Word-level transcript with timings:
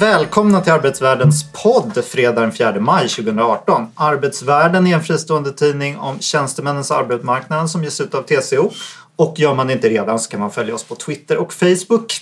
Välkomna 0.00 0.60
till 0.60 0.72
Arbetsvärldens 0.72 1.52
podd 1.52 2.04
fredag 2.04 2.40
den 2.40 2.52
4 2.52 2.80
maj 2.80 3.08
2018. 3.08 3.86
Arbetsvärlden 3.94 4.86
är 4.86 4.94
en 4.94 5.02
fristående 5.02 5.52
tidning 5.52 5.98
om 5.98 6.20
tjänstemännens 6.20 6.90
arbetsmarknad 6.90 7.70
som 7.70 7.84
ges 7.84 8.00
ut 8.00 8.14
av 8.14 8.22
TCO. 8.22 8.70
Och 9.16 9.34
gör 9.38 9.54
man 9.54 9.66
det 9.66 9.72
inte 9.72 9.88
redan 9.88 10.18
så 10.18 10.30
kan 10.30 10.40
man 10.40 10.50
följa 10.50 10.74
oss 10.74 10.84
på 10.84 10.94
Twitter 10.94 11.36
och 11.36 11.52
Facebook. 11.52 12.12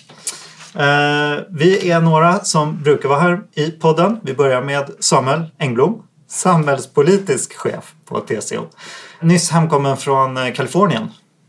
Eh, 0.75 1.43
vi 1.49 1.91
är 1.91 2.01
några 2.01 2.45
som 2.45 2.83
brukar 2.83 3.09
vara 3.09 3.21
här 3.21 3.41
i 3.55 3.71
podden. 3.71 4.21
Vi 4.23 4.35
börjar 4.35 4.63
med 4.63 4.91
Samuel 5.01 5.43
Engblom, 5.59 6.03
samhällspolitisk 6.29 7.57
chef 7.57 7.95
på 8.05 8.21
TCO. 8.21 8.63
Nyss 9.21 9.51
hemkommen 9.51 9.97
från 9.97 10.37
eh, 10.37 10.53
Kalifornien. 10.53 11.09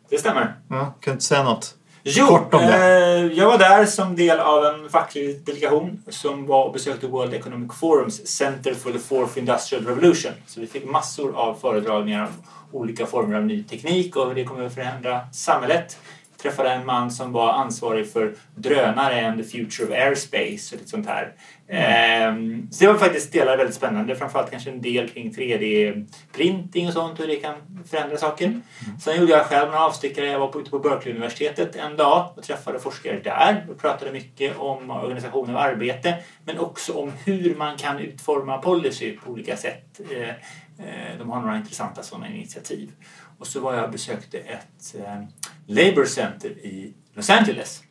Det 0.10 0.18
stämmer. 0.18 0.56
Ja, 0.70 0.78
kan 0.78 0.96
du 1.06 1.12
inte 1.12 1.26
säga 1.26 1.44
något? 1.44 1.76
Jo, 2.08 2.26
Kort 2.28 2.54
om 2.54 2.62
det. 2.62 2.74
eh, 2.76 3.26
jag 3.40 3.46
var 3.46 3.58
där 3.58 3.86
som 3.86 4.16
del 4.16 4.40
av 4.40 4.66
en 4.66 4.90
facklig 4.90 5.46
delegation 5.46 6.04
som 6.10 6.46
var 6.46 6.66
och 6.66 6.74
besökte 6.74 7.08
World 7.08 7.34
Economic 7.34 7.72
Forums 7.74 8.28
Center 8.28 8.74
for 8.74 8.92
the 8.92 9.00
Fourth 9.00 9.38
Industrial 9.38 9.86
Revolution. 9.86 10.32
Så 10.48 10.60
vi 10.60 10.68
fick 10.68 10.86
massor 10.86 11.36
av 11.36 11.56
föredragningar 11.62 12.24
om 12.24 12.32
olika 12.72 13.06
former 13.06 13.38
av 13.38 13.46
ny 13.46 13.64
teknik 13.64 14.16
och 14.16 14.28
hur 14.28 14.36
det 14.36 14.44
kommer 14.44 14.66
att 14.66 14.74
förändra 14.74 15.22
samhället. 15.34 15.98
Jag 16.32 16.52
träffade 16.52 16.70
en 16.70 16.86
man 16.86 17.12
som 17.12 17.32
var 17.32 17.54
ansvarig 17.54 18.12
för 18.12 18.34
drönare 18.56 19.28
and 19.28 19.38
the 19.38 19.44
future 19.44 19.88
of 19.88 19.94
airspace 19.94 20.76
och 20.76 20.80
lite 20.80 20.90
sånt 20.90 21.08
här. 21.08 21.34
Ehm, 21.68 22.68
Så 22.72 22.84
det 22.86 22.92
var 22.92 23.00
faktiskt 23.00 23.34
delar 23.34 23.58
väldigt 23.58 23.76
spännande. 23.76 24.16
Framförallt 24.16 24.52
kanske 24.52 24.70
en 24.70 24.82
del 24.82 25.10
kring 25.10 25.32
3D-printing 25.32 26.88
och 26.88 26.94
sånt, 26.94 27.20
hur 27.20 27.28
det 27.28 27.36
kan 27.36 27.56
förändra 27.90 28.18
saker. 28.18 28.62
Sen 29.02 29.20
gjorde 29.20 29.32
jag 29.32 29.46
själv 29.46 29.66
några 29.72 29.86
avstickare. 29.86 30.26
Jag 30.26 30.40
var 30.40 30.62
ute 30.62 30.70
på 30.70 30.80
Berkeley-universitetet 30.80 31.76
en 31.76 31.98
dag 31.98 32.34
och 32.38 32.44
träffade 32.44 32.80
forskare 32.80 33.20
där 33.24 33.66
och 33.70 33.80
pratade 33.80 34.12
mycket 34.12 34.58
om 34.58 34.90
organisation 34.92 35.50
av 35.50 35.58
arbete 35.58 36.16
men 36.46 36.60
också 36.60 36.94
om 36.94 37.12
hur 37.26 37.56
man 37.56 37.78
kan 37.78 38.00
utforma 38.00 38.58
policy 38.58 39.18
på 39.18 39.32
olika 39.32 39.58
sätt. 39.58 40.02
Eh, 40.12 40.30
eh, 40.30 41.18
De 41.20 41.30
har 41.30 41.42
några 41.42 41.58
intressanta 41.58 42.04
sådana 42.04 42.28
initiativ. 42.28 42.92
Och 43.40 43.48
så 43.48 43.60
var 43.60 43.74
jag 43.74 43.84
och 43.84 43.92
besökte 43.92 44.38
ett 44.38 44.96
eh, 45.00 45.22
Labour 45.68 46.06
Center 46.06 46.50
i 46.50 46.94
Los 47.14 47.30
Angeles 47.30 47.84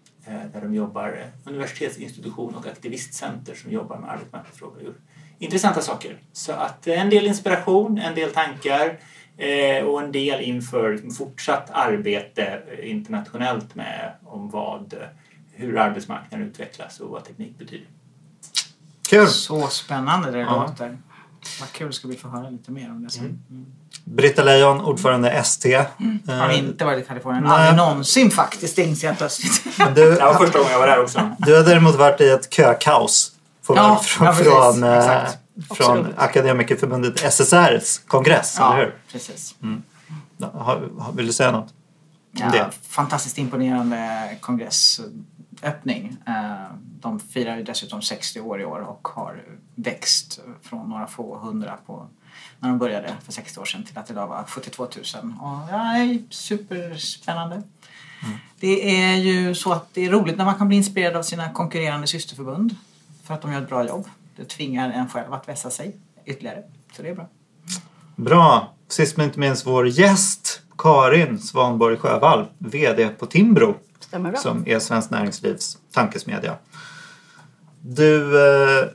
där 0.53 0.61
de 0.61 0.75
jobbar, 0.75 1.09
eh, 1.09 1.51
universitetsinstitution 1.51 2.55
och 2.55 2.67
aktivistcenter 2.67 3.55
som 3.55 3.71
jobbar 3.71 3.99
med 3.99 4.11
arbetsmarknadsfrågor. 4.11 4.95
Intressanta 5.39 5.81
saker. 5.81 6.17
Så 6.33 6.53
att 6.53 6.87
eh, 6.87 7.01
en 7.01 7.11
del 7.11 7.27
inspiration, 7.27 7.99
en 7.99 8.15
del 8.15 8.31
tankar 8.31 8.99
eh, 9.37 9.85
och 9.85 10.03
en 10.03 10.13
del 10.13 10.41
inför 10.41 11.11
fortsatt 11.11 11.71
arbete 11.71 12.63
eh, 12.79 12.91
internationellt 12.91 13.75
med 13.75 14.13
om 14.25 14.51
vad, 14.51 14.93
eh, 14.93 14.99
hur 15.53 15.79
arbetsmarknaden 15.79 16.47
utvecklas 16.47 17.01
och 17.01 17.11
vad 17.11 17.25
teknik 17.25 17.59
betyder. 17.59 17.87
Kul! 19.09 19.27
Så 19.29 19.67
spännande 19.67 20.31
det 20.31 20.39
Ja. 20.39 20.67
låter. 20.67 20.99
Vad 21.61 21.73
kul 21.73 21.93
ska 21.93 22.09
vi 22.09 22.17
få 22.17 22.29
höra 22.29 22.51
lite 22.51 22.71
mer 22.71 22.91
om 22.91 23.05
det 23.05 23.11
sen. 23.11 23.25
Mm. 23.51 23.67
Britta 24.05 24.43
Lejon, 24.45 24.81
ordförande 24.81 25.31
ST. 25.31 25.75
Har 26.27 26.51
Eh, 26.51 26.59
inte 26.59 26.85
varit 26.85 27.05
i 27.05 27.07
Kalifornien. 27.07 27.47
Aldrig 27.47 27.77
någonsin 27.77 28.31
faktiskt 28.31 28.79
inser 28.79 29.07
jag 29.09 29.19
plötsligt. 29.19 29.65
Du, 29.95 30.11
Det 30.15 30.21
var 30.21 30.35
första 30.35 30.59
gången 30.59 30.73
jag 30.73 30.79
var 30.81 30.87
där 30.87 31.03
också. 31.03 31.31
du 31.39 31.57
har 31.57 31.63
däremot 31.65 31.95
varit 31.97 32.21
i 32.21 32.29
ett 32.29 32.53
kökaos 32.55 33.33
på 33.67 33.77
Ja, 33.77 33.97
från, 34.05 34.27
ja, 34.27 34.33
från, 34.33 34.83
eh, 34.85 35.23
från. 35.71 36.07
Akademikerförbundet 36.17 37.23
SSRs 37.25 37.99
kongress, 38.07 38.57
eller 38.59 38.67
ja, 38.69 38.75
hur? 38.77 38.95
precis. 39.13 39.55
Har, 40.41 40.89
har, 40.99 41.13
vill 41.13 41.27
du 41.27 41.33
säga 41.33 41.51
något 41.51 41.69
Ja, 42.33 42.47
det? 42.53 42.71
fantastiskt 42.89 43.39
imponerande 43.39 44.29
kongressöppning. 44.41 45.25
Eh, 45.65 46.75
De 47.01 47.21
firar 47.21 47.57
ju 47.57 47.63
dessutom 47.63 48.03
60 48.03 48.41
år 48.41 48.61
i 48.61 48.65
år 48.65 48.81
och 48.81 49.09
har 49.09 49.43
växt 49.75 50.41
från 50.63 50.89
några 50.89 51.07
få 51.07 51.39
hundra 51.39 51.79
på 51.87 52.07
när 52.59 52.69
de 52.69 52.79
började 52.79 53.15
för 53.25 53.33
60 53.33 53.61
år 53.61 53.65
sedan 53.65 53.85
till 53.85 53.99
att 53.99 54.11
idag 54.11 54.27
vara 54.27 54.45
72 54.45 54.83
000. 54.83 54.91
Och 55.41 55.59
ja, 55.71 55.79
det 55.79 55.99
är 55.99 56.23
superspännande. 56.31 57.63
Det 58.61 59.05
är 59.05 59.17
ju 59.17 59.55
så 59.55 59.73
att 59.73 59.95
det 59.95 60.05
är 60.05 60.11
roligt 60.11 60.37
när 60.37 60.45
man 60.45 60.55
kan 60.55 60.69
bli 60.69 60.77
inspirerad 60.77 61.17
av 61.17 61.23
sina 61.23 61.53
konkurrerande 61.53 62.07
systerförbund 62.07 62.77
för 63.23 63.35
att 63.35 63.43
de 63.43 63.53
gör 63.53 63.63
ett 63.63 63.69
bra 63.69 63.87
jobb. 63.87 64.09
Det 64.37 64.45
tvingar 64.45 64.91
en 64.91 65.09
själv 65.09 65.33
att 65.33 65.49
vässa 65.49 65.71
sig 65.71 65.97
ytterligare. 66.25 66.63
Så 66.97 67.03
det 67.03 67.09
är 67.09 67.15
bra. 67.15 67.29
Bra! 68.17 68.73
Sist 68.89 69.17
men 69.17 69.27
inte 69.27 69.41
minst 69.41 69.67
vår 69.67 69.89
gäst 69.89 70.61
Karin 70.79 71.39
Svanborg 71.39 71.97
Sjövall, 71.97 72.47
VD 72.59 73.09
på 73.09 73.27
Timbro 73.27 73.75
Stämmer 74.15 74.35
som 74.35 74.63
är 74.67 74.79
Svenskt 74.79 75.11
Näringslivs 75.11 75.79
tankesmedja. 75.93 76.55
Du, 77.81 78.39
eh, 78.81 78.87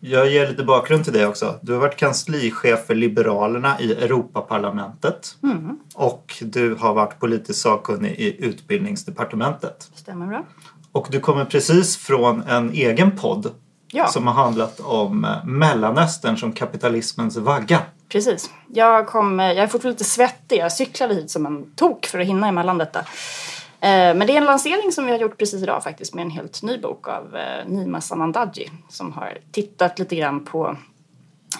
jag 0.00 0.30
ger 0.30 0.48
lite 0.48 0.64
bakgrund 0.64 1.04
till 1.04 1.12
dig 1.12 1.26
också. 1.26 1.58
Du 1.62 1.72
har 1.72 1.80
varit 1.80 1.96
kanslichef 1.96 2.86
för 2.86 2.94
Liberalerna 2.94 3.80
i 3.80 3.92
Europaparlamentet 3.92 5.36
Mm, 5.42 5.78
och 5.94 6.34
du 6.42 6.74
har 6.74 6.94
varit 6.94 7.18
politisk 7.20 7.60
sakkunnig 7.60 8.10
i 8.18 8.44
Utbildningsdepartementet. 8.44 9.90
stämmer 9.94 10.26
bra. 10.26 10.44
Och 10.92 11.08
du 11.10 11.20
kommer 11.20 11.44
precis 11.44 11.96
från 11.96 12.42
en 12.42 12.72
egen 12.72 13.16
podd 13.16 13.50
Ja, 13.90 14.06
som 14.06 14.26
har 14.26 14.34
handlat 14.34 14.80
om 14.80 15.24
eh, 15.24 15.44
Mellanöstern 15.44 16.36
som 16.36 16.52
kapitalismens 16.52 17.36
vagga. 17.36 17.80
precis. 18.08 18.50
Jag, 18.74 19.06
kom, 19.06 19.38
jag 19.38 19.56
är 19.56 19.66
fortfarande 19.66 19.94
lite 19.94 20.04
svettig. 20.10 20.58
Jag 20.58 20.72
cyklade 20.72 21.14
hit 21.14 21.30
som 21.30 21.46
en 21.46 21.70
tok 21.76 22.06
för 22.06 22.18
att 22.18 22.26
hinna 22.26 22.48
emellan 22.48 22.78
detta. 22.78 23.00
Eh, 23.80 24.14
men 24.14 24.26
det 24.26 24.32
är 24.32 24.36
en 24.36 24.44
lansering 24.44 24.92
som 24.92 25.06
vi 25.06 25.10
har 25.10 25.18
gjort 25.18 25.38
precis 25.38 25.62
idag 25.62 25.82
faktiskt 25.82 26.14
med 26.14 26.22
en 26.22 26.30
helt 26.30 26.62
ny 26.62 26.78
bok 26.78 27.08
av 27.08 27.36
eh, 27.36 27.66
Nima 27.66 28.00
Samandaji 28.00 28.70
som 28.88 29.12
har 29.12 29.38
tittat 29.52 29.98
lite 29.98 30.16
grann 30.16 30.44
på 30.44 30.76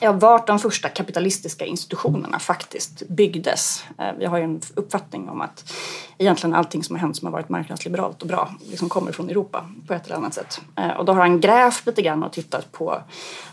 ja, 0.00 0.12
vart 0.12 0.46
de 0.46 0.58
första 0.58 0.88
kapitalistiska 0.88 1.64
institutionerna 1.64 2.38
faktiskt 2.38 3.08
byggdes. 3.08 3.84
Eh, 3.98 4.12
vi 4.18 4.26
har 4.26 4.38
ju 4.38 4.44
en 4.44 4.60
uppfattning 4.74 5.28
om 5.28 5.40
att 5.40 5.72
egentligen 6.18 6.54
allting 6.54 6.84
som 6.84 6.96
har 6.96 7.00
hänt 7.00 7.16
som 7.16 7.26
har 7.26 7.32
varit 7.32 7.48
marknadsliberalt 7.48 8.22
och 8.22 8.28
bra 8.28 8.54
liksom 8.70 8.88
kommer 8.88 9.12
från 9.12 9.30
Europa 9.30 9.70
på 9.86 9.94
ett 9.94 10.06
eller 10.06 10.16
annat 10.16 10.34
sätt. 10.34 10.60
Och 10.98 11.04
då 11.04 11.12
har 11.12 11.20
han 11.20 11.40
grävt 11.40 11.86
lite 11.86 12.02
grann 12.02 12.22
och 12.22 12.32
tittat 12.32 12.72
på 12.72 13.02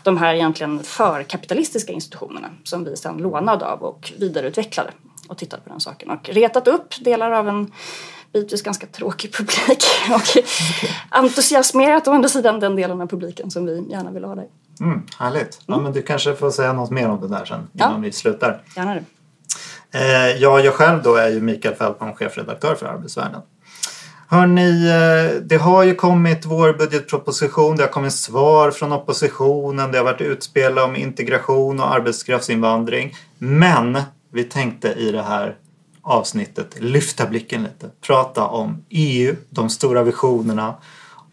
de 0.02 0.16
här 0.16 0.34
egentligen 0.34 0.82
förkapitalistiska 0.82 1.92
institutionerna 1.92 2.48
som 2.64 2.84
vi 2.84 2.96
sedan 2.96 3.16
lånade 3.16 3.66
av 3.66 3.82
och 3.82 4.12
vidareutvecklade 4.18 4.90
och 5.28 5.38
tittat 5.38 5.64
på 5.64 5.70
den 5.70 5.80
saken 5.80 6.10
och 6.10 6.28
retat 6.28 6.68
upp 6.68 7.04
delar 7.04 7.30
av 7.30 7.48
en 7.48 7.72
bitvis 8.32 8.62
ganska 8.62 8.86
tråkig 8.86 9.32
publik 9.34 9.84
och 10.14 10.44
entusiasmerat 11.10 12.08
å 12.08 12.12
andra 12.12 12.28
sidan 12.28 12.60
den 12.60 12.76
delen 12.76 13.00
av 13.00 13.06
publiken 13.06 13.50
som 13.50 13.66
vi 13.66 13.86
gärna 13.90 14.10
vill 14.10 14.24
ha 14.24 14.34
där. 14.34 14.46
Mm, 14.80 15.02
härligt. 15.18 15.60
Ja, 15.66 15.78
men 15.78 15.92
du 15.92 16.02
kanske 16.02 16.34
får 16.34 16.50
säga 16.50 16.72
något 16.72 16.90
mer 16.90 17.08
om 17.08 17.20
det 17.20 17.28
där 17.28 17.44
sen 17.44 17.68
Ja. 17.72 17.88
innan 17.88 18.02
vi 18.02 18.12
slutar. 18.12 18.62
Gärna 18.76 18.94
det. 18.94 19.04
Eh, 19.98 20.36
ja, 20.42 20.60
jag 20.60 20.74
själv 20.74 21.02
då 21.02 21.14
är 21.14 21.28
ju 21.28 21.40
Mikael 21.40 21.74
Fältman, 21.74 22.14
chefredaktör 22.14 22.74
för 22.74 22.86
Arbetsvärlden. 22.86 23.40
Hörni, 24.28 24.88
eh, 24.88 25.42
det 25.42 25.56
har 25.56 25.82
ju 25.82 25.94
kommit 25.94 26.44
vår 26.44 26.72
budgetproposition, 26.72 27.76
det 27.76 27.82
har 27.82 27.90
kommit 27.90 28.12
svar 28.12 28.70
från 28.70 28.92
oppositionen, 28.92 29.92
det 29.92 29.98
har 29.98 30.04
varit 30.04 30.20
utspel 30.20 30.78
om 30.78 30.96
integration 30.96 31.80
och 31.80 31.94
arbetskraftsinvandring. 31.94 33.14
Men 33.38 33.98
vi 34.32 34.44
tänkte 34.44 34.88
i 34.92 35.12
det 35.12 35.22
här 35.22 35.56
avsnittet 36.06 36.80
lyfta 36.80 37.26
blicken 37.26 37.62
lite, 37.62 37.90
prata 38.06 38.46
om 38.46 38.84
EU, 38.88 39.36
de 39.50 39.70
stora 39.70 40.02
visionerna, 40.02 40.74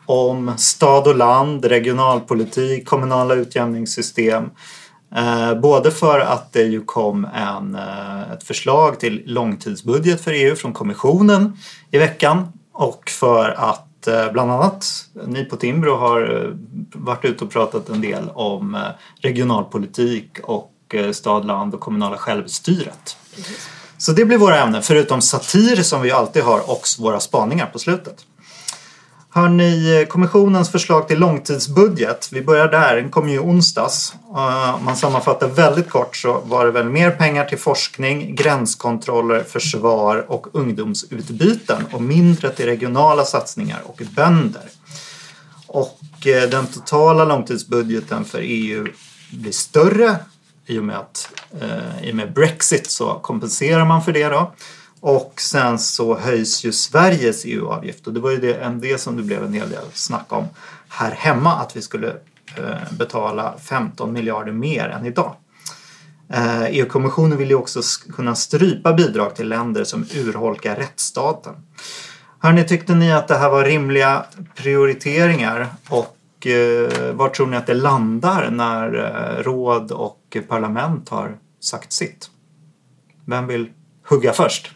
om 0.06 0.54
stad 0.58 1.08
och 1.08 1.16
land, 1.16 1.66
regionalpolitik, 1.66 2.88
kommunala 2.88 3.36
utjämningssystem. 3.36 4.50
Eh, 5.16 5.60
både 5.60 5.92
för 5.92 6.20
att 6.20 6.54
det 6.54 6.64
ju 6.64 6.82
kom 6.86 7.26
en, 7.26 7.76
eh, 7.76 8.32
ett 8.32 8.44
förslag 8.44 9.00
till 9.00 9.24
långtidsbudget 9.26 10.22
för 10.22 10.32
EU 10.32 10.56
från 10.56 10.74
kommissionen 10.74 11.58
i 11.92 11.98
veckan 11.98 12.48
och 12.74 13.10
för 13.10 13.50
att 13.50 14.08
eh, 14.08 14.32
bland 14.32 14.52
annat 14.52 14.86
ni 15.28 15.46
på 15.46 15.56
Timbro 15.56 15.96
har 15.96 16.44
eh, 16.44 16.50
varit 16.94 17.26
ute 17.26 17.44
och 17.44 17.52
pratat 17.52 17.90
en 17.90 18.02
del 18.02 18.30
om 18.34 18.76
eh, 18.76 18.82
regionalpolitik 19.22 20.40
och 20.44 20.72
eh, 20.94 21.12
stad, 21.12 21.46
land 21.46 21.74
och 21.74 21.80
kommunala 21.80 22.18
självstyret. 22.18 23.18
Så 24.04 24.12
det 24.12 24.26
blir 24.26 24.38
våra 24.38 24.60
ämnen, 24.60 24.84
förutom 24.84 25.22
satir 25.22 25.84
som 25.84 26.02
vi 26.02 26.12
alltid 26.12 26.44
har 26.44 26.70
och 26.70 26.82
våra 27.00 27.20
spaningar 27.20 27.66
på 27.66 27.80
slutet. 27.80 28.16
Hör 29.30 29.50
ni 29.50 30.00
eh, 30.02 30.08
kommissionens 30.08 30.70
förslag 30.70 31.08
till 31.08 31.20
långtidsbudget, 31.20 32.30
vi 32.32 32.42
börjar 32.42 32.68
där, 32.68 32.96
den 32.96 33.12
kom 33.12 33.30
ju 33.30 33.36
i 33.36 33.40
onsdags. 33.40 34.14
Eh, 34.36 34.76
om 34.76 34.86
man 34.86 34.96
sammanfattar 34.96 35.48
väldigt 35.48 35.90
kort 35.90 36.16
så 36.16 36.42
var 36.46 36.66
det 36.66 36.72
väl 36.72 36.90
mer 36.90 37.12
pengar 37.12 37.46
till 37.46 37.58
forskning, 37.58 38.36
gränskontroller, 38.36 39.44
försvar 39.44 40.26
och 40.32 40.48
ungdomsutbyten 40.56 41.86
och 41.92 42.02
mindre 42.02 42.50
till 42.50 42.66
regionala 42.66 43.26
satsningar 43.26 43.82
och 43.86 44.02
bönder. 44.16 44.70
Och 45.68 46.28
eh, 46.28 46.50
den 46.50 46.68
totala 46.68 47.26
långtidsbudgeten 47.26 48.26
för 48.26 48.40
EU 48.42 48.88
blir 49.32 49.52
större 49.52 50.16
i 50.66 50.80
och 50.80 50.84
med 50.84 50.98
att 50.98 51.30
eh, 51.62 52.08
i 52.08 52.12
och 52.12 52.16
med 52.16 52.34
Brexit 52.34 52.92
så 52.92 53.14
kompenserar 53.14 53.86
man 53.86 54.04
för 54.04 54.14
det 54.14 54.30
då. 54.30 54.54
Och 55.00 55.34
sen 55.38 55.80
så 55.80 56.18
höjs 56.18 56.66
ju 56.66 56.72
Sveriges 56.72 57.46
EU-avgift 57.46 58.08
och 58.08 58.14
det 58.14 58.20
var 58.20 58.32
ju 58.32 58.38
det, 58.38 58.54
en 58.54 58.80
det 58.80 58.98
som 58.98 59.18
det 59.18 59.24
blev 59.24 59.44
en 59.44 59.54
hel 59.54 59.70
del 59.70 59.86
snack 59.94 60.26
om 60.34 60.48
här 60.90 61.12
hemma 61.12 61.54
att 61.54 61.76
vi 61.76 61.82
skulle 61.82 62.10
eh, 62.58 62.94
betala 62.98 63.54
15 63.58 64.14
miljarder 64.14 64.52
mer 64.52 64.88
än 64.90 65.06
idag. 65.06 65.36
Eh, 66.30 66.64
EU-kommissionen 66.64 67.38
vill 67.38 67.50
ju 67.50 67.56
också 67.56 67.82
kunna 68.16 68.36
strypa 68.36 68.94
bidrag 68.94 69.36
till 69.36 69.50
länder 69.50 69.84
som 69.84 70.06
urholkar 70.16 70.76
rättsstaten. 70.76 71.54
Hörni, 72.40 72.64
tyckte 72.64 72.96
ni 72.96 73.14
att 73.14 73.28
det 73.28 73.38
här 73.38 73.50
var 73.50 73.64
rimliga 73.64 74.26
prioriteringar 74.56 75.68
och 75.90 76.48
eh, 76.48 77.14
var 77.14 77.30
tror 77.30 77.48
ni 77.48 77.58
att 77.58 77.68
det 77.68 77.74
landar 77.74 78.50
när 78.52 78.96
eh, 78.96 79.44
råd 79.44 79.92
och 79.92 80.23
parlament 80.42 81.10
har 81.10 81.38
sagt 81.60 81.92
sitt? 81.92 82.30
Vem 83.26 83.48
vill 83.48 83.70
hugga 84.10 84.34
först? 84.34 84.72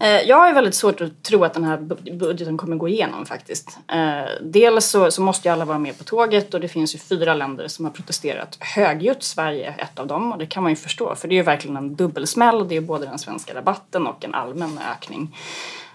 Eh, 0.00 0.20
jag 0.20 0.36
har 0.36 0.52
väldigt 0.52 0.74
svårt 0.74 1.00
att 1.00 1.22
tro 1.22 1.44
att 1.44 1.54
den 1.54 1.64
här 1.64 1.76
budgeten 2.18 2.56
kommer 2.56 2.76
gå 2.76 2.88
igenom 2.88 3.26
faktiskt. 3.26 3.78
Eh, 3.92 4.30
dels 4.42 4.86
så, 4.86 5.10
så 5.10 5.22
måste 5.22 5.48
ju 5.48 5.52
alla 5.52 5.64
vara 5.64 5.78
med 5.78 5.98
på 5.98 6.04
tåget 6.04 6.54
och 6.54 6.60
det 6.60 6.68
finns 6.68 6.94
ju 6.94 6.98
fyra 6.98 7.34
länder 7.34 7.68
som 7.68 7.84
har 7.84 7.92
protesterat 7.92 8.56
högljutt. 8.60 9.22
Sverige 9.22 9.74
är 9.78 9.82
ett 9.82 9.98
av 9.98 10.06
dem 10.06 10.32
och 10.32 10.38
det 10.38 10.46
kan 10.46 10.62
man 10.62 10.72
ju 10.72 10.76
förstå 10.76 11.14
för 11.14 11.28
det 11.28 11.34
är 11.34 11.36
ju 11.36 11.42
verkligen 11.42 11.76
en 11.76 11.94
dubbelsmäll. 11.94 12.68
Det 12.68 12.74
är 12.74 12.80
ju 12.80 12.86
både 12.86 13.06
den 13.06 13.18
svenska 13.18 13.54
rabatten 13.54 14.06
och 14.06 14.24
en 14.24 14.34
allmän 14.34 14.78
ökning. 14.92 15.36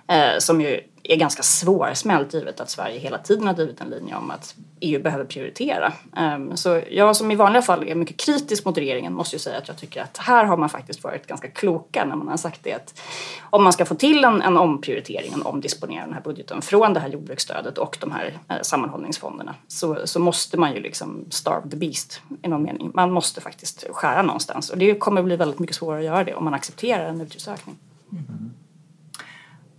Eh, 0.08 0.38
som 0.40 0.62
ju 0.62 0.82
är 1.12 1.16
ganska 1.16 1.44
svårsmält 1.44 2.34
givet 2.34 2.60
att 2.60 2.70
Sverige 2.70 3.00
hela 3.00 3.18
tiden 3.18 3.48
har 3.48 3.54
drivit 3.54 3.82
en 3.82 3.90
linje 3.90 4.16
om 4.16 4.32
att 4.32 4.56
EU 4.80 5.02
behöver 5.02 5.26
prioritera. 5.26 5.94
Ehm, 6.16 6.58
så 6.58 6.82
jag 6.92 7.16
som 7.16 7.32
i 7.32 7.36
vanliga 7.36 7.62
fall 7.62 7.88
är 7.88 7.96
mycket 7.96 8.18
kritisk 8.18 8.66
mot 8.66 8.78
regeringen 8.78 9.14
måste 9.14 9.36
ju 9.36 9.40
säga 9.40 9.58
att 9.58 9.68
jag 9.68 9.78
tycker 9.78 10.02
att 10.02 10.18
här 10.18 10.46
har 10.46 10.58
man 10.58 10.70
faktiskt 10.70 11.04
varit 11.04 11.28
ganska 11.28 11.48
kloka 11.48 12.06
när 12.06 12.16
man 12.16 12.28
har 12.28 12.38
sagt 12.38 12.64
det 12.64 12.74
att 12.74 13.02
om 13.50 13.64
man 13.64 13.74
ska 13.74 13.86
få 13.86 13.96
till 13.96 14.24
en, 14.24 14.42
en 14.42 14.58
omprioritering, 14.58 15.34
en 15.34 15.42
omdisponering 15.42 16.02
av 16.02 16.06
den 16.06 16.14
här 16.14 16.22
budgeten 16.22 16.62
från 16.62 16.94
det 16.94 17.00
här 17.00 17.10
jordbruksstödet 17.10 17.78
och 17.78 17.98
de 18.02 18.12
här 18.12 18.38
eh, 18.50 18.62
sammanhållningsfonderna 18.62 19.56
så, 19.68 19.98
så 20.06 20.20
måste 20.20 20.58
man 20.58 20.74
ju 20.74 20.82
liksom 20.82 21.26
starve 21.30 21.70
the 21.70 21.78
beast 21.78 22.22
i 22.42 22.48
någon 22.48 22.64
mening. 22.64 22.92
Man 22.94 23.12
måste 23.12 23.42
faktiskt 23.42 23.86
skära 23.92 24.22
någonstans 24.22 24.70
och 24.70 24.78
det 24.78 24.96
kommer 24.96 25.24
bli 25.24 25.36
väldigt 25.36 25.60
mycket 25.60 25.76
svårare 25.76 26.00
att 26.00 26.06
göra 26.06 26.24
det 26.24 26.34
om 26.34 26.44
man 26.44 26.54
accepterar 26.54 27.06
en 27.06 27.22
utgiftsökning. 27.22 27.76
Eh, 28.12 28.20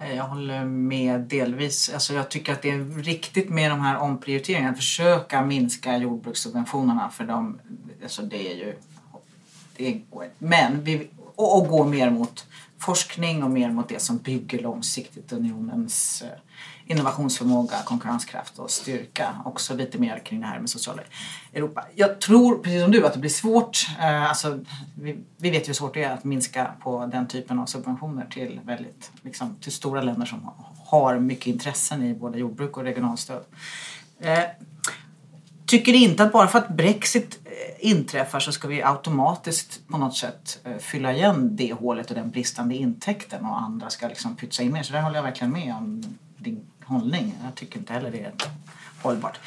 Eh, 0.00 0.16
jag 0.16 0.24
håller 0.24 0.64
med 0.64 1.20
delvis. 1.20 1.90
Alltså 1.94 2.14
jag 2.14 2.28
tycker 2.28 2.52
att 2.52 2.62
det 2.62 2.70
är 2.70 3.02
riktigt 3.02 3.48
med 3.48 3.70
de 3.70 3.80
här 3.80 3.98
omprioriteringarna. 3.98 4.74
Försöka 4.74 5.42
minska 5.42 5.96
jordbrukssubventionerna 5.96 7.10
för 7.10 7.24
de, 7.24 7.58
alltså 8.02 8.22
det 8.22 8.52
är 8.52 8.56
ju... 8.56 8.74
Det 9.76 9.88
är, 9.88 10.00
Men 10.38 10.84
vi, 10.84 11.08
och, 11.34 11.58
och 11.58 11.68
gå 11.68 11.84
mer 11.84 12.10
mot 12.10 12.46
forskning 12.80 13.42
och 13.42 13.50
mer 13.50 13.70
mot 13.70 13.88
det 13.88 14.02
som 14.02 14.18
bygger 14.18 14.62
långsiktigt 14.62 15.32
unionens 15.32 16.22
eh, 16.22 16.28
innovationsförmåga, 16.86 17.76
konkurrenskraft 17.84 18.58
och 18.58 18.70
styrka. 18.70 19.36
Också 19.44 19.74
lite 19.74 19.98
mer 19.98 20.18
kring 20.18 20.40
det 20.40 20.46
här 20.46 20.60
med 20.60 20.70
sociala 20.70 21.02
Europa. 21.52 21.84
Jag 21.94 22.20
tror, 22.20 22.58
precis 22.58 22.82
som 22.82 22.92
du, 22.92 23.06
att 23.06 23.12
det 23.12 23.18
blir 23.18 23.30
svårt. 23.30 23.86
Eh, 24.00 24.28
alltså, 24.28 24.60
vi, 25.00 25.18
vi 25.36 25.50
vet 25.50 25.62
ju 25.62 25.66
hur 25.66 25.74
svårt 25.74 25.94
det 25.94 26.02
är 26.02 26.10
att 26.10 26.24
minska 26.24 26.70
på 26.82 27.06
den 27.06 27.28
typen 27.28 27.58
av 27.58 27.66
subventioner 27.66 28.26
till 28.26 28.60
väldigt, 28.64 29.10
liksom, 29.22 29.56
till 29.60 29.72
stora 29.72 30.02
länder 30.02 30.26
som 30.26 30.50
har 30.86 31.18
mycket 31.18 31.46
intressen 31.46 32.02
i 32.02 32.14
både 32.14 32.38
jordbruk 32.38 32.76
och 32.76 32.82
regionalstöd. 32.82 33.44
Eh, 34.20 34.44
tycker 35.66 35.92
inte 35.92 36.22
att 36.22 36.32
bara 36.32 36.48
för 36.48 36.58
att 36.58 36.68
Brexit 36.68 37.38
inträffar 37.78 38.40
så 38.40 38.52
ska 38.52 38.68
vi 38.68 38.82
automatiskt 38.82 39.88
på 39.88 39.98
något 39.98 40.16
sätt 40.16 40.58
eh, 40.64 40.76
fylla 40.78 41.12
igen 41.12 41.56
det 41.56 41.72
hålet 41.72 42.10
och 42.10 42.14
den 42.14 42.30
bristande 42.30 42.74
intäkten 42.74 43.44
och 43.44 43.60
andra 43.60 43.90
ska 43.90 44.08
liksom 44.08 44.36
pytsa 44.36 44.62
in 44.62 44.72
mer. 44.72 44.82
Så 44.82 44.92
där 44.92 45.00
håller 45.00 45.16
jag 45.16 45.22
verkligen 45.22 45.52
med 45.52 45.74
om 45.74 46.02
din 46.36 46.66
hållning. 46.84 47.34
Jag 47.44 47.54
tycker 47.54 47.78
inte 47.78 47.92
heller 47.92 48.10
det 48.10 48.20
är 48.20 48.32
hållbart. 49.02 49.38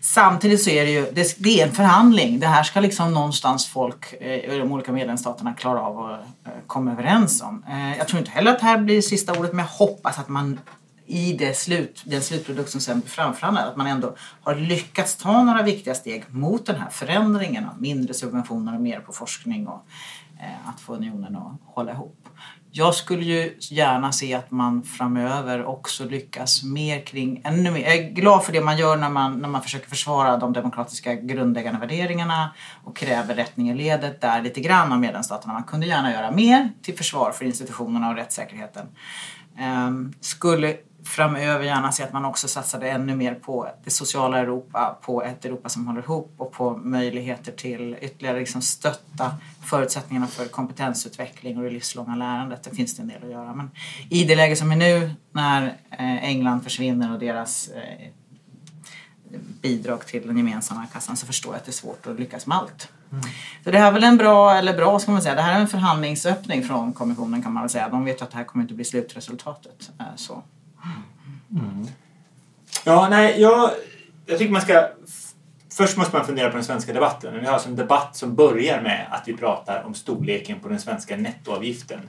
Samtidigt 0.00 0.62
så 0.62 0.70
är 0.70 0.84
det 0.84 0.90
ju 0.90 1.10
det, 1.12 1.36
det 1.38 1.60
är 1.60 1.66
en 1.66 1.72
förhandling. 1.72 2.40
Det 2.40 2.46
här 2.46 2.62
ska 2.62 2.80
liksom 2.80 3.14
någonstans 3.14 3.66
folk 3.66 4.12
i 4.12 4.58
de 4.58 4.72
olika 4.72 4.92
medlemsstaterna 4.92 5.54
klara 5.54 5.80
av 5.80 5.98
att 5.98 6.20
eh, 6.20 6.52
komma 6.66 6.92
överens 6.92 7.42
om. 7.42 7.64
Jag 7.98 8.08
tror 8.08 8.18
inte 8.18 8.30
heller 8.30 8.52
att 8.52 8.60
det 8.60 8.66
här 8.66 8.78
blir 8.78 9.02
sista 9.02 9.38
ordet 9.38 9.52
men 9.52 9.64
jag 9.64 9.86
hoppas 9.86 10.18
att 10.18 10.28
man 10.28 10.58
i 11.06 11.32
det 11.32 11.56
slut, 11.56 12.02
den 12.06 12.22
slutprodukt 12.22 12.70
som 12.70 12.80
sen 12.80 13.00
blir 13.00 13.10
framförhandlad 13.10 13.68
att 13.68 13.76
man 13.76 13.86
ändå 13.86 14.16
har 14.42 14.54
lyckats 14.54 15.16
ta 15.16 15.44
några 15.44 15.62
viktiga 15.62 15.94
steg 15.94 16.24
mot 16.28 16.66
den 16.66 16.76
här 16.76 16.90
förändringen 16.90 17.66
av 17.66 17.82
mindre 17.82 18.14
subventioner 18.14 18.74
och 18.74 18.80
mer 18.80 19.00
på 19.00 19.12
forskning 19.12 19.68
och 19.68 19.86
eh, 20.40 20.68
att 20.68 20.80
få 20.80 20.94
unionen 20.94 21.36
att 21.36 21.74
hålla 21.74 21.92
ihop. 21.92 22.28
Jag 22.74 22.94
skulle 22.94 23.24
ju 23.24 23.56
gärna 23.60 24.12
se 24.12 24.34
att 24.34 24.50
man 24.50 24.82
framöver 24.82 25.64
också 25.64 26.04
lyckas 26.04 26.62
mer 26.62 27.00
kring 27.00 27.40
ännu 27.44 27.70
mer. 27.70 27.80
Jag 27.80 27.94
är 27.94 28.10
glad 28.10 28.44
för 28.44 28.52
det 28.52 28.60
man 28.60 28.78
gör 28.78 28.96
när 28.96 29.10
man, 29.10 29.38
när 29.38 29.48
man 29.48 29.62
försöker 29.62 29.88
försvara 29.88 30.36
de 30.36 30.52
demokratiska 30.52 31.14
grundläggande 31.14 31.80
värderingarna 31.80 32.54
och 32.84 32.96
kräver 32.96 33.34
rättning 33.34 33.70
i 33.70 33.74
ledet 33.74 34.20
där 34.20 34.42
lite 34.42 34.60
grann 34.60 34.92
av 34.92 35.00
medlemsstaterna. 35.00 35.52
Man 35.52 35.62
kunde 35.62 35.86
gärna 35.86 36.12
göra 36.12 36.30
mer 36.30 36.70
till 36.82 36.96
försvar 36.96 37.32
för 37.32 37.44
institutionerna 37.44 38.10
och 38.10 38.16
rättssäkerheten. 38.16 38.86
Um, 39.60 40.14
skulle 40.20 40.76
framöver 41.04 41.64
gärna 41.64 41.92
se 41.92 42.02
att 42.02 42.12
man 42.12 42.24
också 42.24 42.48
satsade 42.48 42.90
ännu 42.90 43.16
mer 43.16 43.34
på 43.34 43.68
det 43.84 43.90
sociala 43.90 44.38
Europa, 44.38 44.98
på 45.02 45.22
ett 45.22 45.44
Europa 45.44 45.68
som 45.68 45.86
håller 45.86 46.00
ihop 46.00 46.34
och 46.36 46.52
på 46.52 46.76
möjligheter 46.76 47.52
till 47.52 47.96
ytterligare 48.00 48.38
liksom 48.38 48.62
stötta 48.62 49.34
förutsättningarna 49.64 50.26
för 50.26 50.46
kompetensutveckling 50.46 51.56
och 51.56 51.62
det 51.62 51.70
livslånga 51.70 52.16
lärandet. 52.16 52.62
Det 52.62 52.76
finns 52.76 52.96
det 52.96 53.02
en 53.02 53.08
del 53.08 53.24
att 53.24 53.30
göra. 53.30 53.54
Men 53.54 53.70
i 54.10 54.24
det 54.24 54.36
läge 54.36 54.56
som 54.56 54.72
är 54.72 54.76
nu 54.76 55.10
när 55.32 55.62
eh, 55.90 56.24
England 56.24 56.60
försvinner 56.60 57.12
och 57.12 57.18
deras 57.18 57.68
eh, 57.68 58.08
bidrag 59.62 60.06
till 60.06 60.26
den 60.26 60.36
gemensamma 60.36 60.86
kassan 60.92 61.16
så 61.16 61.26
förstår 61.26 61.52
jag 61.52 61.58
att 61.58 61.64
det 61.64 61.70
är 61.70 61.72
svårt 61.72 62.06
att 62.06 62.20
lyckas 62.20 62.46
med 62.46 62.58
allt. 62.58 62.88
Så 63.64 63.70
det 63.70 63.78
här 63.78 63.88
är 63.88 63.92
väl 63.92 64.04
en 64.04 64.16
bra, 64.16 64.54
eller 64.54 64.76
bra 64.76 64.98
ska 64.98 65.12
man 65.12 65.22
säga, 65.22 65.34
det 65.34 65.42
här 65.42 65.56
är 65.56 65.60
en 65.60 65.68
förhandlingsöppning 65.68 66.62
från 66.62 66.92
kommissionen 66.92 67.42
kan 67.42 67.52
man 67.52 67.62
väl 67.62 67.70
säga. 67.70 67.88
De 67.88 68.04
vet 68.04 68.20
ju 68.20 68.24
att 68.24 68.30
det 68.30 68.36
här 68.36 68.44
kommer 68.44 68.62
inte 68.62 68.74
bli 68.74 68.84
slutresultatet. 68.84 69.90
Eh, 69.98 70.06
Mm. 71.52 71.86
Ja, 72.84 73.08
nej, 73.10 73.40
jag, 73.40 73.70
jag 74.26 74.38
tycker 74.38 74.52
man 74.52 74.62
ska... 74.62 74.88
Först 75.76 75.96
måste 75.96 76.16
man 76.16 76.26
fundera 76.26 76.50
på 76.50 76.56
den 76.56 76.64
svenska 76.64 76.92
debatten. 76.92 77.40
Vi 77.40 77.46
har 77.46 77.52
alltså 77.52 77.68
en 77.68 77.76
debatt 77.76 78.16
som 78.16 78.34
börjar 78.34 78.82
med 78.82 79.06
att 79.10 79.28
vi 79.28 79.36
pratar 79.36 79.82
om 79.82 79.94
storleken 79.94 80.60
på 80.60 80.68
den 80.68 80.80
svenska 80.80 81.16
nettoavgiften. 81.16 82.00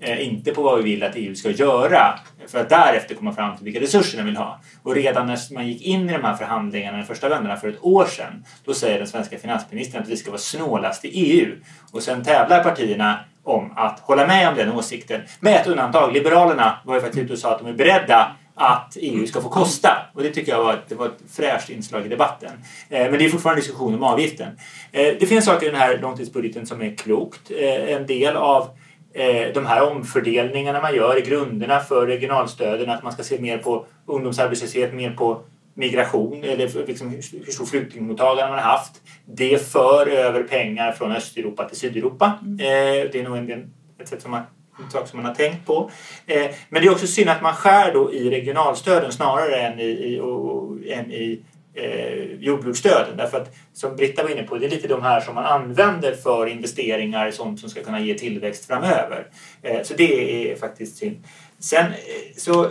Eh, 0.00 0.26
inte 0.26 0.52
på 0.52 0.62
vad 0.62 0.78
vi 0.78 0.84
vill 0.84 1.02
att 1.02 1.16
EU 1.16 1.34
ska 1.34 1.50
göra 1.50 2.18
för 2.46 2.60
att 2.60 2.68
därefter 2.68 3.14
komma 3.14 3.32
fram 3.32 3.56
till 3.56 3.64
vilka 3.64 3.80
resurser 3.80 4.16
den 4.16 4.26
vill 4.26 4.36
ha. 4.36 4.60
Och 4.82 4.94
redan 4.94 5.26
när 5.26 5.54
man 5.54 5.68
gick 5.68 5.82
in 5.82 6.10
i 6.10 6.12
de 6.12 6.24
här 6.24 6.34
förhandlingarna 6.34 6.98
i 6.98 7.00
de 7.00 7.06
första 7.06 7.28
vändorna, 7.28 7.56
för 7.56 7.68
ett 7.68 7.84
år 7.84 8.04
sedan 8.04 8.44
då 8.64 8.74
säger 8.74 8.98
den 8.98 9.06
svenska 9.06 9.38
finansministern 9.38 10.02
att 10.02 10.08
vi 10.08 10.16
ska 10.16 10.30
vara 10.30 10.40
snålast 10.40 11.04
i 11.04 11.08
EU. 11.08 11.56
Och 11.92 12.02
sen 12.02 12.24
tävlar 12.24 12.64
partierna 12.64 13.18
om 13.42 13.72
att 13.76 14.00
hålla 14.00 14.26
med 14.26 14.48
om 14.48 14.54
den 14.54 14.72
åsikten. 14.72 15.20
Med 15.40 15.60
ett 15.60 15.66
undantag. 15.66 16.12
Liberalerna 16.12 16.78
var 16.84 16.94
ju 16.94 17.00
faktiskt 17.00 17.24
ute 17.24 17.32
och 17.32 17.38
sa 17.38 17.52
att 17.54 17.58
de 17.58 17.68
är 17.68 17.72
beredda 17.72 18.36
att 18.54 18.96
EU 19.00 19.26
ska 19.26 19.40
få 19.40 19.48
kosta. 19.48 20.06
Och 20.14 20.22
det 20.22 20.30
tycker 20.30 20.52
jag 20.52 20.64
var, 20.64 20.84
det 20.88 20.94
var 20.94 21.06
ett 21.06 21.22
fräscht 21.32 21.70
inslag 21.70 22.06
i 22.06 22.08
debatten. 22.08 22.50
Eh, 22.88 23.10
men 23.10 23.18
det 23.18 23.24
är 23.24 23.28
fortfarande 23.28 23.60
en 23.60 23.64
diskussion 23.64 23.94
om 23.94 24.02
avgiften. 24.02 24.48
Eh, 24.92 25.14
det 25.20 25.26
finns 25.26 25.44
saker 25.44 25.66
i 25.66 25.70
den 25.70 25.80
här 25.80 25.98
långtidsbudgeten 25.98 26.66
som 26.66 26.82
är 26.82 26.96
klokt. 26.96 27.50
Eh, 27.50 27.94
en 27.94 28.06
del 28.06 28.36
av 28.36 28.68
eh, 29.14 29.52
de 29.54 29.66
här 29.66 29.90
omfördelningarna 29.90 30.80
man 30.80 30.94
gör 30.94 31.18
i 31.18 31.20
grunderna 31.20 31.80
för 31.80 32.06
regionalstöden, 32.06 32.90
att 32.90 33.02
man 33.02 33.12
ska 33.12 33.22
se 33.22 33.40
mer 33.40 33.58
på 33.58 33.86
ungdomsarbetslöshet, 34.06 34.94
mer 34.94 35.10
på 35.10 35.42
migration 35.74 36.44
eller 36.44 36.86
liksom 36.86 37.10
hur 37.10 37.52
stor 37.52 37.66
flyktingmottagande 37.66 38.50
man 38.50 38.62
har 38.62 38.70
haft. 38.70 38.92
Det 39.24 39.68
för 39.68 40.06
över 40.06 40.42
pengar 40.42 40.92
från 40.92 41.12
Östeuropa 41.12 41.68
till 41.68 41.78
Sydeuropa. 41.78 42.26
Eh, 42.42 43.10
det 43.12 43.14
är 43.14 43.22
nog 43.22 43.36
en, 43.36 43.72
ett 44.00 44.08
sätt 44.08 44.22
som 44.22 44.30
man 44.30 44.42
en 44.78 44.90
sak 44.90 45.08
som 45.08 45.16
man 45.16 45.26
har 45.26 45.34
tänkt 45.34 45.66
på. 45.66 45.90
Eh, 46.26 46.50
men 46.68 46.82
det 46.82 46.88
är 46.88 46.92
också 46.92 47.06
synd 47.06 47.30
att 47.30 47.42
man 47.42 47.54
skär 47.54 47.92
då 47.92 48.12
i 48.12 48.30
regionalstöden 48.30 49.12
snarare 49.12 49.56
än 49.56 49.80
i, 49.80 49.84
i, 49.84 50.20
och, 50.20 50.76
än 50.86 51.12
i 51.12 51.42
eh, 51.74 52.32
jordbruksstöden. 52.40 53.16
Därför 53.16 53.40
att 53.40 53.54
som 53.72 53.96
Britta 53.96 54.22
var 54.22 54.30
inne 54.30 54.42
på, 54.42 54.58
det 54.58 54.66
är 54.66 54.70
lite 54.70 54.88
de 54.88 55.02
här 55.02 55.20
som 55.20 55.34
man 55.34 55.44
använder 55.44 56.14
för 56.14 56.46
investeringar 56.46 57.30
sånt 57.30 57.60
som 57.60 57.70
ska 57.70 57.82
kunna 57.82 58.00
ge 58.00 58.14
tillväxt 58.14 58.66
framöver. 58.66 59.26
Eh, 59.62 59.82
så 59.82 59.94
det 59.94 60.50
är 60.50 60.56
faktiskt 60.56 60.96
synd. 60.96 61.24
Sen 61.58 61.86
eh, 61.86 61.92
så 62.36 62.64
eh, 62.64 62.70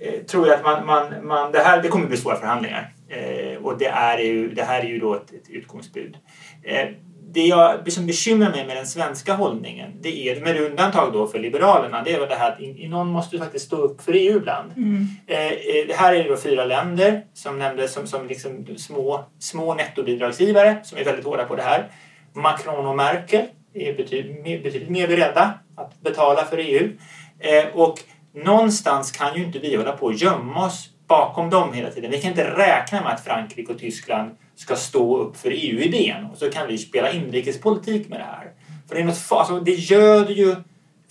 eh, 0.00 0.22
tror 0.22 0.48
jag 0.48 0.56
att 0.56 0.64
man, 0.64 0.86
man, 0.86 1.26
man, 1.26 1.52
det, 1.52 1.58
här, 1.58 1.82
det 1.82 1.88
kommer 1.88 2.06
bli 2.06 2.16
svåra 2.16 2.36
förhandlingar. 2.36 2.92
Eh, 3.08 3.64
och 3.64 3.78
det, 3.78 3.86
är 3.86 4.18
ju, 4.18 4.48
det 4.48 4.62
här 4.62 4.80
är 4.80 4.88
ju 4.88 4.98
då 4.98 5.14
ett, 5.14 5.32
ett 5.32 5.50
utgångsbud. 5.50 6.16
Eh, 6.62 6.88
det 7.36 7.46
jag 7.46 7.92
som 7.92 8.06
bekymrar 8.06 8.50
mig 8.50 8.66
med 8.66 8.76
den 8.76 8.86
svenska 8.86 9.34
hållningen, 9.34 9.92
det 10.00 10.28
är, 10.28 10.40
med 10.40 10.60
undantag 10.60 11.12
då 11.12 11.26
för 11.26 11.38
Liberalerna, 11.38 12.02
det 12.02 12.12
är 12.12 12.20
väl 12.20 12.28
det 12.28 12.34
här 12.34 12.52
att 12.52 12.60
in, 12.60 12.90
någon 12.90 13.08
måste 13.08 13.38
faktiskt 13.38 13.66
stå 13.66 13.76
upp 13.76 14.02
för 14.02 14.12
EU 14.12 14.36
ibland. 14.36 14.72
Mm. 14.76 15.08
Eh, 15.26 15.46
eh, 15.46 15.86
det 15.88 15.94
här 15.96 16.14
är 16.14 16.28
då 16.28 16.36
fyra 16.36 16.64
länder 16.64 17.24
som 17.34 17.58
nämndes 17.58 17.92
som, 17.92 18.06
som 18.06 18.26
liksom 18.26 18.66
små, 18.76 19.24
små 19.38 19.74
nettobidragsgivare 19.74 20.76
som 20.84 20.98
är 20.98 21.04
väldigt 21.04 21.24
hårda 21.24 21.44
på 21.44 21.56
det 21.56 21.62
här. 21.62 21.90
Macron 22.32 22.86
och 22.86 22.96
Merkel 22.96 23.44
är 23.74 23.94
betydligt, 23.94 24.42
mer- 24.44 24.62
betydligt 24.62 24.90
mer 24.90 25.08
beredda 25.08 25.54
att 25.76 26.00
betala 26.00 26.44
för 26.44 26.58
EU. 26.58 26.90
Eh, 27.38 27.66
och 27.74 28.00
någonstans 28.34 29.12
kan 29.12 29.36
ju 29.36 29.44
inte 29.44 29.58
vi 29.58 29.76
hålla 29.76 29.92
på 29.92 30.06
och 30.06 30.14
gömma 30.14 30.66
oss 30.66 30.90
bakom 31.06 31.50
dem 31.50 31.72
hela 31.72 31.90
tiden. 31.90 32.10
Vi 32.10 32.20
kan 32.20 32.30
inte 32.30 32.56
räkna 32.56 33.02
med 33.02 33.12
att 33.12 33.24
Frankrike 33.24 33.72
och 33.72 33.78
Tyskland 33.78 34.30
ska 34.54 34.76
stå 34.76 35.18
upp 35.18 35.36
för 35.36 35.50
EU-idén 35.50 36.24
och 36.32 36.38
så 36.38 36.50
kan 36.50 36.66
vi 36.66 36.78
spela 36.78 37.12
inrikespolitik 37.12 38.08
med 38.08 38.20
det 38.20 38.24
här. 38.24 38.50
För 38.88 38.94
det, 38.94 39.00
är 39.00 39.04
något, 39.04 39.26
alltså 39.30 39.60
det 39.60 39.72
göder 39.72 40.34
ju 40.34 40.56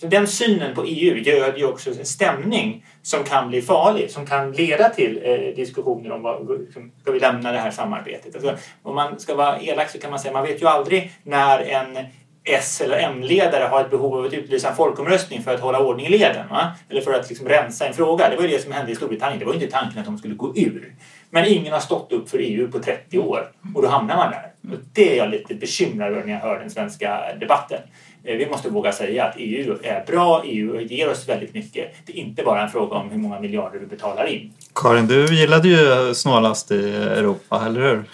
den 0.00 0.26
synen 0.26 0.74
på 0.74 0.84
EU 0.84 1.16
göder 1.16 1.58
ju 1.58 1.66
också 1.66 1.90
en 1.90 2.06
stämning 2.06 2.86
som 3.02 3.24
kan 3.24 3.48
bli 3.48 3.62
farlig, 3.62 4.10
som 4.10 4.26
kan 4.26 4.52
leda 4.52 4.88
till 4.88 5.20
eh, 5.24 5.56
diskussioner 5.56 6.12
om 6.12 6.22
vad, 6.22 6.60
liksom, 6.60 6.92
ska 7.02 7.12
vi 7.12 7.20
lämna 7.20 7.52
det 7.52 7.58
här 7.58 7.70
samarbetet. 7.70 8.34
Alltså, 8.34 8.56
om 8.82 8.94
man 8.94 9.20
ska 9.20 9.34
vara 9.34 9.60
elak 9.60 9.90
så 9.90 9.98
kan 9.98 10.10
man 10.10 10.18
säga 10.18 10.32
man 10.32 10.42
vet 10.42 10.62
ju 10.62 10.66
aldrig 10.66 11.12
när 11.22 11.58
en 11.58 12.06
S 12.46 12.80
eller 12.80 12.98
M-ledare 12.98 13.64
har 13.64 13.80
ett 13.80 13.90
behov 13.90 14.14
av 14.18 14.24
att 14.24 14.32
utlysa 14.32 14.68
en 14.70 14.76
folkomröstning 14.76 15.42
för 15.42 15.54
att 15.54 15.60
hålla 15.60 15.80
ordning 15.80 16.06
i 16.06 16.10
leden. 16.10 16.48
Va? 16.48 16.72
Eller 16.88 17.00
för 17.00 17.12
att 17.12 17.28
liksom 17.28 17.48
rensa 17.48 17.86
en 17.86 17.94
fråga. 17.94 18.28
Det 18.30 18.36
var 18.36 18.42
ju 18.42 18.48
det 18.48 18.62
som 18.62 18.72
hände 18.72 18.92
i 18.92 18.94
Storbritannien. 18.94 19.38
Det 19.38 19.44
var 19.44 19.52
ju 19.52 19.60
inte 19.60 19.72
tanken 19.72 19.98
att 19.98 20.04
de 20.04 20.18
skulle 20.18 20.34
gå 20.34 20.56
ur. 20.56 20.94
Men 21.30 21.44
ingen 21.46 21.72
har 21.72 21.80
stått 21.80 22.12
upp 22.12 22.30
för 22.30 22.38
EU 22.38 22.70
på 22.70 22.78
30 22.78 23.18
år 23.18 23.50
och 23.74 23.82
då 23.82 23.88
hamnar 23.88 24.16
man 24.16 24.30
där. 24.30 24.72
Och 24.72 24.78
det 24.92 25.12
är 25.12 25.16
jag 25.16 25.30
lite 25.30 25.54
bekymrad 25.54 26.12
över 26.12 26.24
när 26.24 26.32
jag 26.32 26.40
hör 26.40 26.58
den 26.58 26.70
svenska 26.70 27.20
debatten. 27.40 27.80
Eh, 28.24 28.36
vi 28.36 28.46
måste 28.46 28.68
våga 28.70 28.92
säga 28.92 29.24
att 29.24 29.34
EU 29.38 29.78
är 29.82 30.04
bra, 30.06 30.42
EU 30.44 30.80
ger 30.80 31.10
oss 31.10 31.28
väldigt 31.28 31.54
mycket. 31.54 31.94
Det 32.06 32.12
är 32.12 32.16
inte 32.16 32.42
bara 32.42 32.62
en 32.62 32.68
fråga 32.68 32.96
om 32.96 33.10
hur 33.10 33.18
många 33.18 33.40
miljarder 33.40 33.78
vi 33.78 33.86
betalar 33.86 34.26
in. 34.26 34.52
Karin, 34.74 35.06
du 35.06 35.34
gillade 35.34 35.68
ju 35.68 36.14
snålast 36.14 36.70
i 36.70 36.94
Europa, 36.94 37.62
eller 37.66 37.80
hur? 37.80 38.04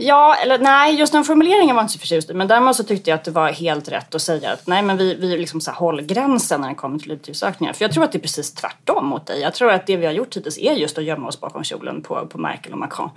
Ja, 0.00 0.34
eller 0.42 0.58
nej, 0.58 0.94
just 0.94 1.12
den 1.12 1.24
formuleringen 1.24 1.76
var 1.76 1.82
jag 1.82 1.84
inte 1.84 1.92
så 1.92 1.98
förtjust 1.98 2.30
i. 2.30 2.34
Men 2.34 2.48
däremot 2.48 2.76
så 2.76 2.84
tyckte 2.84 3.10
jag 3.10 3.16
att 3.16 3.24
det 3.24 3.30
var 3.30 3.48
helt 3.48 3.88
rätt 3.88 4.14
att 4.14 4.22
säga 4.22 4.52
att 4.52 4.66
nej, 4.66 4.82
men 4.82 4.96
vi, 4.96 5.14
vi 5.14 5.38
liksom 5.38 5.60
så 5.60 5.70
här, 5.70 5.78
håll 5.78 6.02
gränsen 6.02 6.60
när 6.60 6.68
det 6.68 6.74
kommer 6.74 6.98
till 6.98 7.12
utgiftsökningar. 7.12 7.72
För 7.72 7.84
jag 7.84 7.92
tror 7.92 8.04
att 8.04 8.12
det 8.12 8.18
är 8.18 8.22
precis 8.22 8.54
tvärtom 8.54 9.06
mot 9.06 9.26
dig. 9.26 9.40
Jag 9.40 9.54
tror 9.54 9.70
att 9.70 9.86
det 9.86 9.96
vi 9.96 10.06
har 10.06 10.12
gjort 10.12 10.36
hittills 10.36 10.58
är 10.58 10.72
just 10.72 10.98
att 10.98 11.04
gömma 11.04 11.28
oss 11.28 11.40
bakom 11.40 11.64
kjolen 11.64 12.02
på, 12.02 12.26
på 12.26 12.38
Merkel 12.38 12.72
och 12.72 12.78
Macron. 12.78 13.10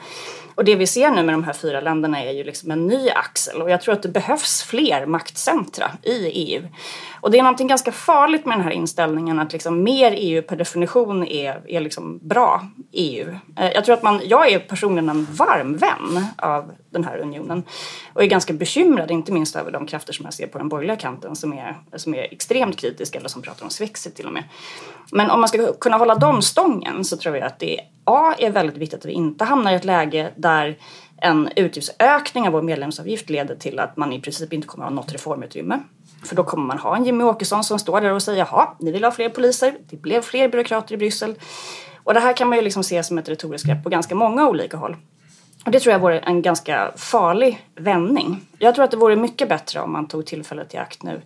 Och 0.55 0.65
det 0.65 0.75
vi 0.75 0.87
ser 0.87 1.11
nu 1.11 1.23
med 1.23 1.33
de 1.33 1.43
här 1.43 1.53
fyra 1.53 1.81
länderna 1.81 2.23
är 2.23 2.31
ju 2.31 2.43
liksom 2.43 2.71
en 2.71 2.87
ny 2.87 3.09
axel. 3.09 3.61
Och 3.61 3.69
jag 3.69 3.81
tror 3.81 3.93
att 3.93 4.03
det 4.03 4.09
behövs 4.09 4.63
fler 4.63 5.05
maktcentra 5.05 5.91
i 6.03 6.27
EU. 6.27 6.67
Och 7.21 7.31
det 7.31 7.39
är 7.39 7.43
någonting 7.43 7.67
ganska 7.67 7.91
farligt 7.91 8.45
med 8.45 8.57
den 8.57 8.63
här 8.63 8.71
inställningen 8.71 9.39
att 9.39 9.53
liksom 9.53 9.83
mer 9.83 10.13
EU 10.17 10.41
per 10.41 10.55
definition 10.55 11.27
är, 11.27 11.61
är 11.67 11.81
liksom 11.81 12.19
bra 12.21 12.67
EU. 12.91 13.29
Eh, 13.57 13.71
jag 13.71 13.85
tror 13.85 13.93
att 13.93 14.03
man, 14.03 14.21
jag 14.23 14.51
är 14.51 14.59
personligen 14.59 15.09
en 15.09 15.25
varm 15.25 15.77
vän 15.77 16.25
av 16.37 16.71
den 16.89 17.03
här 17.03 17.17
unionen 17.17 17.63
och 18.13 18.23
är 18.23 18.27
ganska 18.27 18.53
bekymrad, 18.53 19.11
inte 19.11 19.31
minst 19.31 19.55
över 19.55 19.71
de 19.71 19.85
krafter 19.85 20.13
som 20.13 20.25
jag 20.25 20.33
ser 20.33 20.47
på 20.47 20.57
den 20.57 20.69
borgerliga 20.69 20.95
kanten 20.95 21.35
som 21.35 21.53
är, 21.53 21.77
som 21.95 22.13
är 22.13 22.33
extremt 22.33 22.77
kritiska 22.77 23.19
eller 23.19 23.29
som 23.29 23.41
pratar 23.41 23.63
om 23.63 23.69
svexit 23.69 24.15
till 24.15 24.25
och 24.25 24.33
med. 24.33 24.43
Men 25.11 25.29
om 25.29 25.39
man 25.39 25.49
ska 25.49 25.73
kunna 25.73 25.97
hålla 25.97 26.15
dem 26.15 26.41
stången 26.41 27.05
så 27.05 27.17
tror 27.17 27.37
jag 27.37 27.45
att 27.45 27.59
det 27.59 27.79
A 28.03 28.33
är 28.37 28.51
väldigt 28.51 28.77
viktigt 28.77 28.99
att 28.99 29.05
vi 29.05 29.13
inte 29.13 29.45
hamnar 29.45 29.71
i 29.71 29.75
ett 29.75 29.85
läge 29.85 30.31
där 30.35 30.77
en 31.21 31.49
utgiftsökning 31.55 32.47
av 32.47 32.53
vår 32.53 32.61
medlemsavgift 32.61 33.29
leder 33.29 33.55
till 33.55 33.79
att 33.79 33.97
man 33.97 34.13
i 34.13 34.21
princip 34.21 34.53
inte 34.53 34.67
kommer 34.67 34.85
att 34.85 34.91
ha 34.91 34.95
något 34.95 35.13
reformutrymme. 35.13 35.79
För 36.23 36.35
då 36.35 36.43
kommer 36.43 36.65
man 36.65 36.77
ha 36.77 36.95
en 36.95 37.05
Jimmy 37.05 37.23
Åkesson 37.23 37.63
som 37.63 37.79
står 37.79 38.01
där 38.01 38.13
och 38.13 38.23
säger 38.23 38.39
jaha, 38.39 38.67
ni 38.79 38.91
vill 38.91 39.03
ha 39.03 39.11
fler 39.11 39.29
poliser, 39.29 39.77
det 39.89 39.97
blev 39.97 40.21
fler 40.21 40.49
byråkrater 40.49 40.93
i 40.93 40.97
Bryssel. 40.97 41.35
Och 42.03 42.13
det 42.13 42.19
här 42.19 42.33
kan 42.33 42.49
man 42.49 42.57
ju 42.57 42.63
liksom 42.63 42.83
se 42.83 43.03
som 43.03 43.17
ett 43.17 43.29
retoriskt 43.29 43.67
grepp 43.67 43.83
på 43.83 43.89
ganska 43.89 44.15
många 44.15 44.49
olika 44.49 44.77
håll. 44.77 44.97
Och 45.65 45.71
det 45.71 45.79
tror 45.79 45.91
jag 45.91 45.99
vore 45.99 46.19
en 46.19 46.41
ganska 46.41 46.91
farlig 46.95 47.67
vändning. 47.75 48.41
Jag 48.59 48.75
tror 48.75 48.85
att 48.85 48.91
det 48.91 48.97
vore 48.97 49.15
mycket 49.15 49.49
bättre 49.49 49.79
om 49.79 49.91
man 49.91 50.07
tog 50.07 50.25
tillfället 50.25 50.73
i 50.73 50.77
akt 50.77 51.03
nu 51.03 51.21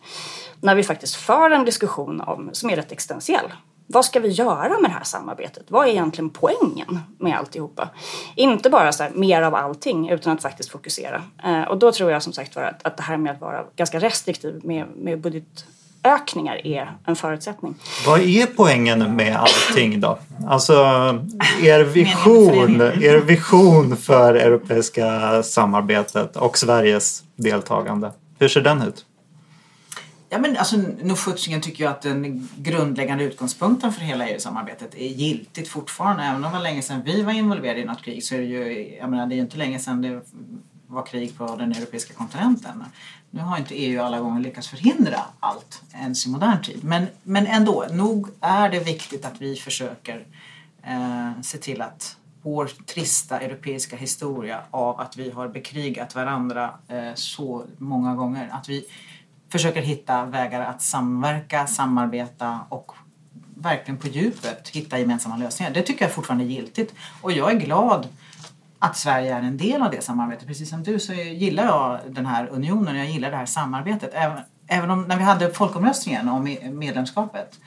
när 0.61 0.75
vi 0.75 0.83
faktiskt 0.83 1.15
för 1.15 1.51
en 1.51 1.65
diskussion 1.65 2.21
om, 2.21 2.49
som 2.53 2.69
är 2.69 2.75
rätt 2.75 2.91
existentiell. 2.91 3.53
Vad 3.87 4.05
ska 4.05 4.19
vi 4.19 4.29
göra 4.29 4.79
med 4.79 4.89
det 4.89 4.93
här 4.93 5.03
samarbetet? 5.03 5.63
Vad 5.67 5.87
är 5.87 5.91
egentligen 5.91 6.29
poängen 6.29 6.99
med 7.19 7.37
alltihopa? 7.37 7.89
Inte 8.35 8.69
bara 8.69 8.91
så 8.91 9.03
här, 9.03 9.11
mer 9.15 9.41
av 9.41 9.55
allting 9.55 10.09
utan 10.09 10.33
att 10.33 10.41
faktiskt 10.41 10.69
fokusera. 10.69 11.21
Eh, 11.43 11.61
och 11.61 11.77
då 11.77 11.91
tror 11.91 12.11
jag 12.11 12.23
som 12.23 12.33
sagt 12.33 12.55
var 12.55 12.63
att, 12.63 12.85
att 12.85 12.97
det 12.97 13.03
här 13.03 13.17
med 13.17 13.31
att 13.31 13.41
vara 13.41 13.63
ganska 13.75 13.99
restriktiv 13.99 14.61
med, 14.63 14.85
med 14.95 15.21
budgetökningar 15.21 16.67
är 16.67 16.97
en 17.05 17.15
förutsättning. 17.15 17.75
Vad 18.07 18.19
är 18.21 18.45
poängen 18.45 19.15
med 19.15 19.37
allting 19.37 20.01
då? 20.01 20.17
Alltså, 20.47 20.73
er 21.63 21.83
vision, 21.83 22.81
er 22.81 23.17
vision 23.17 23.97
för 23.97 24.35
europeiska 24.35 25.43
samarbetet 25.43 26.35
och 26.35 26.57
Sveriges 26.57 27.23
deltagande. 27.35 28.11
Hur 28.39 28.47
ser 28.47 28.61
den 28.61 28.81
ut? 28.81 29.05
Ja, 30.35 30.41
men 30.41 30.57
alltså, 30.57 30.77
nog 31.01 31.17
sjuttsingen 31.17 31.61
tycker 31.61 31.83
jag 31.83 31.91
att 31.91 32.01
den 32.01 32.49
grundläggande 32.57 33.23
utgångspunkten 33.23 33.93
för 33.93 34.01
hela 34.01 34.29
EU-samarbetet 34.29 34.95
är 34.95 35.07
giltigt 35.07 35.67
fortfarande. 35.67 36.23
Även 36.23 36.35
om 36.35 36.41
det 36.41 36.49
var 36.49 36.63
länge 36.63 36.81
sedan 36.81 37.01
vi 37.05 37.21
var 37.21 37.31
involverade 37.31 37.79
i 37.79 37.85
något 37.85 38.03
krig 38.03 38.23
så 38.23 38.35
är 38.35 38.39
det 38.39 38.45
ju, 38.45 38.95
jag 38.95 39.09
menar, 39.09 39.27
det 39.27 39.33
är 39.33 39.35
ju 39.35 39.41
inte 39.41 39.57
länge 39.57 39.79
sedan 39.79 40.01
det 40.01 40.21
var 40.87 41.05
krig 41.05 41.37
på 41.37 41.55
den 41.55 41.71
europeiska 41.71 42.13
kontinenten. 42.13 42.83
Nu 43.29 43.41
har 43.41 43.57
inte 43.57 43.75
EU 43.75 44.01
alla 44.01 44.19
gånger 44.19 44.41
lyckats 44.41 44.67
förhindra 44.67 45.19
allt 45.39 45.81
ens 45.93 46.25
i 46.25 46.29
modern 46.29 46.61
tid. 46.61 46.83
Men, 46.83 47.07
men 47.23 47.47
ändå, 47.47 47.85
nog 47.91 48.27
är 48.41 48.69
det 48.69 48.79
viktigt 48.79 49.25
att 49.25 49.41
vi 49.41 49.55
försöker 49.55 50.25
eh, 50.83 51.41
se 51.41 51.57
till 51.57 51.81
att 51.81 52.17
vår 52.41 52.71
trista 52.85 53.39
europeiska 53.39 53.95
historia 53.95 54.61
av 54.71 54.99
att 54.99 55.17
vi 55.17 55.29
har 55.29 55.47
bekrigat 55.47 56.15
varandra 56.15 56.73
eh, 56.87 57.13
så 57.15 57.65
många 57.77 58.15
gånger, 58.15 58.49
att 58.51 58.69
vi 58.69 58.85
försöker 59.49 59.81
hitta 59.81 60.25
vägar 60.25 60.61
att 60.61 60.81
samverka, 60.81 61.67
samarbeta 61.67 62.59
och 62.69 62.91
verkligen 63.55 63.97
på 63.97 64.07
djupet 64.07 64.69
hitta 64.69 64.99
gemensamma 64.99 65.37
lösningar. 65.37 65.71
Det 65.73 65.81
tycker 65.81 66.05
jag 66.05 66.13
fortfarande 66.13 66.43
är 66.43 66.47
giltigt. 66.47 66.93
Och 67.21 67.31
jag 67.31 67.51
är 67.51 67.55
glad 67.55 68.07
att 68.79 68.97
Sverige 68.97 69.35
är 69.35 69.41
en 69.41 69.57
del 69.57 69.81
av 69.81 69.91
det 69.91 70.03
samarbetet. 70.03 70.47
Precis 70.47 70.69
som 70.69 70.83
du 70.83 70.99
så 70.99 71.13
gillar 71.13 71.65
jag 71.65 71.99
den 72.09 72.25
här 72.25 72.47
unionen, 72.47 72.95
jag 72.95 73.07
gillar 73.07 73.31
det 73.31 73.37
här 73.37 73.45
samarbetet. 73.45 74.09
Även, 74.13 74.37
även 74.67 74.91
om 74.91 75.01
när 75.01 75.17
vi 75.17 75.23
hade 75.23 75.53
folkomröstningen 75.53 76.29
om 76.29 76.57
medlemskapet 76.71 77.59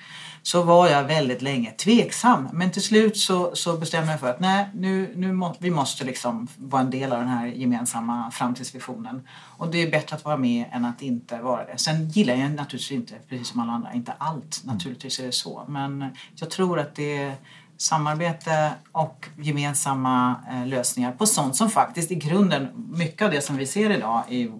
så 0.48 0.62
var 0.62 0.88
jag 0.88 1.04
väldigt 1.04 1.42
länge 1.42 1.70
tveksam. 1.70 2.48
Men 2.52 2.70
till 2.70 2.82
slut 2.82 3.16
så, 3.16 3.56
så 3.56 3.76
bestämde 3.76 4.10
jag 4.10 4.20
för 4.20 4.30
att 4.30 4.40
nej, 4.40 4.68
nu, 4.74 5.12
nu 5.16 5.32
må, 5.32 5.54
vi 5.58 5.70
måste 5.70 6.04
liksom 6.04 6.48
vara 6.56 6.82
en 6.82 6.90
del 6.90 7.12
av 7.12 7.18
den 7.18 7.28
här 7.28 7.46
gemensamma 7.46 8.30
framtidsvisionen. 8.30 9.28
Och 9.56 9.68
det 9.68 9.82
är 9.82 9.90
bättre 9.90 10.16
att 10.16 10.24
vara 10.24 10.36
med 10.36 10.64
än 10.72 10.84
att 10.84 11.02
inte 11.02 11.38
vara 11.38 11.64
det. 11.64 11.78
Sen 11.78 12.08
gillar 12.08 12.34
jag 12.34 12.50
naturligtvis 12.50 12.92
inte, 12.92 13.14
precis 13.28 13.48
som 13.48 13.60
alla 13.60 13.72
andra, 13.72 13.92
inte 13.92 14.12
allt. 14.18 14.60
Naturligtvis 14.64 15.20
är 15.20 15.26
det 15.26 15.32
så. 15.32 15.64
Men 15.68 16.04
jag 16.34 16.50
tror 16.50 16.78
att 16.78 16.94
det 16.94 17.16
är 17.16 17.34
samarbete 17.76 18.72
och 18.92 19.28
gemensamma 19.36 20.34
eh, 20.50 20.66
lösningar 20.66 21.12
på 21.12 21.26
sånt 21.26 21.56
som 21.56 21.70
faktiskt 21.70 22.10
i 22.10 22.14
grunden, 22.14 22.68
mycket 22.90 23.22
av 23.22 23.30
det 23.30 23.40
som 23.40 23.56
vi 23.56 23.66
ser 23.66 23.90
idag 23.90 24.24
i 24.28 24.50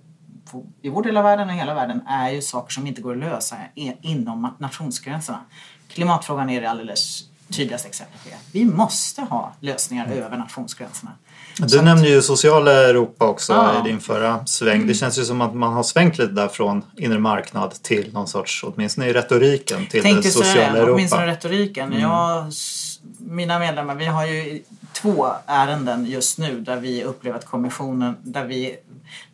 i 0.82 0.88
vår 0.88 1.02
del 1.02 1.16
av 1.16 1.24
världen 1.24 1.48
och 1.48 1.54
hela 1.54 1.74
världen 1.74 2.02
är 2.06 2.30
ju 2.30 2.42
saker 2.42 2.72
som 2.72 2.86
inte 2.86 3.02
går 3.02 3.12
att 3.12 3.18
lösa 3.18 3.56
inom 4.02 4.54
nationsgränserna. 4.58 5.40
Klimatfrågan 5.88 6.50
är 6.50 6.60
det 6.60 6.70
alldeles 6.70 7.24
tydligaste 7.50 7.88
exemplet 7.88 8.22
på 8.22 8.28
det. 8.28 8.36
Vi 8.58 8.64
måste 8.64 9.20
ha 9.22 9.52
lösningar 9.60 10.06
över 10.12 10.36
nationsgränserna. 10.36 11.12
Du 11.58 11.82
nämnde 11.82 12.08
ju 12.08 12.22
sociala 12.22 12.72
Europa 12.72 13.26
också 13.26 13.52
Ja. 13.52 13.80
i 13.86 13.88
din 13.90 14.00
förra 14.00 14.46
sväng. 14.46 14.86
Det 14.86 14.94
känns 14.94 15.18
ju 15.18 15.24
som 15.24 15.40
att 15.40 15.54
man 15.54 15.72
har 15.72 15.82
svängt 15.82 16.18
lite 16.18 16.32
där 16.32 16.48
från 16.48 16.84
inre 16.96 17.18
marknad 17.18 17.82
till 17.82 18.12
någon 18.12 18.28
sorts, 18.28 18.64
åtminstone 18.64 19.06
i 19.06 19.12
retoriken, 19.12 19.86
till 19.86 20.02
Tänkte 20.02 20.28
det 20.28 20.32
sociala 20.32 20.72
säga, 20.72 20.92
åtminstone 20.92 21.22
Europa. 21.22 21.36
retoriken. 21.36 21.92
Jag, 22.00 22.48
s- 22.48 23.00
mina 23.18 23.58
medlemmar, 23.58 23.94
vi 23.94 24.04
har 24.06 24.26
ju 24.26 24.62
två 25.02 25.26
ärenden 25.46 26.06
just 26.06 26.38
nu 26.38 26.60
där 26.60 26.76
vi 26.76 27.04
upplever 27.04 27.38
att 27.38 27.44
kommissionen, 27.44 28.16
där, 28.22 28.44
vi, 28.44 28.76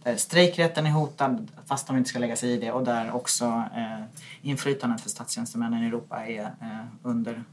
där 0.03 0.17
strejkrätten 0.17 0.87
är 0.87 0.91
hotad 0.91 1.49
fast 1.67 1.87
de 1.87 1.97
inte 1.97 2.11
ska 2.11 2.19
lägga 2.19 2.37
sig 2.37 2.51
i 2.51 2.57
det 2.57 2.73
och 2.73 2.85
där 2.85 3.15
också 3.15 3.45
eh, 3.77 4.05
inflytandet 4.43 5.01
för 5.01 5.11
statstjänstemännen 5.11 5.83
i 5.83 5.87
Europa 5.87 6.27
är 6.27 6.41
eh, 6.41 6.87
under 7.03 7.45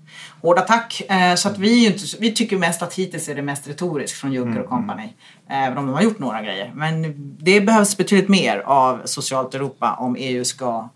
hård 0.42 0.60
attack. 0.60 1.02
Eh, 1.10 1.36
så 1.36 1.50
att 1.50 1.58
vi, 1.58 1.86
inte, 1.86 2.04
vi 2.20 2.32
tycker 2.32 2.58
mest 2.58 2.82
att 2.82 2.94
hittills 2.94 3.30
är 3.30 3.36
det 3.36 3.42
mest 3.42 3.68
retoriskt 3.68 4.18
från 4.18 4.34
Juncker 4.34 4.62
och 4.62 4.70
company. 4.70 5.10
Även 5.48 5.78
om 5.78 5.88
de 5.88 5.94
har 5.94 6.02
gjort 6.02 6.20
några 6.20 6.42
grejer. 6.42 6.72
Men 6.76 7.16
det 7.40 7.62
behövs 7.62 7.98
betydligt 7.98 8.30
mer 8.30 8.58
av 8.60 9.02
socialt 9.06 9.56
Europa 9.56 9.96
om 10.00 10.16
EU 10.20 10.46
ska 10.46 10.90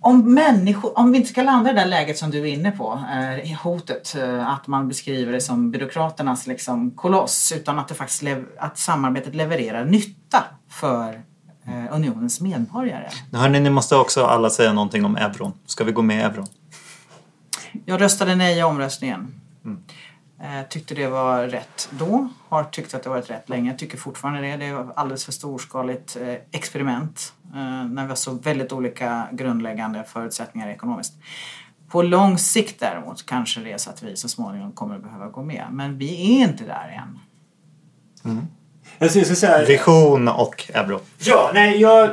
Om, 0.00 0.34
människor, 0.34 0.98
om 0.98 1.12
vi 1.12 1.18
inte 1.18 1.30
ska 1.30 1.42
landa 1.42 1.70
i 1.70 1.72
det 1.72 1.80
där 1.80 1.86
läget 1.86 2.18
som 2.18 2.30
du 2.30 2.40
är 2.40 2.46
inne 2.46 2.70
på, 2.70 3.04
eh, 3.42 3.58
hotet, 3.62 4.14
eh, 4.14 4.48
att 4.48 4.66
man 4.66 4.88
beskriver 4.88 5.32
det 5.32 5.40
som 5.40 5.70
byråkraternas 5.70 6.46
liksom, 6.46 6.90
koloss, 6.90 7.52
utan 7.56 7.78
att, 7.78 7.88
det 7.88 7.94
faktiskt 7.94 8.22
lev, 8.22 8.44
att 8.58 8.78
samarbetet 8.78 9.34
levererar 9.34 9.84
nytta 9.84 10.44
för 10.68 11.14
eh, 11.66 11.94
unionens 11.94 12.40
medborgare. 12.40 13.08
Hörni, 13.32 13.60
ni 13.60 13.70
måste 13.70 13.96
också 13.96 14.24
alla 14.24 14.50
säga 14.50 14.72
någonting 14.72 15.04
om 15.04 15.16
euron. 15.16 15.52
Ska 15.66 15.84
vi 15.84 15.92
gå 15.92 16.02
med 16.02 16.16
i 16.16 16.20
euron? 16.20 16.46
Jag 17.84 18.00
röstade 18.00 18.34
nej 18.34 18.58
i 18.58 18.62
omröstningen. 18.62 19.40
Eh, 19.64 19.72
tyckte 20.70 20.94
det 20.94 21.08
var 21.08 21.42
rätt 21.42 21.88
då, 21.90 22.28
har 22.48 22.64
tyckt 22.64 22.94
att 22.94 23.02
det 23.02 23.08
varit 23.08 23.30
rätt 23.30 23.48
länge, 23.48 23.74
tycker 23.74 23.98
fortfarande 23.98 24.40
det. 24.40 24.56
Det 24.56 24.72
var 24.72 24.92
alldeles 24.96 25.24
för 25.24 25.32
storskaligt 25.32 26.16
eh, 26.16 26.34
experiment 26.50 27.32
eh, 27.54 27.86
när 27.90 28.02
vi 28.02 28.08
har 28.08 28.14
så 28.14 28.32
väldigt 28.32 28.72
olika 28.72 29.28
grundläggande 29.32 30.04
förutsättningar 30.04 30.68
ekonomiskt. 30.68 31.14
På 31.88 32.02
lång 32.02 32.38
sikt 32.38 32.80
däremot 32.80 33.26
kanske 33.26 33.60
det 33.60 33.72
är 33.72 33.78
så 33.78 33.90
att 33.90 34.02
vi 34.02 34.16
så 34.16 34.28
småningom 34.28 34.72
kommer 34.72 34.96
att 34.96 35.02
behöva 35.02 35.28
gå 35.28 35.42
med. 35.42 35.64
Men 35.70 35.98
vi 35.98 36.36
är 36.36 36.48
inte 36.48 36.64
där 36.64 37.02
än. 37.02 37.18
Säga, 39.36 39.64
Vision 39.64 40.28
och 40.28 40.70
euro. 40.74 41.00
Ja, 41.18 41.50
nej, 41.54 41.80
jag... 41.80 42.10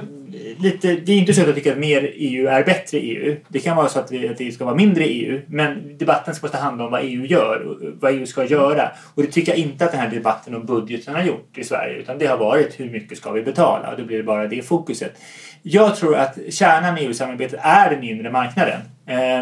Lite, 0.59 0.95
det 0.95 1.11
är 1.11 1.17
inte 1.17 1.33
så 1.33 1.41
att 1.41 1.47
jag 1.47 1.55
tycker 1.55 1.71
att 1.71 1.77
mer 1.77 2.11
EU 2.15 2.47
är 2.47 2.63
bättre 2.63 2.97
EU. 2.97 3.35
Det 3.47 3.59
kan 3.59 3.77
vara 3.77 3.87
så 3.87 3.99
att, 3.99 4.11
vi, 4.11 4.27
att 4.27 4.37
det 4.37 4.51
ska 4.51 4.65
vara 4.65 4.75
mindre 4.75 5.03
EU. 5.03 5.41
Men 5.47 5.97
debatten 5.97 6.35
ska 6.35 6.57
handla 6.57 6.85
om 6.85 6.91
vad 6.91 7.01
EU 7.03 7.25
gör 7.25 7.61
och 7.61 7.77
vad 7.99 8.13
EU 8.13 8.25
ska 8.25 8.45
göra. 8.45 8.91
Och 9.15 9.23
det 9.23 9.31
tycker 9.31 9.51
jag 9.51 9.59
inte 9.59 9.85
att 9.85 9.91
den 9.91 9.99
här 9.99 10.09
debatten 10.09 10.55
om 10.55 10.65
budgeten 10.65 11.15
har 11.15 11.23
gjort 11.23 11.57
i 11.57 11.63
Sverige. 11.63 11.95
Utan 11.95 12.17
det 12.17 12.25
har 12.25 12.37
varit 12.37 12.79
hur 12.79 12.89
mycket 12.89 13.17
ska 13.17 13.31
vi 13.31 13.41
betala? 13.41 13.91
Och 13.91 13.97
då 13.97 14.05
blir 14.05 14.17
det 14.17 14.23
bara 14.23 14.47
det 14.47 14.61
fokuset. 14.61 15.21
Jag 15.61 15.95
tror 15.95 16.15
att 16.15 16.37
kärnan 16.49 16.97
i 16.97 17.01
EU-samarbetet 17.01 17.59
är 17.63 17.89
den 17.89 18.03
inre 18.03 18.31
marknaden. 18.31 18.81
Eh, 19.05 19.39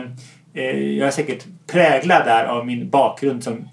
eh, 0.53 0.97
jag 0.97 1.07
är 1.07 1.11
säkert 1.11 1.45
präglad 1.67 2.25
där 2.25 2.45
av 2.45 2.65
min 2.65 2.89
bakgrund 2.89 3.43
som 3.43 3.69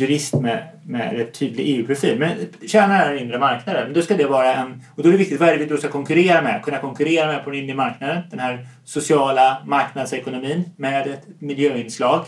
jurist 0.00 0.34
med, 0.34 0.68
med 0.86 1.16
rätt 1.16 1.34
tydlig 1.38 1.78
EU-profil. 1.78 2.18
Men 2.18 2.30
kärnan 2.68 2.96
är 2.96 3.12
den 3.12 3.22
inre 3.22 3.38
marknaden. 3.38 3.92
Då 3.92 4.02
ska 4.02 4.16
det 4.16 4.26
vara 4.26 4.54
en... 4.54 4.82
Och 4.96 5.02
då 5.02 5.08
är 5.08 5.12
det 5.12 5.18
viktigt, 5.18 5.40
vad 5.40 5.48
är 5.48 5.52
det 5.52 5.58
vi 5.58 5.66
då 5.66 5.76
ska 5.76 5.88
konkurrera 5.88 6.42
med? 6.42 6.62
Kunna 6.62 6.78
konkurrera 6.78 7.26
med 7.26 7.44
på 7.44 7.50
den 7.50 7.60
inre 7.60 7.74
marknaden. 7.74 8.22
Den 8.30 8.38
här 8.38 8.66
sociala 8.84 9.62
marknadsekonomin 9.66 10.64
med 10.76 11.06
ett 11.06 11.26
miljöinslag. 11.38 12.24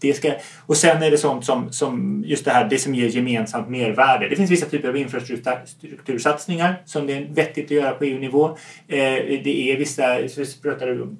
Det 0.00 0.14
ska, 0.14 0.32
och 0.66 0.76
sen 0.76 1.02
är 1.02 1.10
det 1.10 1.18
sånt 1.18 1.44
som, 1.44 1.72
som 1.72 2.22
just 2.26 2.44
det 2.44 2.50
här, 2.50 2.68
det 2.68 2.78
som 2.78 2.94
ger 2.94 3.08
gemensamt 3.08 3.68
mervärde. 3.68 4.28
Det 4.28 4.36
finns 4.36 4.50
vissa 4.50 4.66
typer 4.66 4.88
av 4.88 4.96
infrastruktursatsningar 4.96 6.82
som 6.84 7.06
det 7.06 7.12
är 7.12 7.26
vettigt 7.30 7.64
att 7.64 7.70
göra 7.70 7.90
på 7.90 8.04
EU-nivå. 8.04 8.48
Eh, 8.88 8.96
det 9.44 9.72
är 9.72 9.76
vissa, 9.76 10.18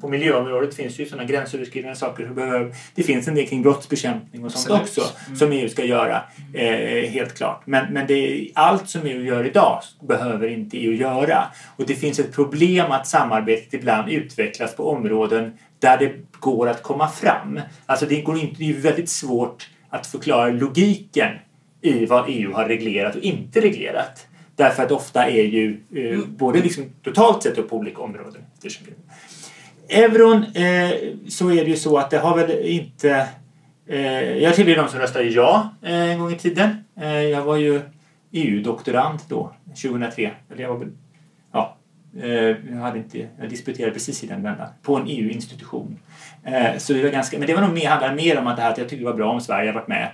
på 0.01 0.09
miljöområdet 0.09 0.75
finns 0.75 0.99
ju 0.99 1.07
sådana 1.07 1.25
gränsöverskridande 1.25 1.97
saker 1.97 2.27
som 2.27 2.35
behöver, 2.35 2.75
det 2.95 3.03
finns 3.03 3.29
en 3.29 3.35
del 3.35 3.47
kring 3.47 3.63
brottsbekämpning 3.63 4.45
och 4.45 4.53
sånt 4.53 4.83
också 4.83 5.03
som 5.39 5.53
EU 5.53 5.69
ska 5.69 5.85
göra. 5.85 6.23
Eh, 6.55 7.11
helt 7.11 7.35
klart. 7.35 7.63
Men, 7.65 7.93
men 7.93 8.07
det 8.07 8.15
är, 8.15 8.49
allt 8.55 8.89
som 8.89 9.07
EU 9.07 9.23
gör 9.23 9.47
idag 9.47 9.83
behöver 10.01 10.49
inte 10.49 10.77
EU 10.77 10.93
göra. 10.93 11.45
Och 11.77 11.87
det 11.87 11.95
finns 11.95 12.19
ett 12.19 12.35
problem 12.35 12.93
att 12.93 13.07
samarbetet 13.07 13.75
ibland 13.75 14.11
utvecklas 14.11 14.77
på 14.77 14.91
områden 14.91 15.53
där 15.79 15.99
det 15.99 16.13
går 16.41 16.69
att 16.69 16.83
komma 16.83 17.09
fram. 17.09 17.61
Alltså 17.87 18.07
det, 18.07 18.21
går 18.21 18.39
inte, 18.39 18.55
det 18.59 18.71
är 18.71 18.75
väldigt 18.75 19.09
svårt 19.09 19.69
att 19.91 20.07
förklara 20.07 20.49
logiken 20.49 21.29
i 21.81 22.07
vad 22.07 22.25
EU 22.29 22.53
har 22.53 22.65
reglerat 22.65 23.17
och 23.17 23.23
inte 23.23 23.61
reglerat. 23.61 24.27
Därför 24.57 24.83
att 24.83 24.91
ofta 24.91 25.27
är 25.27 25.43
ju 25.43 25.81
eh, 25.95 26.19
både 26.27 26.61
liksom 26.61 26.85
totalt 27.03 27.43
sett 27.43 27.59
och 27.59 27.69
på 27.69 27.77
olika 27.77 28.03
områden. 28.03 28.43
Euron 29.89 30.45
eh, 30.45 30.91
så 31.29 31.51
är 31.51 31.65
det 31.65 31.71
ju 31.71 31.77
så 31.77 31.99
att 31.99 32.11
det 32.11 32.19
har 32.19 32.37
väl 32.37 32.51
inte... 32.67 33.29
Eh, 33.87 34.39
jag 34.39 34.55
tillhör 34.55 34.77
de 34.77 34.89
som 34.89 35.01
röstade 35.01 35.25
ja 35.25 35.75
eh, 35.83 36.11
en 36.11 36.19
gång 36.19 36.33
i 36.33 36.39
tiden. 36.39 36.85
Eh, 37.01 37.23
jag 37.23 37.43
var 37.43 37.57
ju 37.57 37.81
EU-doktorand 38.33 39.19
då, 39.29 39.53
2003. 39.83 40.33
Eller 40.51 40.63
jag 40.63 40.69
var 40.69 40.87
jag, 42.71 42.77
hade 42.77 42.99
inte, 42.99 43.29
jag 43.41 43.51
disputerade 43.51 43.93
precis 43.93 44.25
i 44.25 44.27
den 44.27 44.43
vändan 44.43 44.69
på 44.83 44.97
en 44.97 45.05
EU-institution. 45.07 45.99
Eh, 46.45 46.79
så 46.79 46.93
det 46.93 47.03
var 47.03 47.11
ganska, 47.11 47.39
men 47.39 47.47
det 47.47 47.55
var 47.55 47.63
nog 47.63 47.73
mer, 47.75 47.89
handlade 47.89 48.15
mer 48.15 48.39
om 48.39 48.47
att, 48.47 48.57
det 48.57 48.63
här, 48.63 48.71
att 48.71 48.79
jag 48.79 48.89
tyckte 48.89 49.05
det 49.05 49.11
var 49.11 49.17
bra 49.17 49.33
om 49.33 49.41
Sverige 49.41 49.73
varit 49.73 49.89
med 49.89 50.11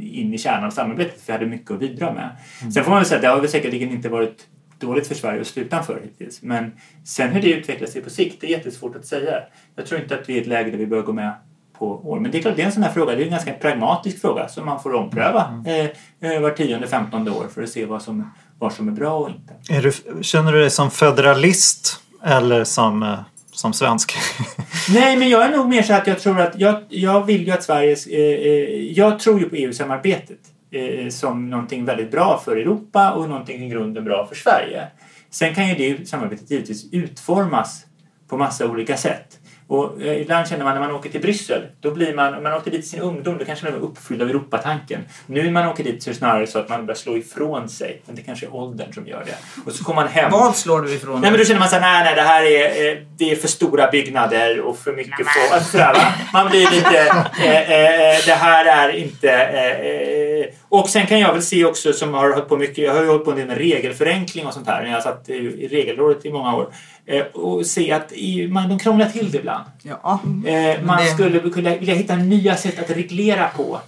in 0.00 0.34
i 0.34 0.38
kärnan 0.38 0.64
av 0.64 0.70
samarbetet 0.70 1.20
för 1.20 1.32
jag 1.32 1.38
hade 1.38 1.50
mycket 1.50 1.70
att 1.70 1.80
bidra 1.80 2.12
med. 2.12 2.30
Sen 2.74 2.84
får 2.84 2.90
man 2.90 3.00
väl 3.00 3.06
säga 3.06 3.16
att 3.16 3.22
det 3.22 3.28
har 3.28 3.40
väl 3.40 3.48
säkerligen 3.48 3.90
inte 3.90 4.08
varit 4.08 4.46
dåligt 4.78 5.06
för 5.06 5.14
Sverige 5.14 5.40
att 5.40 5.46
stå 5.46 5.60
utanför 5.60 6.00
hittills. 6.04 6.42
Men 6.42 6.72
sen 7.04 7.32
hur 7.32 7.42
det 7.42 7.52
utvecklar 7.52 7.88
sig 7.88 8.02
på 8.02 8.10
sikt, 8.10 8.40
det 8.40 8.46
är 8.46 8.50
jättesvårt 8.50 8.96
att 8.96 9.06
säga. 9.06 9.42
Jag 9.76 9.86
tror 9.86 10.00
inte 10.00 10.14
att 10.14 10.28
vi 10.28 10.32
är 10.32 10.36
i 10.36 10.40
ett 10.40 10.46
läge 10.46 10.70
där 10.70 10.78
vi 10.78 10.86
bör 10.86 11.02
gå 11.02 11.12
med 11.12 11.32
på 11.78 12.10
år. 12.10 12.20
Men 12.20 12.30
det 12.30 12.38
är 12.38 12.42
klart, 12.42 12.56
det 12.56 12.62
är 12.62 12.66
en 12.66 12.72
sån 12.72 12.82
här 12.82 12.92
fråga. 12.92 13.14
Det 13.14 13.22
är 13.22 13.24
en 13.24 13.30
ganska 13.30 13.52
pragmatisk 13.52 14.20
fråga 14.20 14.48
som 14.48 14.66
man 14.66 14.82
får 14.82 14.94
ompröva 14.94 15.62
eh, 15.66 16.30
eh, 16.32 16.40
var 16.40 16.50
tionde, 16.50 16.86
femtonde 16.86 17.30
år 17.30 17.46
för 17.54 17.62
att 17.62 17.68
se 17.68 17.84
vad 17.84 18.02
som, 18.02 18.30
vad 18.58 18.72
som 18.72 18.88
är 18.88 18.92
bra 18.92 19.18
och 19.18 19.30
inte. 19.30 19.80
Du, 19.82 20.22
känner 20.22 20.52
du 20.52 20.60
dig 20.60 20.70
som 20.70 20.90
federalist 20.90 22.00
eller 22.24 22.64
som, 22.64 23.02
eh, 23.02 23.18
som 23.52 23.72
svensk? 23.72 24.16
Nej, 24.94 25.16
men 25.16 25.28
jag 25.28 25.42
är 25.42 25.56
nog 25.56 25.68
mer 25.68 25.82
så 25.82 25.92
att 25.92 26.06
jag 26.06 26.20
tror 26.20 26.40
att 26.40 26.60
jag, 26.60 26.82
jag 26.88 27.24
vill 27.24 27.46
ju 27.46 27.52
att 27.52 27.62
Sveriges... 27.62 28.06
Eh, 28.06 28.20
eh, 28.20 28.92
jag 28.92 29.18
tror 29.18 29.40
ju 29.40 29.48
på 29.48 29.56
EU-samarbetet 29.56 30.38
eh, 30.70 31.08
som 31.08 31.50
någonting 31.50 31.84
väldigt 31.84 32.10
bra 32.10 32.42
för 32.44 32.56
Europa 32.56 33.12
och 33.12 33.28
någonting 33.28 33.64
i 33.64 33.68
grunden 33.68 34.04
bra 34.04 34.26
för 34.26 34.34
Sverige. 34.34 34.86
Sen 35.30 35.54
kan 35.54 35.68
ju 35.68 35.74
det 35.74 36.08
samarbetet 36.08 36.50
givetvis 36.50 36.92
utformas 36.92 37.86
på 38.28 38.36
massa 38.36 38.66
olika 38.66 38.96
sätt. 38.96 39.38
Och 39.68 40.02
eh, 40.02 40.20
ibland 40.20 40.48
känner 40.48 40.64
man 40.64 40.74
när 40.74 40.80
man 40.80 40.90
åker 40.90 41.10
till 41.10 41.20
Bryssel, 41.20 41.62
då 41.80 41.90
blir 41.90 42.14
man, 42.14 42.34
om 42.34 42.42
man 42.42 42.52
åkte 42.52 42.70
dit 42.70 42.84
i 42.84 42.88
sin 42.88 43.00
ungdom, 43.00 43.38
då 43.38 43.44
kanske 43.44 43.64
man 43.64 43.80
var 43.80 43.88
uppfylld 43.88 44.22
av 44.22 44.28
Europatanken. 44.28 45.00
Nu 45.26 45.42
när 45.42 45.50
man 45.50 45.68
åker 45.68 45.84
dit 45.84 46.02
så 46.02 46.10
är 46.10 46.12
det 46.12 46.18
snarare 46.18 46.46
så 46.46 46.58
att 46.58 46.68
man 46.68 46.86
börjar 46.86 46.96
slå 46.96 47.16
ifrån 47.16 47.68
sig. 47.68 48.02
Men 48.06 48.16
det 48.16 48.22
kanske 48.22 48.46
är 48.46 48.54
åldern 48.54 48.92
som 48.92 49.06
gör 49.06 49.24
det. 49.26 49.62
Och 49.66 49.72
så 49.72 49.84
kommer 49.84 50.02
man 50.02 50.10
hem. 50.10 50.30
Vad 50.30 50.56
slår 50.56 50.80
du 50.80 50.94
ifrån 50.94 51.20
Nej 51.20 51.30
men 51.30 51.40
då 51.40 51.44
känner 51.44 51.60
man 51.60 51.68
såhär, 51.68 51.80
nej 51.80 52.04
nej 52.04 52.14
det 52.14 52.22
här 52.22 52.42
är, 52.42 52.92
eh, 52.92 52.98
det 53.18 53.30
är 53.30 53.36
för 53.36 53.48
stora 53.48 53.90
byggnader 53.90 54.60
och 54.60 54.78
för 54.78 54.92
mycket 54.92 55.16
folk. 55.16 55.52
Alltså, 55.52 55.70
sådär, 55.70 55.92
va? 55.94 56.12
Man 56.32 56.50
blir 56.50 56.70
lite, 56.70 56.98
eh, 57.44 57.70
eh, 57.72 58.16
det 58.26 58.34
här 58.34 58.64
är 58.64 58.96
inte... 58.96 60.52
Och 60.68 60.88
sen 60.88 61.06
kan 61.06 61.20
jag 61.20 61.32
väl 61.32 61.42
se 61.42 61.64
också 61.64 61.92
som 61.92 62.14
har 62.14 62.30
hållit 62.30 62.48
på 62.48 62.56
mycket, 62.56 62.78
jag 62.78 62.94
har 62.94 63.02
ju 63.02 63.08
hållit 63.08 63.24
på 63.24 63.30
en 63.30 63.36
del 63.36 63.46
med 63.46 63.58
regelförenkling 63.58 64.46
och 64.46 64.54
sånt 64.54 64.66
här 64.66 64.82
när 64.82 64.90
jag 64.90 65.02
satt 65.02 65.28
i, 65.28 65.32
i 65.34 65.68
regelrådet 65.68 66.24
i 66.24 66.32
många 66.32 66.54
år. 66.54 66.68
Eh, 67.06 67.22
och 67.22 67.66
se 67.66 67.92
att 67.92 68.12
man, 68.50 68.68
de 68.68 68.78
krånglar 68.78 69.08
till 69.08 69.30
det 69.30 69.38
ibland. 69.38 69.64
Ja. 69.82 70.20
Eh, 70.46 70.82
man 70.84 71.04
det- 71.04 71.10
skulle 71.10 71.40
kunna 71.50 71.76
vilja 71.76 71.94
hitta 71.94 72.16
nya 72.16 72.56
sätt 72.56 72.78
att 72.78 72.90
reglera 72.96 73.48
på. 73.48 73.80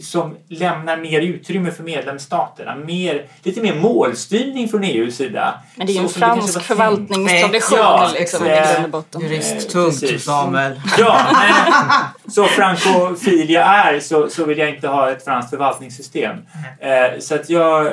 Som 0.00 0.36
lämnar 0.48 0.96
mer 0.96 1.20
utrymme 1.20 1.70
för 1.70 1.82
medlemsstaterna. 1.82 2.76
Mer, 2.76 3.26
lite 3.42 3.60
mer 3.60 3.74
målstyrning 3.74 4.68
från 4.68 4.84
EUs 4.84 5.16
sida. 5.16 5.54
Men 5.76 5.86
det 5.86 5.92
är 5.92 5.94
ju 5.94 6.00
en 6.02 6.08
fransk 6.08 6.62
förvaltningstradition 6.62 7.78
Ja, 7.78 8.10
liksom, 8.18 8.46
i 8.46 8.48
grund 8.48 8.84
och 8.84 8.90
botten. 8.90 9.20
Jurist, 9.20 9.74
Eh. 9.74 10.18
Samuel. 10.18 10.80
Ja, 10.98 11.20
men, 11.32 12.32
så 12.32 12.44
frankofil 12.44 13.50
jag 13.50 13.64
är 13.64 14.00
så, 14.00 14.28
så 14.28 14.44
vill 14.44 14.58
jag 14.58 14.70
inte 14.70 14.88
ha 14.88 15.10
ett 15.10 15.24
franskt 15.24 15.50
förvaltningssystem. 15.50 16.36
Eh, 16.80 17.18
så 17.18 17.34
att 17.34 17.50
jag, 17.50 17.86
eh, 17.86 17.92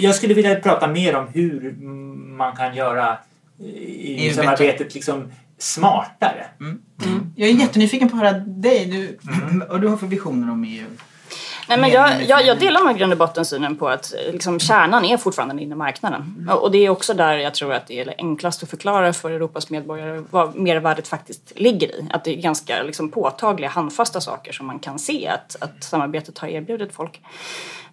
jag 0.00 0.14
skulle 0.14 0.34
vilja 0.34 0.54
prata 0.54 0.86
mer 0.86 1.16
om 1.16 1.28
hur 1.28 1.74
man 2.36 2.56
kan 2.56 2.74
göra 2.74 3.18
EU-samarbetet 3.62 4.94
liksom 4.94 5.32
smartare. 5.58 6.46
Jag 7.36 7.48
är 7.48 7.52
jättenyfiken 7.52 8.08
på 8.08 8.16
att 8.16 8.22
höra 8.22 8.32
dig. 8.38 8.86
Du, 8.86 9.18
Och 9.64 9.80
du 9.80 9.88
har 9.88 9.96
för 9.96 10.06
visioner 10.06 10.52
om 10.52 10.64
EU? 10.64 10.86
Nej, 11.68 11.78
men 11.78 11.90
jag, 11.90 12.10
med 12.10 12.26
jag, 12.28 12.46
jag 12.46 12.58
delar 12.58 12.90
i 12.90 12.98
grund 12.98 13.12
och 13.12 13.18
botten 13.18 13.44
synen 13.44 13.76
på 13.76 13.88
att 13.88 14.14
liksom, 14.32 14.60
kärnan 14.60 15.04
är 15.04 15.16
fortfarande 15.16 15.54
den 15.54 15.62
inre 15.62 15.76
marknaden. 15.76 16.48
Och 16.50 16.62
och 16.62 16.70
det 16.70 16.78
är 16.78 16.90
också 16.90 17.14
där 17.14 17.36
jag 17.36 17.54
tror 17.54 17.72
att 17.72 17.86
det 17.86 18.00
är 18.00 18.14
enklast 18.18 18.62
att 18.62 18.70
förklara 18.70 19.12
för 19.12 19.30
Europas 19.30 19.70
medborgare 19.70 20.24
vad 20.30 20.56
mervärdet 20.56 21.08
faktiskt 21.08 21.52
ligger 21.56 21.88
i. 21.88 22.08
Att 22.10 22.24
det 22.24 22.38
är 22.38 22.42
ganska 22.42 22.82
liksom, 22.82 23.10
påtagliga, 23.10 23.70
handfasta 23.70 24.20
saker 24.20 24.52
som 24.52 24.66
man 24.66 24.78
kan 24.78 24.98
se 24.98 25.28
att, 25.28 25.56
att 25.60 25.84
samarbetet 25.84 26.38
har 26.38 26.48
erbjudit 26.48 26.92
folk. 26.92 27.20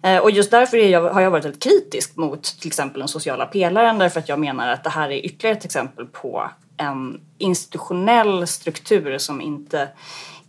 Eh, 0.02 0.18
Och 0.18 0.30
just 0.30 0.50
därför 0.50 0.76
är 0.76 0.88
jag, 0.88 1.10
har 1.10 1.20
jag 1.20 1.30
varit 1.30 1.44
väldigt 1.44 1.62
kritisk 1.62 2.16
mot 2.16 2.42
till 2.42 2.68
exempel 2.68 2.98
den 2.98 3.08
sociala 3.08 3.46
pelaren 3.46 3.98
därför 3.98 4.20
att 4.20 4.28
jag 4.28 4.38
menar 4.38 4.68
att 4.68 4.84
det 4.84 4.90
här 4.90 5.10
är 5.10 5.26
ytterligare 5.26 5.56
ett 5.56 5.64
exempel 5.64 6.06
på 6.06 6.50
en 6.76 7.20
institutionell 7.38 8.46
struktur 8.46 9.18
som 9.18 9.40
inte 9.40 9.88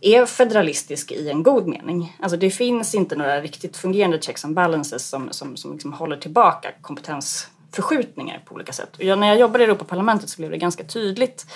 är 0.00 0.26
federalistisk 0.26 1.12
i 1.12 1.30
en 1.30 1.42
god 1.42 1.66
mening. 1.66 2.16
Alltså 2.20 2.36
det 2.36 2.50
finns 2.50 2.94
inte 2.94 3.16
några 3.16 3.40
riktigt 3.40 3.76
fungerande 3.76 4.20
checks 4.20 4.44
and 4.44 4.54
balances 4.54 5.08
som, 5.08 5.28
som, 5.30 5.56
som 5.56 5.72
liksom 5.72 5.92
håller 5.92 6.16
tillbaka 6.16 6.68
kompetensförskjutningar 6.80 8.42
på 8.44 8.54
olika 8.54 8.72
sätt. 8.72 8.96
Och 8.96 9.04
jag, 9.04 9.18
när 9.18 9.28
jag 9.28 9.38
jobbade 9.38 9.64
i 9.64 9.66
Europaparlamentet 9.66 10.28
så 10.28 10.36
blev 10.36 10.50
det 10.50 10.58
ganska 10.58 10.84
tydligt. 10.84 11.46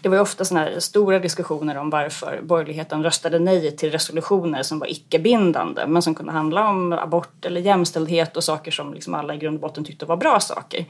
Det 0.00 0.08
var 0.08 0.16
ju 0.16 0.22
ofta 0.22 0.44
såna 0.44 0.60
här 0.60 0.80
stora 0.80 1.18
diskussioner 1.18 1.76
om 1.76 1.90
varför 1.90 2.40
borgerligheten 2.42 3.02
röstade 3.02 3.38
nej 3.38 3.76
till 3.76 3.90
resolutioner 3.90 4.62
som 4.62 4.78
var 4.78 4.90
icke-bindande 4.90 5.86
men 5.86 6.02
som 6.02 6.14
kunde 6.14 6.32
handla 6.32 6.68
om 6.68 6.92
abort 6.92 7.44
eller 7.44 7.60
jämställdhet 7.60 8.36
och 8.36 8.44
saker 8.44 8.70
som 8.70 8.94
liksom 8.94 9.14
alla 9.14 9.34
i 9.34 9.38
grund 9.38 9.54
och 9.54 9.60
botten 9.60 9.84
tyckte 9.84 10.06
var 10.06 10.16
bra 10.16 10.40
saker. 10.40 10.86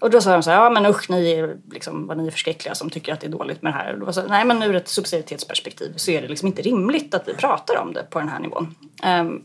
Och 0.00 0.10
då 0.10 0.20
sa 0.20 0.32
de 0.32 0.42
så 0.42 0.50
här, 0.50 0.62
ja 0.62 0.70
men 0.70 0.86
usch, 0.86 1.10
ni 1.10 1.30
är, 1.30 1.56
liksom, 1.70 2.06
vad 2.06 2.18
ni 2.18 2.26
är 2.26 2.30
förskräckliga 2.30 2.74
som 2.74 2.90
tycker 2.90 3.12
att 3.12 3.20
det 3.20 3.26
är 3.26 3.30
dåligt 3.30 3.62
med 3.62 3.72
det 3.72 3.76
här. 3.76 3.92
Och 3.92 3.98
då 3.98 4.06
var 4.06 4.12
så, 4.12 4.22
nej 4.22 4.44
men 4.44 4.62
ur 4.62 4.74
ett 4.74 4.88
subsidiaritetsperspektiv 4.88 5.92
så 5.96 6.10
är 6.10 6.22
det 6.22 6.28
liksom 6.28 6.48
inte 6.48 6.62
rimligt 6.62 7.14
att 7.14 7.28
vi 7.28 7.34
pratar 7.34 7.76
om 7.76 7.92
det 7.92 8.02
på 8.10 8.18
den 8.18 8.28
här 8.28 8.38
nivån. 8.38 8.74
Um, 9.04 9.44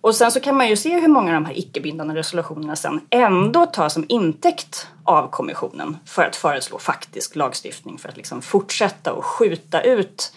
och 0.00 0.14
sen 0.14 0.32
så 0.32 0.40
kan 0.40 0.56
man 0.56 0.68
ju 0.68 0.76
se 0.76 1.00
hur 1.00 1.08
många 1.08 1.28
av 1.28 1.34
de 1.34 1.44
här 1.44 1.58
icke-bindande 1.58 2.14
resolutionerna 2.14 2.76
sen 2.76 3.00
ändå 3.10 3.66
tas 3.66 3.94
som 3.94 4.04
intäkt 4.08 4.86
av 5.04 5.30
kommissionen 5.30 5.96
för 6.06 6.22
att 6.22 6.36
föreslå 6.36 6.78
faktisk 6.78 7.36
lagstiftning 7.36 7.98
för 7.98 8.08
att 8.08 8.16
liksom 8.16 8.42
fortsätta 8.42 9.12
och 9.12 9.24
skjuta 9.24 9.82
ut 9.82 10.32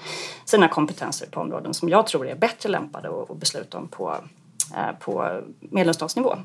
sina 0.46 0.68
kompetenser 0.68 1.28
på 1.32 1.40
områden 1.40 1.74
som 1.74 1.90
jag 1.90 2.08
tror 2.08 2.28
är 2.28 2.36
bättre 2.36 2.70
lämpade 2.70 3.10
att 3.10 3.38
besluta 3.38 3.78
om 3.78 3.88
på, 3.88 4.16
Eh, 4.74 4.92
på 5.00 5.42
medlemsstatsnivå. 5.60 6.36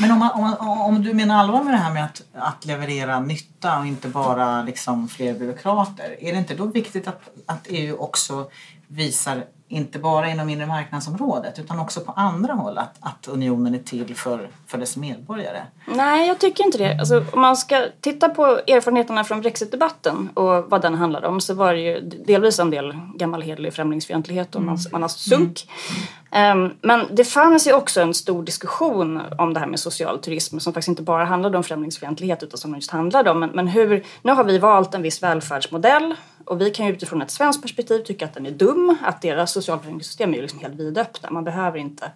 Men 0.00 0.10
om, 0.10 0.18
man, 0.18 0.30
om, 0.32 0.40
man, 0.40 0.56
om, 0.58 1.02
du 1.02 1.14
menar 1.14 1.36
allvar 1.36 1.64
med 1.64 1.74
det 1.74 1.78
här 1.78 1.92
med 1.92 2.04
att, 2.04 2.22
att 2.32 2.64
leverera 2.64 3.20
nytta 3.20 3.78
och 3.78 3.86
inte 3.86 4.08
bara 4.08 4.62
liksom 4.62 5.08
fler 5.08 5.34
byråkrater, 5.34 6.16
är 6.20 6.32
det 6.32 6.38
inte 6.38 6.54
då 6.54 6.66
viktigt 6.66 7.08
att, 7.08 7.28
att 7.46 7.66
EU 7.68 7.96
också 7.96 8.50
visar 8.86 9.44
inte 9.68 9.98
bara 9.98 10.30
inom 10.30 10.48
inre 10.48 10.66
marknadsområdet 10.66 11.58
utan 11.58 11.80
också 11.80 12.00
på 12.00 12.12
andra 12.12 12.52
håll 12.52 12.78
att, 12.78 12.96
att 13.00 13.28
unionen 13.28 13.74
är 13.74 13.78
till 13.78 14.16
för, 14.16 14.48
för 14.66 14.78
dess 14.78 14.96
medborgare? 14.96 15.62
Nej, 15.86 16.28
jag 16.28 16.38
tycker 16.38 16.64
inte 16.64 16.78
det. 16.78 16.98
Alltså, 16.98 17.24
om 17.32 17.40
man 17.40 17.56
ska 17.56 17.84
titta 18.00 18.28
på 18.28 18.46
erfarenheterna 18.46 19.24
från 19.24 19.40
brexitdebatten 19.40 20.30
och 20.34 20.70
vad 20.70 20.82
den 20.82 20.94
handlade 20.94 21.26
om 21.28 21.40
så 21.40 21.54
var 21.54 21.72
det 21.72 21.80
ju 21.80 22.00
delvis 22.00 22.58
en 22.58 22.70
del 22.70 22.98
gammal 23.14 23.42
hederlig 23.42 23.74
främlingsfientlighet 23.74 24.54
och 24.54 24.62
man, 24.62 24.78
man 24.92 25.02
har 25.02 25.08
sunk. 25.08 25.68
Mm. 25.68 26.06
Ehm, 26.30 26.64
um, 26.64 26.72
men 26.80 27.06
det 27.10 27.24
fanns 27.24 27.66
ju 27.66 27.72
också 27.72 28.00
en 28.00 28.14
stor 28.14 28.42
diskussion 28.42 29.20
om 29.38 29.54
det 29.54 29.60
här 29.60 29.66
med 29.66 29.80
social 29.80 30.18
turism 30.18 30.58
som 30.58 30.72
faktiskt 30.72 30.88
inte 30.88 31.02
bara 31.02 31.24
handlade 31.24 31.56
om 31.56 31.64
främlingsfientlighet 31.64 32.42
utan 32.42 32.58
som 32.58 32.74
just 32.74 32.90
handlade 32.90 33.30
om 33.30 33.40
men, 33.40 33.50
men 33.50 33.68
hur, 33.68 34.04
nu 34.22 34.32
har 34.32 34.44
vi 34.44 34.58
valt 34.58 34.94
en 34.94 35.02
viss 35.02 35.22
välfärdsmodell 35.22 36.14
och 36.46 36.60
vi 36.60 36.70
kan 36.70 36.86
ju 36.86 36.92
utifrån 36.92 37.22
ett 37.22 37.30
svenskt 37.30 37.62
perspektiv 37.62 37.98
tycka 37.98 38.24
att 38.24 38.34
den 38.34 38.46
är 38.46 38.50
dum, 38.50 38.96
att 39.02 39.22
deras 39.22 39.52
socialförsäkringssystem 39.52 40.32
är 40.32 40.36
ju 40.36 40.42
liksom 40.42 40.60
helt 40.60 40.74
vidöppna. 40.74 41.30
Man 41.30 41.44
behöver 41.44 41.78
inte 41.78 42.12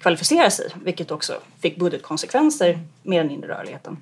kvalificera 0.00 0.50
sig, 0.50 0.70
vilket 0.84 1.10
också 1.10 1.32
fick 1.62 1.76
budgetkonsekvenser 1.78 2.78
med 3.02 3.24
den 3.24 3.30
inre 3.30 3.48
rörligheten. 3.48 3.96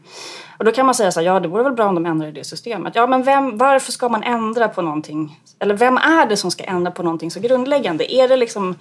Och 0.59 0.65
då 0.65 0.73
kan 0.73 0.87
man 0.87 0.95
säga 0.95 1.13
så 1.13 1.21
här, 1.21 1.27
ja 1.27 1.41
det 1.41 1.49
vore 1.49 1.63
väl 1.63 1.73
bra 1.73 1.89
om 1.89 1.95
de 1.95 2.07
ändrade 2.07 2.31
i 2.31 2.35
det 2.35 2.45
systemet. 2.45 2.95
Ja 2.95 3.07
men 3.07 3.23
vem, 3.23 3.59
varför 3.59 3.93
ska 3.93 4.09
man 4.09 4.23
ändra 4.23 4.69
på 4.69 4.83
någonting? 4.83 5.41
Eller 5.59 5.75
vem 5.75 5.97
är 5.97 6.27
det 6.27 6.37
som 6.37 6.51
ska 6.51 6.65
ändra 6.65 6.91
på 6.91 7.03
någonting 7.03 7.31
så 7.31 7.41
grundläggande? 7.41 8.15
Är 8.15 8.29
det, 8.29 8.37
liksom, 8.37 8.75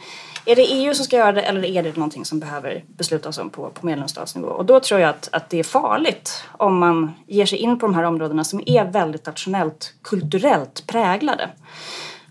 är 0.45 0.55
det 0.55 0.61
EU 0.61 0.93
som 0.93 1.05
ska 1.05 1.15
göra 1.15 1.31
det 1.31 1.41
eller 1.41 1.65
är 1.65 1.83
det 1.83 1.95
någonting 1.95 2.25
som 2.25 2.39
behöver 2.39 2.83
beslutas 2.87 3.37
om 3.37 3.49
på, 3.49 3.69
på 3.69 3.85
medlemsstatsnivå? 3.85 4.47
Och 4.47 4.65
då 4.65 4.79
tror 4.79 4.99
jag 4.99 5.09
att, 5.09 5.29
att 5.31 5.49
det 5.49 5.59
är 5.59 5.63
farligt 5.63 6.43
om 6.51 6.77
man 6.79 7.11
ger 7.27 7.45
sig 7.45 7.57
in 7.57 7.79
på 7.79 7.85
de 7.85 7.95
här 7.95 8.03
områdena 8.03 8.43
som 8.43 8.63
är 8.65 8.85
väldigt 8.85 9.25
nationellt, 9.25 9.93
kulturellt 10.01 10.87
präglade. 10.87 11.49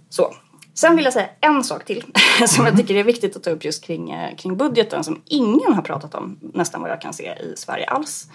Så, 0.09 0.35
Sen 0.79 0.97
vill 0.97 1.05
jag 1.05 1.12
säga 1.12 1.29
en 1.41 1.65
sak 1.65 1.85
till 1.85 2.05
som 2.47 2.67
jag 2.67 2.77
tycker 2.77 2.95
är 2.95 3.05
viktigt 3.05 3.37
att 3.37 3.43
ta 3.43 3.51
upp 3.51 3.65
just 3.65 3.85
kring, 3.85 4.11
eh, 4.11 4.37
kring 4.37 4.57
budgeten 4.57 5.05
som 5.05 5.23
ingen 5.25 5.75
har 5.75 5.83
pratat 5.83 6.15
om 6.15 6.39
nästan 6.41 6.81
vad 6.81 6.91
jag 6.91 7.01
kan 7.01 7.12
se 7.15 7.25
i 7.25 7.55
Sverige 7.57 7.87
alls. 7.87 8.27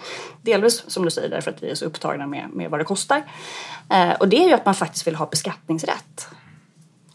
Delvis 0.42 0.84
som 0.86 1.04
du 1.04 1.10
säger 1.10 1.28
därför 1.28 1.50
att 1.50 1.62
vi 1.62 1.70
är 1.70 1.74
så 1.74 1.84
upptagna 1.84 2.26
med, 2.26 2.48
med 2.52 2.70
vad 2.70 2.80
det 2.80 2.84
kostar. 2.84 3.22
Eh, 3.90 4.12
och 4.12 4.28
det 4.28 4.44
är 4.44 4.48
ju 4.48 4.54
att 4.54 4.66
man 4.66 4.74
faktiskt 4.74 5.06
vill 5.06 5.14
ha 5.14 5.26
beskattningsrätt. 5.26 6.28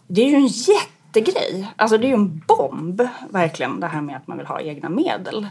Det 0.07 0.21
är 0.21 0.29
ju 0.29 0.35
en 0.35 0.47
jättegrej. 0.47 1.67
Alltså 1.75 1.97
det 1.97 2.05
är 2.05 2.09
ju 2.09 2.13
en 2.13 2.43
bomb 2.47 3.01
verkligen 3.29 3.79
det 3.79 3.87
här 3.87 4.01
med 4.01 4.17
att 4.17 4.27
man 4.27 4.37
vill 4.37 4.47
ha 4.47 4.61
egna 4.61 4.89
medel. 4.89 5.47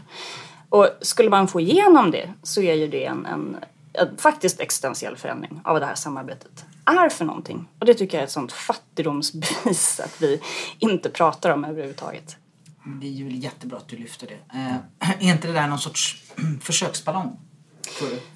Och 0.69 0.89
skulle 1.01 1.29
man 1.29 1.47
få 1.47 1.59
igenom 1.59 2.11
det 2.11 2.33
så 2.43 2.61
är 2.61 2.73
ju 2.73 2.87
det 2.87 3.05
en, 3.05 3.25
en, 3.25 3.57
en 3.93 4.17
faktiskt 4.17 4.59
existentiell 4.59 5.17
förändring 5.17 5.61
av 5.63 5.79
det 5.79 5.85
här 5.85 5.95
samarbetet 5.95 6.66
är 6.87 7.09
för 7.09 7.25
någonting. 7.25 7.67
Och 7.79 7.85
det 7.85 7.93
tycker 7.93 8.17
jag 8.17 8.21
är 8.21 8.25
ett 8.25 8.31
sånt 8.31 8.51
fattigdomsbevis 8.51 9.99
att 9.99 10.21
vi 10.21 10.41
inte 10.79 11.09
pratar 11.09 11.49
om 11.49 11.65
överhuvudtaget. 11.65 12.35
Det 13.01 13.07
är 13.07 13.11
ju 13.11 13.29
jättebra 13.35 13.77
att 13.77 13.87
du 13.87 13.97
lyfter 13.97 14.27
det. 14.27 14.57
Eh, 14.57 14.75
är 15.19 15.33
inte 15.33 15.47
det 15.47 15.53
där 15.53 15.67
någon 15.67 15.79
sorts 15.79 16.23
försöksballong? 16.61 17.39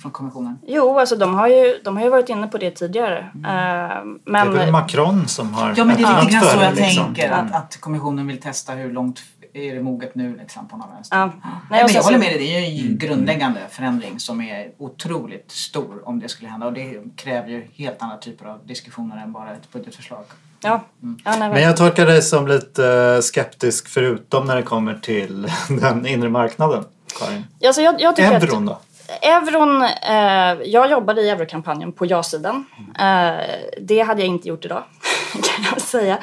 Från 0.01 0.11
kommissionen? 0.11 0.59
Jo, 0.67 0.99
alltså 0.99 1.15
de 1.15 1.33
har, 1.33 1.47
ju, 1.47 1.81
de 1.83 1.97
har 1.97 2.03
ju 2.03 2.09
varit 2.09 2.29
inne 2.29 2.47
på 2.47 2.57
det 2.57 2.71
tidigare. 2.71 3.31
Mm. 3.35 4.19
Men... 4.25 4.51
Det 4.51 4.53
är 4.53 4.65
väl 4.65 4.71
Macron 4.71 5.27
som 5.27 5.53
har 5.53 5.73
Ja, 5.77 5.85
men 5.85 5.97
det 5.97 6.03
är 6.03 6.21
lite 6.21 6.31
grann 6.31 6.43
så 6.43 6.63
jag 6.63 6.75
liksom. 6.75 7.05
tänker. 7.05 7.31
Att, 7.31 7.55
att 7.55 7.77
kommissionen 7.81 8.27
vill 8.27 8.41
testa 8.41 8.73
hur 8.73 8.91
långt 8.91 9.19
är 9.53 9.75
det 9.75 9.81
moget 9.81 10.15
nu 10.15 10.37
liksom 10.37 10.67
på 10.67 10.77
någon 10.77 10.93
vänster. 10.93 11.17
Ja. 11.17 11.25
Nej, 11.25 11.33
Nej, 11.69 11.83
men 11.83 11.93
jag 11.93 12.03
håller 12.03 12.17
med 12.17 12.27
dig, 12.27 12.37
det 12.37 12.55
är 12.55 12.59
ju 12.59 12.79
en 12.79 12.85
mm. 12.85 12.97
grundläggande 12.97 13.59
förändring 13.69 14.19
som 14.19 14.41
är 14.41 14.71
otroligt 14.77 15.51
stor 15.51 16.07
om 16.07 16.19
det 16.19 16.29
skulle 16.29 16.49
hända 16.49 16.67
och 16.67 16.73
det 16.73 17.01
kräver 17.15 17.49
ju 17.49 17.67
helt 17.75 18.01
andra 18.01 18.17
typer 18.17 18.45
av 18.45 18.67
diskussioner 18.67 19.23
än 19.23 19.31
bara 19.31 19.51
ett 19.51 19.71
budgetförslag. 19.71 20.23
Ja. 20.63 20.83
Mm. 21.03 21.19
ja 21.25 21.35
nej, 21.39 21.49
men 21.49 21.61
jag 21.61 21.77
tolkar 21.77 22.05
dig 22.05 22.21
som 22.21 22.47
lite 22.47 23.19
skeptisk 23.21 23.87
förutom 23.87 24.45
när 24.45 24.55
det 24.55 24.63
kommer 24.63 24.95
till 24.95 25.47
den 25.81 26.05
inre 26.05 26.29
marknaden, 26.29 26.83
Karin. 27.19 27.45
Alltså 27.65 27.81
jag, 27.81 28.01
jag 28.01 28.19
Euron 28.19 28.65
då? 28.65 28.79
Euron, 29.21 29.81
eh, 29.83 30.69
jag 30.71 30.91
jobbade 30.91 31.21
i 31.21 31.29
eurokampanjen 31.29 31.91
på 31.91 32.05
ja-sidan. 32.05 32.65
Eh, 32.99 33.45
det 33.81 33.99
hade 33.99 34.21
jag 34.21 34.27
inte 34.27 34.47
gjort 34.47 34.65
idag, 34.65 34.83
kan 35.33 35.65
jag 35.71 35.81
säga. 35.81 36.19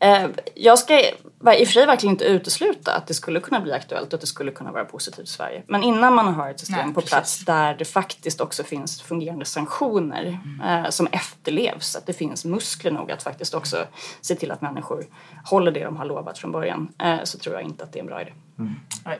Eh, 0.00 0.26
jag 0.54 0.78
ska 0.78 1.00
i 1.40 1.44
och 1.44 1.66
för 1.66 1.72
sig 1.72 1.86
verkligen 1.86 2.14
inte 2.14 2.24
utesluta 2.24 2.94
att 2.94 3.06
det 3.06 3.14
skulle 3.14 3.40
kunna 3.40 3.60
bli 3.60 3.72
aktuellt 3.72 4.06
och 4.08 4.14
att 4.14 4.20
det 4.20 4.26
skulle 4.26 4.50
kunna 4.50 4.72
vara 4.72 4.84
positivt 4.84 5.24
i 5.24 5.30
Sverige. 5.30 5.62
Men 5.66 5.82
innan 5.82 6.14
man 6.14 6.34
har 6.34 6.50
ett 6.50 6.60
system 6.60 6.86
Nej, 6.86 6.94
på 6.94 7.00
plats 7.00 7.44
där 7.44 7.74
det 7.74 7.84
faktiskt 7.84 8.40
också 8.40 8.64
finns 8.64 9.02
fungerande 9.02 9.44
sanktioner 9.44 10.40
mm. 10.44 10.84
eh, 10.84 10.90
som 10.90 11.06
efterlevs, 11.06 11.96
att 11.96 12.06
det 12.06 12.12
finns 12.12 12.44
muskler 12.44 12.90
nog 12.90 13.10
att 13.10 13.22
faktiskt 13.22 13.54
också 13.54 13.84
se 14.20 14.34
till 14.34 14.50
att 14.50 14.60
människor 14.60 15.06
håller 15.44 15.72
det 15.72 15.84
de 15.84 15.96
har 15.96 16.04
lovat 16.04 16.38
från 16.38 16.52
början, 16.52 16.92
eh, 17.02 17.18
så 17.24 17.38
tror 17.38 17.54
jag 17.54 17.64
inte 17.64 17.84
att 17.84 17.92
det 17.92 17.98
är 17.98 18.00
en 18.00 18.06
bra 18.06 18.22
idé. 18.22 18.32
Mm. 18.58 18.74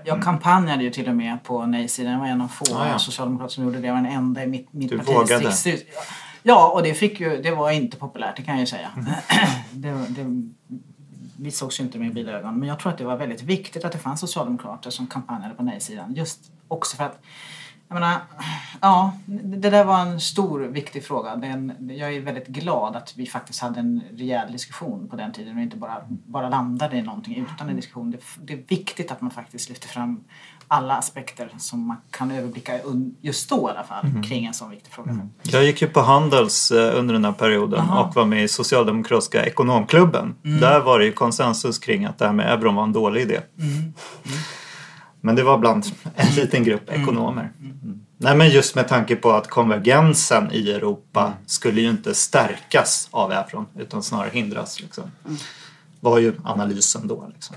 Jag 0.04 0.22
kampanjade 0.22 0.84
ju 0.84 0.90
till 0.90 1.08
och 1.08 1.14
med 1.14 1.44
på 1.44 1.66
nej-sidan. 1.66 2.12
Jag 2.12 2.20
var 2.20 2.26
en 2.26 2.40
av 2.40 2.48
få 2.48 2.76
ah, 2.76 2.88
ja. 2.88 2.98
socialdemokrater 2.98 3.54
som 3.54 3.64
gjorde 3.64 3.78
det. 3.78 3.86
Jag 3.86 3.94
var 3.94 4.02
den 4.02 4.12
enda 4.12 4.42
i 4.42 4.46
mitt, 4.46 4.72
mitt 4.72 4.90
du 4.90 4.98
partis 4.98 5.14
vågade. 5.14 5.52
Ja, 6.42 6.70
och 6.74 6.82
det, 6.82 6.94
fick 6.94 7.20
ju, 7.20 7.42
det 7.42 7.50
var 7.50 7.70
inte 7.70 7.96
populärt, 7.96 8.36
det 8.36 8.42
kan 8.42 8.54
jag 8.54 8.60
ju 8.60 8.66
säga. 8.66 8.90
Mm. 8.96 9.12
det, 9.72 9.90
det, 10.08 10.52
vi 11.40 11.50
sågs 11.50 11.80
ju 11.80 11.84
inte 11.84 11.98
med 11.98 12.14
bilögon. 12.14 12.58
Men 12.58 12.68
jag 12.68 12.78
tror 12.78 12.92
att 12.92 12.98
det 12.98 13.04
var 13.04 13.16
väldigt 13.16 13.42
viktigt 13.42 13.84
att 13.84 13.92
det 13.92 13.98
fanns 13.98 14.20
socialdemokrater 14.20 14.90
som 14.90 15.06
kampanjade 15.06 15.54
på 15.54 15.62
nej-sidan. 15.62 16.14
Just 16.14 16.52
också 16.68 16.96
för 16.96 17.04
att 17.04 17.20
jag 17.88 17.94
menar, 17.94 18.20
ja, 18.80 19.12
det 19.26 19.70
där 19.70 19.84
var 19.84 20.00
en 20.00 20.20
stor 20.20 20.60
viktig 20.60 21.04
fråga. 21.04 21.36
Den, 21.36 21.88
jag 21.98 22.14
är 22.14 22.20
väldigt 22.20 22.46
glad 22.46 22.96
att 22.96 23.16
vi 23.16 23.26
faktiskt 23.26 23.60
hade 23.60 23.80
en 23.80 24.02
rejäl 24.12 24.52
diskussion 24.52 25.08
på 25.08 25.16
den 25.16 25.32
tiden 25.32 25.56
och 25.56 25.62
inte 25.62 25.76
bara, 25.76 26.02
bara 26.08 26.48
landade 26.48 26.96
i 26.96 27.02
någonting 27.02 27.36
utan 27.36 27.68
en 27.68 27.76
diskussion. 27.76 28.10
Det, 28.10 28.18
det 28.42 28.52
är 28.52 28.64
viktigt 28.68 29.10
att 29.10 29.20
man 29.20 29.30
faktiskt 29.30 29.68
lyfter 29.68 29.88
fram 29.88 30.24
alla 30.68 30.94
aspekter 30.96 31.50
som 31.58 31.86
man 31.86 31.96
kan 32.10 32.30
överblicka 32.30 32.80
just 33.20 33.48
då 33.48 33.68
i 33.68 33.76
alla 33.76 33.84
fall 33.84 34.06
mm. 34.06 34.22
kring 34.22 34.46
en 34.46 34.54
sån 34.54 34.70
viktig 34.70 34.92
fråga. 34.92 35.10
Mm. 35.10 35.28
Jag 35.42 35.64
gick 35.64 35.82
ju 35.82 35.88
på 35.88 36.00
Handels 36.00 36.70
eh, 36.70 36.98
under 36.98 37.14
den 37.14 37.24
här 37.24 37.32
perioden 37.32 37.80
Aha. 37.80 38.04
och 38.04 38.14
var 38.14 38.24
med 38.24 38.44
i 38.44 38.48
Socialdemokratiska 38.48 39.46
ekonomklubben. 39.46 40.34
Mm. 40.44 40.60
Där 40.60 40.80
var 40.80 40.98
det 40.98 41.04
ju 41.04 41.12
konsensus 41.12 41.78
kring 41.78 42.04
att 42.04 42.18
det 42.18 42.26
här 42.26 42.32
med 42.32 42.52
euron 42.52 42.74
var 42.74 42.82
en 42.82 42.92
dålig 42.92 43.22
idé. 43.22 43.40
Mm. 43.58 43.72
Mm. 43.72 43.92
Men 45.20 45.36
det 45.36 45.42
var 45.42 45.58
bland 45.58 45.86
en 46.14 46.34
liten 46.34 46.64
grupp 46.64 46.88
mm. 46.88 47.02
ekonomer. 47.02 47.52
Nej 48.20 48.36
men 48.36 48.50
just 48.50 48.74
med 48.74 48.88
tanke 48.88 49.16
på 49.16 49.30
att 49.32 49.48
konvergensen 49.48 50.52
i 50.52 50.70
Europa 50.70 51.32
skulle 51.46 51.80
ju 51.80 51.90
inte 51.90 52.14
stärkas 52.14 53.08
av 53.10 53.32
euron 53.32 53.66
utan 53.78 54.02
snarare 54.02 54.30
hindras. 54.32 54.80
Liksom. 54.80 55.04
var 56.00 56.18
ju 56.18 56.32
analysen 56.44 57.08
då. 57.08 57.30
Liksom. 57.34 57.56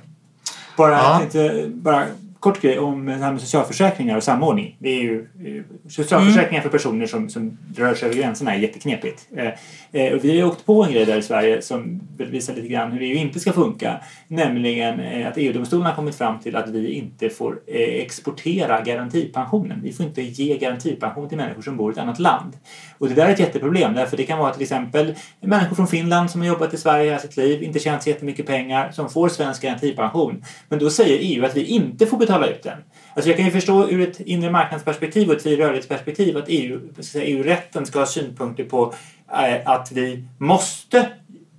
Bara, 0.77 0.97
ja. 0.97 1.19
tänkte, 1.19 1.71
bara 1.73 2.07
kort 2.41 2.61
grej 2.61 2.79
om 2.79 3.05
det 3.05 3.13
här 3.13 3.31
med 3.31 3.41
socialförsäkringar 3.41 4.17
och 4.17 4.23
samordning. 4.23 4.77
Det 4.79 4.89
är 4.89 5.01
ju, 5.01 5.27
eh, 5.45 5.63
socialförsäkringar 5.89 6.61
mm. 6.61 6.63
för 6.63 6.69
personer 6.69 7.05
som, 7.05 7.29
som 7.29 7.57
rör 7.75 7.93
sig 7.93 8.09
över 8.09 8.17
gränserna 8.17 8.55
är 8.55 8.59
jätteknepigt. 8.59 9.27
Eh, 9.37 9.47
eh, 9.91 10.13
och 10.13 10.23
vi 10.23 10.29
har 10.29 10.35
ju 10.35 10.43
åkt 10.43 10.65
på 10.65 10.83
en 10.83 10.91
grej 10.91 11.05
där 11.05 11.17
i 11.17 11.21
Sverige 11.21 11.61
som 11.61 12.01
visar 12.17 12.53
lite 12.53 12.67
grann 12.67 12.91
hur 12.91 13.01
EU 13.01 13.17
inte 13.17 13.39
ska 13.39 13.53
funka. 13.53 14.01
Nämligen 14.27 14.99
eh, 14.99 15.27
att 15.27 15.37
EU-domstolen 15.37 15.85
har 15.85 15.93
kommit 15.93 16.15
fram 16.15 16.39
till 16.39 16.55
att 16.55 16.69
vi 16.69 16.91
inte 16.91 17.29
får 17.29 17.59
eh, 17.67 17.81
exportera 17.81 18.81
garantipensionen. 18.81 19.79
Vi 19.83 19.93
får 19.93 20.05
inte 20.05 20.21
ge 20.21 20.57
garantipension 20.57 21.29
till 21.29 21.37
människor 21.37 21.61
som 21.61 21.77
bor 21.77 21.91
i 21.91 21.93
ett 21.93 21.99
annat 21.99 22.19
land. 22.19 22.57
Och 22.97 23.09
det 23.09 23.13
där 23.13 23.25
är 23.25 23.33
ett 23.33 23.39
jätteproblem 23.39 23.93
därför 23.93 24.17
det 24.17 24.23
kan 24.23 24.39
vara 24.39 24.53
till 24.53 24.61
exempel 24.61 25.13
människor 25.39 25.75
från 25.75 25.87
Finland 25.87 26.31
som 26.31 26.41
har 26.41 26.47
jobbat 26.47 26.73
i 26.73 26.77
Sverige 26.77 27.05
hela 27.05 27.19
sitt 27.19 27.37
liv, 27.37 27.63
inte 27.63 27.79
tjänat 27.79 28.03
så 28.03 28.09
jättemycket 28.09 28.45
pengar, 28.45 28.91
som 28.91 29.09
får 29.09 29.29
svensk 29.29 29.61
garantipension. 29.61 30.43
Men 30.69 30.79
då 30.79 30.89
säger 30.89 31.17
EU 31.21 31.45
att 31.45 31.55
vi 31.55 31.63
inte 31.63 32.05
får 32.05 32.17
betala 32.17 32.30
ut 32.39 32.63
den. 32.63 32.77
Alltså 33.13 33.29
jag 33.29 33.37
kan 33.37 33.45
ju 33.45 33.51
förstå 33.51 33.89
ur 33.89 34.09
ett 34.09 34.19
inre 34.19 34.51
marknadsperspektiv 34.51 35.29
och 35.29 35.35
ett 35.35 35.43
fri 35.43 35.57
rörlighetsperspektiv 35.57 36.37
att 36.37 36.45
EU, 36.47 36.79
EU-rätten 37.15 37.85
ska 37.85 37.99
ha 37.99 38.05
synpunkter 38.05 38.63
på 38.63 38.93
eh, 39.31 39.69
att 39.69 39.91
vi 39.91 40.23
måste 40.37 41.09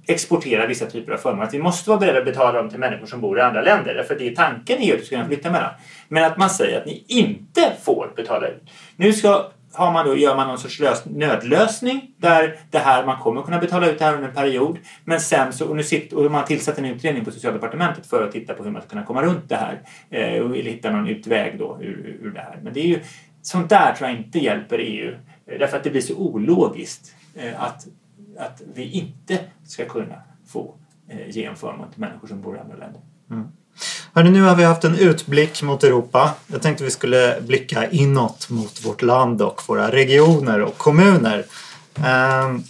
exportera 0.06 0.66
vissa 0.66 0.86
typer 0.86 1.12
av 1.12 1.16
förmåner. 1.16 1.46
Att 1.46 1.54
vi 1.54 1.58
måste 1.58 1.90
vara 1.90 2.00
beredda 2.00 2.18
att 2.18 2.24
betala 2.24 2.52
dem 2.52 2.70
till 2.70 2.78
människor 2.78 3.06
som 3.06 3.20
bor 3.20 3.38
i 3.38 3.42
andra 3.42 3.62
länder. 3.62 3.94
Därför 3.94 4.14
det 4.18 4.28
är 4.28 4.34
tanken 4.34 4.78
i 4.78 4.88
EU 4.88 4.94
att 4.94 5.00
du 5.00 5.06
ska 5.06 5.16
kunna 5.16 5.28
flytta 5.28 5.50
mellan. 5.50 5.70
Men 6.08 6.24
att 6.24 6.38
man 6.38 6.50
säger 6.50 6.80
att 6.80 6.86
ni 6.86 7.04
inte 7.06 7.72
får 7.82 8.12
betala 8.16 8.48
ut. 8.48 8.62
Nu 8.96 9.12
ska 9.12 9.50
har 9.74 9.92
man 9.92 10.06
då, 10.06 10.16
gör 10.16 10.36
man 10.36 10.46
någon 10.48 10.58
sorts 10.58 10.80
lös, 10.80 11.04
nödlösning 11.04 12.14
där 12.16 12.58
det 12.70 12.78
här, 12.78 13.06
man 13.06 13.18
kommer 13.18 13.42
kunna 13.42 13.58
betala 13.58 13.90
ut 13.90 13.98
det 13.98 14.04
här 14.04 14.14
under 14.14 14.28
en 14.28 14.34
period. 14.34 14.78
Men 15.04 15.20
sen 15.20 15.52
så, 15.52 15.68
och 15.68 15.76
nu 15.76 15.82
sitter, 15.82 16.16
och 16.16 16.32
man 16.32 16.44
tillsatt 16.44 16.78
en 16.78 16.84
utredning 16.84 17.24
på 17.24 17.30
Socialdepartementet 17.30 18.06
för 18.06 18.24
att 18.24 18.32
titta 18.32 18.54
på 18.54 18.64
hur 18.64 18.70
man 18.70 18.82
ska 18.82 18.88
kunna 18.90 19.04
komma 19.04 19.22
runt 19.22 19.48
det 19.48 19.56
här 19.56 19.82
eh, 20.10 20.42
och 20.42 20.56
hitta 20.56 20.90
någon 20.90 21.08
utväg 21.08 21.58
då 21.58 21.78
ur, 21.80 22.18
ur 22.22 22.30
det 22.30 22.40
här. 22.40 22.58
Men 22.62 22.72
det 22.72 22.80
är 22.80 22.86
ju, 22.86 23.00
sånt 23.42 23.68
där 23.68 23.94
tror 23.94 24.10
jag 24.10 24.18
inte 24.18 24.38
hjälper 24.38 24.78
EU. 24.78 25.14
eh, 25.46 25.58
Därför 25.58 25.76
att 25.76 25.84
det 25.84 25.90
blir 25.90 26.00
så 26.00 26.14
ologiskt 26.14 27.14
eh, 27.34 27.62
att, 27.62 27.86
att 28.38 28.62
vi 28.74 28.90
inte 28.90 29.38
ska 29.64 29.84
kunna 29.84 30.22
få 30.46 30.74
eh, 31.08 31.28
ge 31.30 31.44
en 31.44 31.56
förmån 31.56 31.90
till 31.90 32.00
människor 32.00 32.28
som 32.28 32.42
bor 32.42 32.56
i 32.56 32.58
andra 32.58 32.76
länder. 32.76 33.00
Mm. 33.30 33.48
Hörrni, 34.14 34.30
nu 34.30 34.42
har 34.42 34.56
vi 34.56 34.64
haft 34.64 34.84
en 34.84 34.98
utblick 34.98 35.62
mot 35.62 35.84
Europa. 35.84 36.30
Jag 36.46 36.62
tänkte 36.62 36.84
vi 36.84 36.90
skulle 36.90 37.38
blicka 37.40 37.90
inåt 37.90 38.50
mot 38.50 38.84
vårt 38.84 39.02
land 39.02 39.42
och 39.42 39.62
våra 39.66 39.92
regioner 39.92 40.60
och 40.60 40.78
kommuner. 40.78 41.44
Ehm, 42.04 42.62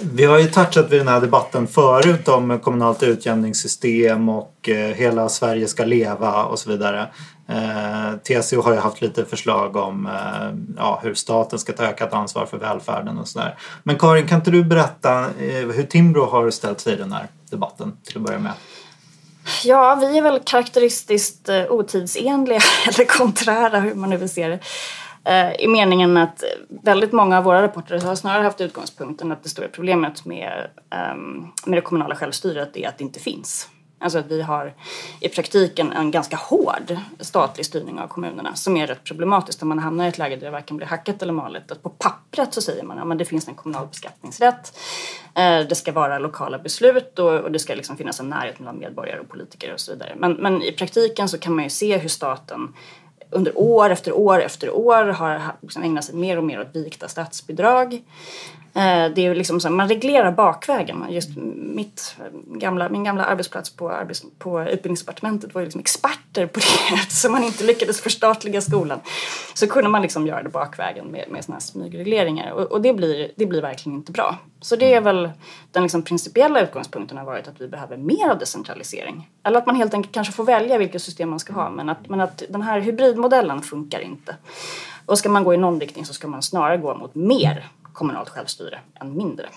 vi 0.00 0.24
har 0.24 0.38
ju 0.38 0.46
touchat 0.46 0.90
vid 0.90 1.00
den 1.00 1.08
här 1.08 1.20
debatten 1.20 1.66
förut 1.66 2.28
om 2.28 2.58
kommunalt 2.58 3.02
utjämningssystem 3.02 4.28
och 4.28 4.68
eh, 4.68 4.94
hela 4.94 5.28
Sverige 5.28 5.68
ska 5.68 5.84
leva 5.84 6.44
och 6.44 6.58
så 6.58 6.70
vidare. 6.70 7.08
Ehm, 7.48 8.18
TCO 8.18 8.62
har 8.62 8.72
ju 8.72 8.78
haft 8.78 9.00
lite 9.00 9.24
förslag 9.24 9.76
om 9.76 10.06
eh, 10.06 10.74
ja, 10.76 11.00
hur 11.02 11.14
staten 11.14 11.58
ska 11.58 11.72
ta 11.72 11.84
ökat 11.84 12.12
ansvar 12.12 12.46
för 12.46 12.58
välfärden 12.58 13.18
och 13.18 13.28
sådär. 13.28 13.58
Men 13.82 13.98
Karin, 13.98 14.26
kan 14.26 14.38
inte 14.38 14.50
du 14.50 14.64
berätta 14.64 15.20
eh, 15.20 15.68
hur 15.74 15.82
Timbro 15.82 16.24
har 16.24 16.50
ställt 16.50 16.80
sig 16.80 16.92
i 16.92 16.96
den 16.96 17.12
här 17.12 17.26
debatten 17.50 17.96
till 18.04 18.16
att 18.16 18.22
börja 18.22 18.38
med? 18.38 18.52
Ja, 19.64 19.94
vi 19.94 20.18
är 20.18 20.22
väl 20.22 20.40
karaktäristiskt 20.44 21.48
eh, 21.48 21.70
otidsenliga 21.70 22.60
eller 22.88 23.04
konträra, 23.04 23.80
hur 23.80 23.94
man 23.94 24.10
nu 24.10 24.16
vill 24.16 24.28
se 24.28 24.48
det. 24.48 24.58
Eh, 25.24 25.52
I 25.52 25.68
meningen 25.68 26.16
att 26.16 26.44
väldigt 26.68 27.12
många 27.12 27.38
av 27.38 27.44
våra 27.44 27.62
rapporter 27.62 28.00
har 28.00 28.14
snarare 28.14 28.42
haft 28.42 28.60
utgångspunkten 28.60 29.32
att 29.32 29.42
det 29.42 29.48
stora 29.48 29.68
problemet 29.68 30.24
med, 30.24 30.70
ehm, 30.90 31.46
med 31.66 31.78
det 31.78 31.82
kommunala 31.82 32.16
självstyret 32.16 32.76
är 32.76 32.88
att 32.88 32.98
det 32.98 33.04
inte 33.04 33.20
finns. 33.20 33.68
Alltså 34.00 34.18
att 34.18 34.26
vi 34.26 34.42
har 34.42 34.74
i 35.20 35.28
praktiken 35.28 35.92
en 35.92 36.10
ganska 36.10 36.36
hård 36.36 36.96
statlig 37.20 37.66
styrning 37.66 37.98
av 37.98 38.08
kommunerna 38.08 38.54
som 38.54 38.76
är 38.76 38.86
rätt 38.86 39.04
problematiskt 39.04 39.62
om 39.62 39.68
man 39.68 39.78
hamnar 39.78 40.04
i 40.04 40.08
ett 40.08 40.18
läge 40.18 40.36
där 40.36 40.44
det 40.44 40.50
varken 40.50 40.76
blir 40.76 40.86
hackat 40.86 41.22
eller 41.22 41.32
malet. 41.32 41.72
Att 41.72 41.82
på 41.82 41.88
pappret 41.88 42.54
så 42.54 42.62
säger 42.62 42.82
man 42.82 43.12
att 43.12 43.18
det 43.18 43.24
finns 43.24 43.48
en 43.48 43.54
kommunal 43.54 43.86
beskattningsrätt, 43.86 44.78
eh, 45.34 45.60
det 45.60 45.74
ska 45.74 45.92
vara 45.92 46.18
lokala 46.18 46.58
beslut 46.58 47.18
och, 47.18 47.40
och 47.40 47.52
det 47.52 47.58
ska 47.58 47.74
liksom 47.74 47.96
finnas 47.96 48.20
en 48.20 48.28
närhet 48.28 48.58
mellan 48.58 48.78
medborgare 48.78 49.20
och 49.20 49.28
politiker 49.28 49.72
och 49.72 49.80
så 49.80 49.92
vidare. 49.92 50.14
Men, 50.16 50.32
men 50.32 50.62
i 50.62 50.72
praktiken 50.72 51.28
så 51.28 51.38
kan 51.38 51.54
man 51.54 51.64
ju 51.64 51.70
se 51.70 51.98
hur 51.98 52.08
staten 52.08 52.74
under 53.30 53.58
år 53.58 53.90
efter 53.90 54.12
år 54.12 54.42
efter 54.42 54.70
år 54.70 55.04
har 55.04 55.42
liksom 55.62 55.82
ägnat 55.82 56.04
sig 56.04 56.14
mer 56.14 56.36
och 56.36 56.44
mer 56.44 56.60
åt 56.60 56.76
vikta 56.76 57.08
statsbidrag. 57.08 58.02
Eh, 58.78 59.10
det 59.14 59.26
är 59.26 59.34
liksom 59.34 59.60
så 59.60 59.68
här, 59.68 59.74
man 59.74 59.88
reglerar 59.88 60.32
bakvägen. 60.32 61.04
Just 61.08 61.30
mitt 61.56 62.16
gamla, 62.46 62.88
min 62.88 63.04
gamla 63.04 63.24
arbetsplats 63.24 63.70
på, 63.70 63.90
arbets, 63.90 64.24
på 64.38 64.62
utbildningsdepartementet 64.62 65.54
var 65.54 65.60
ju 65.60 65.64
liksom 65.64 65.80
experter 65.80 66.46
på 66.46 66.60
det. 66.60 66.94
Eftersom 66.94 67.32
man 67.32 67.44
inte 67.44 67.64
lyckades 67.64 68.00
förstatliga 68.00 68.60
skolan 68.60 69.00
så 69.54 69.66
kunde 69.66 69.90
man 69.90 70.02
liksom 70.02 70.26
göra 70.26 70.42
det 70.42 70.48
bakvägen 70.48 71.06
med, 71.06 71.24
med 71.28 71.44
såna 71.44 71.54
här 71.54 71.60
smygregleringar. 71.60 72.50
Och, 72.50 72.72
och 72.72 72.80
det, 72.80 72.94
blir, 72.94 73.30
det 73.36 73.46
blir 73.46 73.62
verkligen 73.62 73.98
inte 73.98 74.12
bra. 74.12 74.36
Så 74.60 74.76
det 74.76 74.94
är 74.94 75.00
väl 75.00 75.30
den 75.72 75.82
liksom 75.82 76.02
principiella 76.02 76.60
utgångspunkten 76.60 77.18
har 77.18 77.24
varit 77.24 77.48
att 77.48 77.60
vi 77.60 77.68
behöver 77.68 77.96
mer 77.96 78.28
av 78.30 78.38
decentralisering. 78.38 79.30
Eller 79.42 79.58
att 79.58 79.66
man 79.66 79.76
helt 79.76 79.94
enkelt 79.94 80.14
kanske 80.14 80.32
får 80.32 80.44
välja 80.44 80.78
vilket 80.78 81.02
system 81.02 81.30
man 81.30 81.40
ska 81.40 81.52
ha. 81.52 81.70
Men 81.70 81.88
att, 81.88 82.08
men 82.08 82.20
att 82.20 82.42
den 82.48 82.62
här 82.62 82.80
hybridmodellen 82.80 83.62
funkar 83.62 84.00
inte. 84.00 84.36
Och 85.06 85.18
ska 85.18 85.28
man 85.28 85.44
gå 85.44 85.54
i 85.54 85.56
någon 85.56 85.80
riktning 85.80 86.04
så 86.04 86.14
ska 86.14 86.28
man 86.28 86.42
snarare 86.42 86.76
gå 86.76 86.94
mot 86.94 87.14
mer 87.14 87.64
kommunalt 87.92 88.28
självstyre 88.28 88.78
än 89.00 89.16
mindre. 89.16 89.48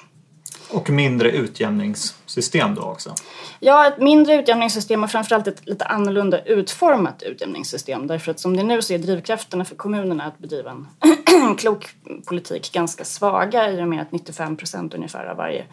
Och 0.69 0.89
mindre 0.89 1.31
utjämningssystem 1.31 2.75
då 2.75 2.81
också. 2.81 3.15
Ja, 3.59 3.87
ett 3.87 3.97
mindre 3.97 4.35
utjämningssystem 4.35 5.03
och 5.03 5.11
framförallt 5.11 5.47
ett 5.47 5.67
lite 5.67 5.85
annorlunda 5.85 6.43
utformat 6.43 7.23
utjämningssystem. 7.23 8.07
Därför 8.07 8.31
att 8.31 8.39
som 8.39 8.55
det 8.55 8.61
är 8.61 8.65
nu 8.65 8.81
så 8.81 8.93
är 8.93 8.97
drivkrafterna 8.97 9.65
för 9.65 9.75
kommunerna 9.75 10.23
att 10.23 10.37
bedriva 10.37 10.71
en 10.71 11.55
klok 11.57 11.89
politik 12.25 12.71
ganska 12.73 13.05
svaga 13.05 13.71
i 13.71 13.83
och 13.83 13.87
med 13.87 14.01
att 14.01 14.11
95 14.11 14.57
procent 14.57 14.93
ungefär 14.93 15.25
av 15.25 15.37
varje 15.37 15.65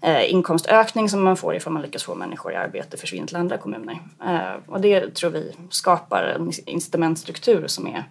eh, 0.00 0.32
inkomstökning 0.32 1.08
som 1.08 1.22
man 1.22 1.36
får 1.36 1.56
ifall 1.56 1.72
man 1.72 1.82
lyckas 1.82 2.04
få 2.04 2.14
människor 2.14 2.52
i 2.52 2.56
arbete 2.56 2.96
försvinner 2.96 3.26
till 3.26 3.36
andra 3.36 3.58
kommuner. 3.58 3.98
Eh, 4.26 4.72
och 4.72 4.80
det 4.80 5.14
tror 5.14 5.30
vi 5.30 5.52
skapar 5.70 6.22
en 6.22 6.52
incitamentstruktur 6.66 7.66
som, 7.66 7.86
är, 7.86 8.04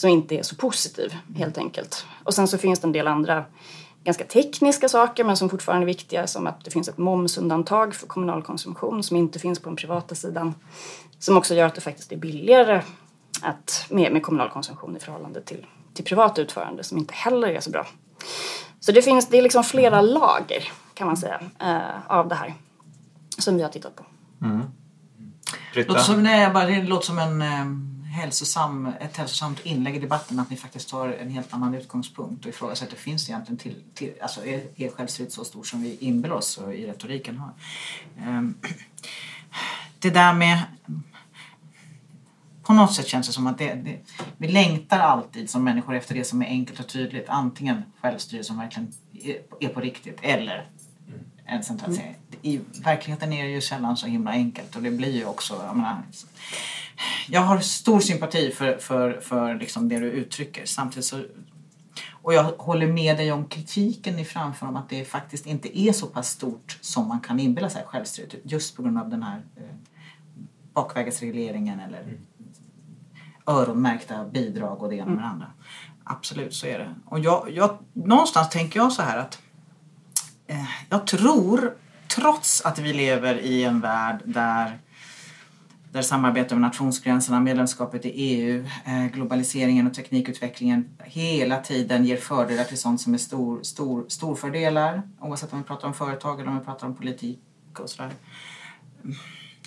som 0.00 0.10
inte 0.10 0.34
är 0.34 0.42
så 0.42 0.56
positiv 0.56 1.16
helt 1.36 1.58
enkelt. 1.58 2.06
Och 2.24 2.34
sen 2.34 2.48
så 2.48 2.58
finns 2.58 2.80
det 2.80 2.86
en 2.86 2.92
del 2.92 3.06
andra 3.06 3.44
ganska 4.04 4.24
tekniska 4.24 4.88
saker 4.88 5.24
men 5.24 5.36
som 5.36 5.50
fortfarande 5.50 5.84
är 5.84 5.86
viktiga 5.86 6.26
som 6.26 6.46
att 6.46 6.64
det 6.64 6.70
finns 6.70 6.88
ett 6.88 6.98
momsundantag 6.98 7.94
för 7.94 8.06
kommunal 8.06 8.42
konsumtion 8.42 9.02
som 9.02 9.16
inte 9.16 9.38
finns 9.38 9.58
på 9.58 9.68
den 9.68 9.76
privata 9.76 10.14
sidan. 10.14 10.54
Som 11.18 11.36
också 11.36 11.54
gör 11.54 11.66
att 11.66 11.74
det 11.74 11.80
faktiskt 11.80 12.12
är 12.12 12.16
billigare 12.16 12.82
att, 13.42 13.86
med, 13.88 14.12
med 14.12 14.22
kommunal 14.22 14.50
konsumtion 14.50 14.96
i 14.96 15.00
förhållande 15.00 15.40
till, 15.40 15.66
till 15.94 16.04
privat 16.04 16.38
utförande 16.38 16.84
som 16.84 16.98
inte 16.98 17.14
heller 17.14 17.48
är 17.48 17.60
så 17.60 17.70
bra. 17.70 17.86
Så 18.80 18.92
det 18.92 19.02
finns 19.02 19.28
det 19.28 19.38
är 19.38 19.42
liksom 19.42 19.64
flera 19.64 20.00
lager 20.00 20.72
kan 20.94 21.06
man 21.06 21.16
säga 21.16 21.40
eh, 21.60 22.16
av 22.16 22.28
det 22.28 22.34
här 22.34 22.54
som 23.38 23.56
vi 23.56 23.62
har 23.62 23.70
tittat 23.70 23.96
på. 23.96 24.04
Britta? 25.74 25.92
Låter 25.92 26.04
som, 26.04 26.22
nej, 26.22 26.50
bara, 26.50 26.66
det 26.66 26.82
låter 26.82 27.06
som 27.06 27.18
en 27.18 27.42
eh, 27.42 27.97
hälsosam, 28.18 28.86
ett 29.00 29.16
hälsosamt 29.16 29.60
inlägg 29.60 29.96
i 29.96 29.98
debatten 29.98 30.38
att 30.38 30.50
ni 30.50 30.56
faktiskt 30.56 30.88
tar 30.88 31.08
en 31.08 31.30
helt 31.30 31.54
annan 31.54 31.74
utgångspunkt 31.74 32.44
och 32.44 32.50
ifrågasätter 32.50 32.96
finns 32.96 33.26
det 33.26 33.30
egentligen 33.30 33.58
till, 33.58 33.82
till 33.94 34.12
alltså 34.20 34.44
är, 34.44 34.62
är 34.76 34.90
självstyret 34.90 35.32
så 35.32 35.44
stort 35.44 35.66
som 35.66 35.82
vi 35.82 35.96
inbillar 36.00 36.36
oss 36.36 36.58
och 36.58 36.74
i 36.74 36.86
retoriken 36.86 37.38
har. 37.38 37.50
Ehm, 38.20 38.54
det 39.98 40.10
där 40.10 40.34
med 40.34 40.62
på 42.62 42.74
något 42.74 42.94
sätt 42.94 43.06
känns 43.06 43.26
det 43.26 43.32
som 43.32 43.46
att 43.46 43.58
det, 43.58 43.74
det, 43.74 43.98
vi 44.36 44.48
längtar 44.48 44.98
alltid 44.98 45.50
som 45.50 45.64
människor 45.64 45.94
efter 45.94 46.14
det 46.14 46.24
som 46.24 46.42
är 46.42 46.46
enkelt 46.46 46.80
och 46.80 46.88
tydligt. 46.88 47.28
Antingen 47.28 47.82
självstyre 48.00 48.44
som 48.44 48.58
verkligen 48.58 48.92
är 49.60 49.68
på 49.68 49.80
riktigt 49.80 50.18
eller 50.22 50.68
en 51.48 51.62
centralisering. 51.62 52.16
I 52.42 52.60
verkligheten 52.84 53.32
är 53.32 53.44
det 53.44 53.50
ju 53.50 53.60
sällan 53.60 53.96
så 53.96 54.06
himla 54.06 54.30
enkelt 54.30 54.76
och 54.76 54.82
det 54.82 54.90
blir 54.90 55.16
ju 55.16 55.24
också, 55.24 55.62
jag 55.66 55.76
menar, 55.76 56.02
jag 57.28 57.40
har 57.40 57.58
stor 57.58 58.00
sympati 58.00 58.50
för, 58.50 58.76
för, 58.76 59.20
för 59.20 59.54
liksom 59.54 59.88
det 59.88 59.98
du 59.98 60.10
uttrycker. 60.10 60.66
Samtidigt 60.66 61.04
så, 61.04 61.22
och 62.10 62.34
jag 62.34 62.44
håller 62.44 62.86
med 62.86 63.16
dig 63.16 63.32
om 63.32 63.44
kritiken 63.44 64.16
ni 64.16 64.24
framför 64.24 64.66
om 64.66 64.76
att 64.76 64.88
det 64.88 65.04
faktiskt 65.04 65.46
inte 65.46 65.78
är 65.78 65.92
så 65.92 66.06
pass 66.06 66.28
stort 66.28 66.78
som 66.80 67.08
man 67.08 67.20
kan 67.20 67.40
inbilla 67.40 67.70
sig 67.70 67.84
självstyret. 67.86 68.34
Just 68.42 68.76
på 68.76 68.82
grund 68.82 68.98
av 68.98 69.10
den 69.10 69.22
här 69.22 69.42
eh, 69.56 69.62
bakvägesregleringen 70.72 71.80
eller 71.80 72.18
öronmärkta 73.46 74.24
bidrag 74.24 74.82
och 74.82 74.88
det 74.88 74.96
ena 74.96 75.10
med 75.10 75.18
det 75.18 75.26
andra. 75.26 75.46
Absolut, 76.04 76.54
så 76.54 76.66
är 76.66 76.78
det. 76.78 76.94
Och 77.04 77.18
jag, 77.18 77.50
jag, 77.50 77.78
någonstans 77.92 78.48
tänker 78.48 78.80
jag 78.80 78.92
så 78.92 79.02
här 79.02 79.18
att 79.18 79.38
Eh, 80.48 80.64
jag 80.90 81.06
tror, 81.06 81.74
trots 82.08 82.60
att 82.60 82.78
vi 82.78 82.92
lever 82.92 83.38
i 83.38 83.64
en 83.64 83.80
värld 83.80 84.20
där 84.24 84.78
där 85.92 86.02
samarbete 86.02 86.54
över 86.54 86.60
nationsgränserna, 86.62 87.40
medlemskapet 87.40 88.04
i 88.04 88.08
EU, 88.08 88.66
eh, 88.84 89.06
globaliseringen 89.06 89.86
och 89.86 89.94
teknikutvecklingen 89.94 90.88
hela 91.04 91.56
tiden 91.56 92.04
ger 92.04 92.16
fördelar 92.16 92.64
till 92.64 92.78
sånt 92.78 93.00
som 93.00 93.14
är 93.14 93.18
stor, 93.18 93.62
stor, 93.62 94.04
storfördelar 94.08 95.02
oavsett 95.20 95.52
om 95.52 95.58
vi 95.58 95.64
pratar 95.64 95.88
om 95.88 95.94
företag 95.94 96.40
eller 96.40 96.50
om 96.50 96.58
vi 96.58 96.64
pratar 96.64 96.86
om 96.86 96.94
politik 96.94 97.40
och 97.78 97.90
sådär. 97.90 98.12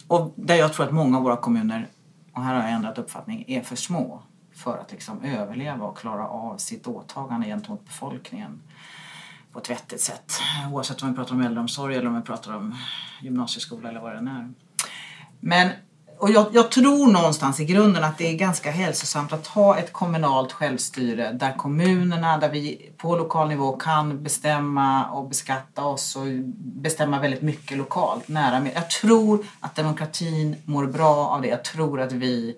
Och 0.07 0.33
där 0.35 0.55
jag 0.55 0.73
tror 0.73 0.85
att 0.85 0.91
många 0.91 1.17
av 1.17 1.23
våra 1.23 1.37
kommuner, 1.37 1.87
och 2.33 2.43
här 2.43 2.55
har 2.55 2.61
jag 2.61 2.71
ändrat 2.71 2.97
uppfattning, 2.97 3.45
är 3.47 3.61
för 3.61 3.75
små 3.75 4.23
för 4.55 4.77
att 4.77 4.91
liksom 4.91 5.23
överleva 5.23 5.85
och 5.85 5.97
klara 5.97 6.27
av 6.27 6.57
sitt 6.57 6.87
åtagande 6.87 7.47
gentemot 7.47 7.85
befolkningen 7.85 8.61
på 9.53 9.59
ett 9.59 9.69
vettigt 9.69 10.01
sätt. 10.01 10.33
Oavsett 10.71 11.03
om 11.03 11.09
vi 11.09 11.15
pratar 11.15 11.35
om 11.35 11.41
äldreomsorg 11.41 11.95
eller 11.95 12.07
om 12.07 12.15
vi 12.15 12.21
pratar 12.21 12.55
om 12.55 12.75
gymnasieskola 13.21 13.89
eller 13.89 13.99
vad 13.99 14.11
det 14.11 14.17
än 14.17 14.27
är. 14.27 14.53
Men 15.39 15.69
och 16.21 16.31
jag, 16.31 16.47
jag, 16.51 16.71
tror 16.71 17.11
någonstans 17.11 17.59
i 17.59 17.65
grunden 17.65 18.03
att 18.03 18.17
det 18.17 18.27
är 18.27 18.33
ganska 18.33 18.71
hälsosamt 18.71 19.33
att 19.33 19.47
ha 19.47 19.77
ett 19.77 19.93
kommunalt 19.93 20.51
självstyre 20.51 21.31
där 21.31 21.53
kommunerna, 21.57 22.37
där 22.37 22.49
vi 22.49 22.91
på 22.97 23.15
lokal 23.15 23.47
nivå 23.47 23.71
kan 23.71 24.23
bestämma 24.23 25.05
och 25.05 25.29
beskatta 25.29 25.83
oss 25.83 26.15
och 26.15 26.25
bestämma 26.55 27.19
väldigt 27.19 27.41
mycket 27.41 27.77
lokalt, 27.77 28.27
nära 28.27 28.59
med. 28.59 28.71
Jag 28.75 28.89
tror 28.89 29.45
att 29.59 29.75
demokratin 29.75 30.55
mår 30.65 30.85
bra 30.85 31.27
av 31.27 31.41
det. 31.41 31.47
Jag 31.47 31.63
tror 31.63 32.01
att 32.01 32.11
vi 32.11 32.55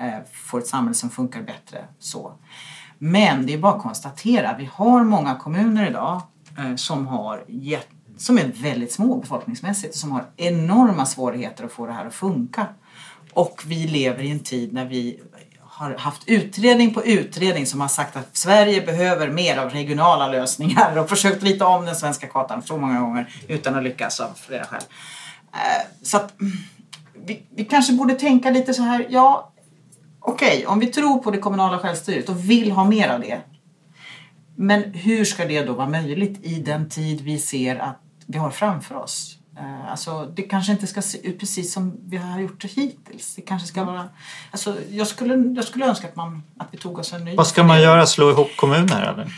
eh, 0.00 0.18
får 0.32 0.58
ett 0.58 0.66
samhälle 0.66 0.94
som 0.94 1.10
funkar 1.10 1.42
bättre 1.42 1.84
så. 1.98 2.32
Men 2.98 3.46
det 3.46 3.54
är 3.54 3.58
bara 3.58 3.74
att 3.74 3.82
konstatera, 3.82 4.56
vi 4.58 4.70
har 4.72 5.04
många 5.04 5.34
kommuner 5.34 5.88
idag 5.88 6.22
Eh, 6.58 6.76
som 6.76 7.06
har 7.06 7.44
gett, 7.48 7.88
som 8.16 8.38
är 8.38 8.52
väldigt 8.62 8.92
små 8.92 9.16
befolkningsmässigt 9.16 9.94
och 9.94 10.00
som 10.00 10.12
har 10.12 10.24
enorma 10.36 11.06
svårigheter 11.06 11.64
att 11.64 11.72
få 11.72 11.86
det 11.86 11.92
här 11.92 12.06
att 12.06 12.14
funka. 12.14 12.66
Och 13.32 13.62
vi 13.66 13.86
lever 13.86 14.22
i 14.22 14.30
en 14.30 14.40
tid 14.40 14.72
när 14.72 14.84
vi 14.84 15.20
har 15.60 15.94
haft 15.94 16.22
utredning 16.26 16.94
på 16.94 17.04
utredning 17.04 17.66
som 17.66 17.80
har 17.80 17.88
sagt 17.88 18.16
att 18.16 18.36
Sverige 18.36 18.86
behöver 18.86 19.30
mer 19.30 19.56
av 19.56 19.70
regionala 19.70 20.28
lösningar 20.28 20.98
och 20.98 21.08
försökt 21.08 21.42
rita 21.42 21.66
om 21.66 21.84
den 21.84 21.96
svenska 21.96 22.26
kartan 22.26 22.62
så 22.62 22.76
många 22.76 23.00
gånger 23.00 23.28
utan 23.48 23.74
att 23.74 23.82
lyckas 23.82 24.20
av 24.20 24.30
flera 24.34 24.64
skäl. 24.64 24.82
Eh, 25.52 25.86
så 26.02 26.16
att 26.16 26.40
mm, 26.40 26.52
vi, 27.26 27.42
vi 27.56 27.64
kanske 27.64 27.92
borde 27.92 28.14
tänka 28.14 28.50
lite 28.50 28.74
så 28.74 28.82
här, 28.82 29.06
ja 29.10 29.52
okej, 30.20 30.66
om 30.66 30.78
vi 30.78 30.86
tror 30.86 31.18
på 31.18 31.30
det 31.30 31.38
kommunala 31.38 31.78
självstyret 31.78 32.28
och 32.28 32.50
vill 32.50 32.72
ha 32.72 32.84
mer 32.84 33.08
av 33.08 33.20
det. 33.20 33.40
Men 34.56 34.82
hur 34.94 35.24
ska 35.24 35.44
det 35.44 35.62
då 35.64 35.72
vara 35.72 35.88
möjligt 35.88 36.38
i 36.42 36.54
den 36.60 36.88
tid 36.88 37.20
vi 37.20 37.38
ser 37.38 37.76
att 37.76 38.00
vi 38.26 38.38
har 38.38 38.50
framför 38.50 38.94
oss? 38.94 39.38
Eh, 39.56 39.90
Alltså, 39.90 40.26
det 40.34 40.42
kanske 40.42 40.72
inte 40.72 40.86
ska 40.86 41.02
se 41.02 41.26
ut 41.28 41.40
precis 41.40 41.72
som 41.72 41.96
vi 42.04 42.16
har 42.16 42.40
gjort 42.40 42.62
det 42.62 42.68
hittills. 42.68 43.34
Det 43.34 43.42
kanske 43.42 43.68
ska 43.68 43.84
vara... 43.84 44.08
Alltså, 44.50 44.76
jag, 44.90 45.06
skulle, 45.06 45.34
jag 45.56 45.64
skulle 45.64 45.86
önska 45.86 46.08
att, 46.08 46.16
man, 46.16 46.42
att 46.58 46.68
vi 46.70 46.78
tog 46.78 46.98
oss 46.98 47.12
en 47.12 47.24
ny... 47.24 47.36
Vad 47.36 47.46
ska 47.46 47.62
man 47.62 47.82
göra? 47.82 48.06
Slå 48.06 48.30
ihop 48.30 48.48
kommuner 48.56 49.02
eller? 49.12 49.32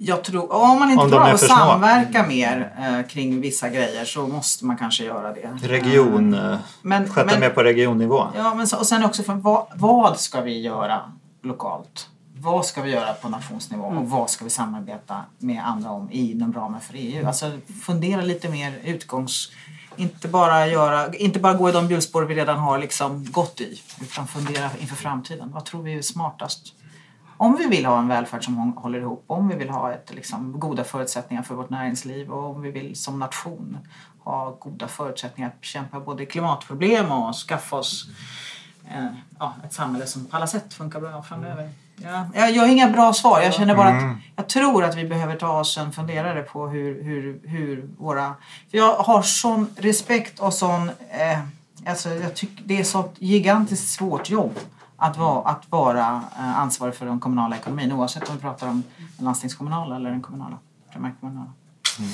Jag 0.00 0.24
tror, 0.24 0.52
om 0.52 0.78
man 0.78 0.90
inte 0.90 1.04
Om 1.04 1.10
klarar 1.10 1.34
att 1.34 1.40
samverka 1.40 2.26
mer 2.26 2.72
eh, 2.78 3.06
kring 3.08 3.40
vissa 3.40 3.68
grejer 3.68 4.04
så 4.04 4.26
måste 4.26 4.64
man 4.64 4.76
kanske 4.76 5.04
göra 5.04 5.32
det. 5.32 5.50
Region, 5.62 6.34
eh, 6.34 6.56
Men- 6.82 7.08
sköta 7.08 7.26
men- 7.30 7.40
mer 7.40 7.50
på 7.50 7.62
regionnivå. 7.62 8.26
Ja, 8.36 8.54
men 8.54 8.60
och 8.78 8.86
sen 8.86 9.04
också 9.04 9.22
för 9.22 9.34
vad, 9.34 9.66
vad 9.74 10.20
ska 10.20 10.40
vi 10.40 10.60
göra 10.62 11.00
lokalt? 11.42 12.08
Vad 12.40 12.66
ska 12.66 12.82
vi 12.82 12.90
göra 12.90 13.12
på 13.12 13.28
nationsnivå 13.28 13.84
och 13.84 14.10
vad 14.10 14.30
ska 14.30 14.44
vi 14.44 14.50
samarbeta 14.50 15.24
med 15.38 15.66
andra 15.66 15.90
om 15.90 16.08
inom 16.12 16.52
ramen 16.52 16.80
för 16.80 16.94
EU? 16.96 17.26
Alltså 17.26 17.58
fundera 17.82 18.20
lite 18.22 18.48
mer 18.48 18.78
utgångs... 18.84 19.50
Inte 19.96 20.28
bara, 20.28 20.66
göra, 20.66 21.14
inte 21.14 21.38
bara 21.40 21.54
gå 21.54 21.68
i 21.68 21.72
de 21.72 21.90
hjulspår 21.90 22.22
vi 22.22 22.34
redan 22.34 22.58
har 22.58 22.78
liksom 22.78 23.24
gått 23.30 23.60
i 23.60 23.80
utan 24.00 24.26
fundera 24.26 24.70
inför 24.80 24.96
framtiden. 24.96 25.50
Vad 25.52 25.64
tror 25.64 25.82
vi 25.82 25.98
är 25.98 26.02
smartast? 26.02 26.72
Om 27.36 27.56
vi 27.56 27.66
vill 27.66 27.86
ha 27.86 27.98
en 27.98 28.08
välfärd 28.08 28.44
som 28.44 28.58
hå- 28.58 28.80
håller 28.80 28.98
ihop, 29.00 29.24
om 29.26 29.48
vi 29.48 29.54
vill 29.56 29.70
ha 29.70 29.92
ett, 29.92 30.14
liksom, 30.14 30.60
goda 30.60 30.84
förutsättningar 30.84 31.42
för 31.42 31.54
vårt 31.54 31.70
näringsliv 31.70 32.30
och 32.30 32.50
om 32.56 32.62
vi 32.62 32.70
vill 32.70 32.96
som 32.96 33.18
nation 33.18 33.78
ha 34.24 34.50
goda 34.50 34.88
förutsättningar 34.88 35.48
att 35.50 35.60
bekämpa 35.60 36.00
både 36.00 36.26
klimatproblem 36.26 37.12
och 37.12 37.34
skaffa 37.34 37.76
oss 37.76 38.06
eh, 38.90 39.06
ja, 39.38 39.54
ett 39.64 39.72
samhälle 39.72 40.06
som 40.06 40.24
på 40.26 40.36
alla 40.36 40.46
sätt 40.46 40.74
funkar 40.74 41.00
bra 41.00 41.22
framöver. 41.22 41.70
Ja, 42.02 42.26
jag, 42.34 42.50
jag 42.52 42.62
har 42.62 42.68
inga 42.68 42.90
bra 42.90 43.12
svar. 43.12 43.40
Jag 43.40 43.54
känner 43.54 43.74
bara 43.74 43.88
att 43.88 44.16
jag 44.36 44.48
tror 44.48 44.84
att 44.84 44.96
vi 44.96 45.04
behöver 45.04 45.36
ta 45.36 45.60
oss 45.60 45.78
en 45.78 45.92
funderare 45.92 46.42
på 46.42 46.68
hur, 46.68 47.02
hur, 47.02 47.40
hur 47.44 47.88
våra... 47.98 48.34
För 48.70 48.78
jag 48.78 48.94
har 48.94 49.22
sån 49.22 49.66
respekt 49.76 50.40
och 50.40 50.54
sån... 50.54 50.88
Eh, 51.10 51.38
alltså 51.86 52.08
jag 52.08 52.34
tycker 52.34 52.62
det 52.66 52.80
är 52.80 52.84
så 52.84 53.00
ett 53.00 53.14
gigantiskt 53.18 53.88
svårt 53.88 54.30
jobb 54.30 54.58
att 54.96 55.16
vara, 55.16 55.48
att 55.48 55.62
vara 55.70 56.22
eh, 56.38 56.58
ansvarig 56.58 56.94
för 56.94 57.06
den 57.06 57.20
kommunala 57.20 57.56
ekonomin 57.56 57.92
oavsett 57.92 58.28
om 58.28 58.34
vi 58.34 58.40
pratar 58.40 58.68
om 58.68 58.82
den 59.16 59.24
landstingskommunala 59.24 59.96
eller 59.96 60.10
den 60.10 60.22
kommunala, 60.22 60.58
primärkommunala. 60.92 61.52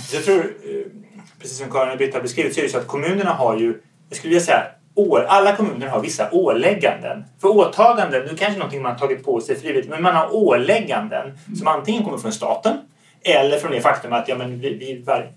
Så 0.08 0.16
jag 0.16 0.24
tror, 0.24 0.38
eh, 0.40 0.92
precis 1.38 1.58
som 1.58 1.70
Karin 1.70 1.92
och 1.92 1.98
Britta 1.98 2.16
har 2.18 2.22
beskrivit, 2.22 2.54
så 2.54 2.60
är 2.60 2.64
det 2.64 2.70
så 2.70 2.78
att 2.78 2.86
kommunerna 2.86 3.32
har 3.32 3.56
ju, 3.56 3.80
jag 4.08 4.16
skulle 4.18 4.30
vilja 4.34 4.46
säga, 4.46 4.62
år, 4.94 5.24
alla 5.28 5.56
kommuner 5.56 5.86
har 5.86 6.00
vissa 6.00 6.30
ålägganden. 6.32 7.24
För 7.40 7.48
åtaganden, 7.48 8.24
det 8.26 8.30
är 8.32 8.36
kanske 8.36 8.58
någonting 8.58 8.82
man 8.82 8.92
har 8.92 8.98
tagit 8.98 9.24
på 9.24 9.40
sig 9.40 9.56
frivilligt, 9.56 9.90
men 9.90 10.02
man 10.02 10.14
har 10.14 10.34
ålägganden 10.34 11.38
som 11.58 11.68
antingen 11.68 12.04
kommer 12.04 12.18
från 12.18 12.32
staten 12.32 12.76
eller 13.22 13.58
från 13.58 13.70
det 13.70 13.80
faktum 13.80 14.12
att 14.12 14.28
ja, 14.28 14.36
men 14.36 14.60
vi, 14.60 14.74
vi, 14.74 15.02
var, 15.02 15.30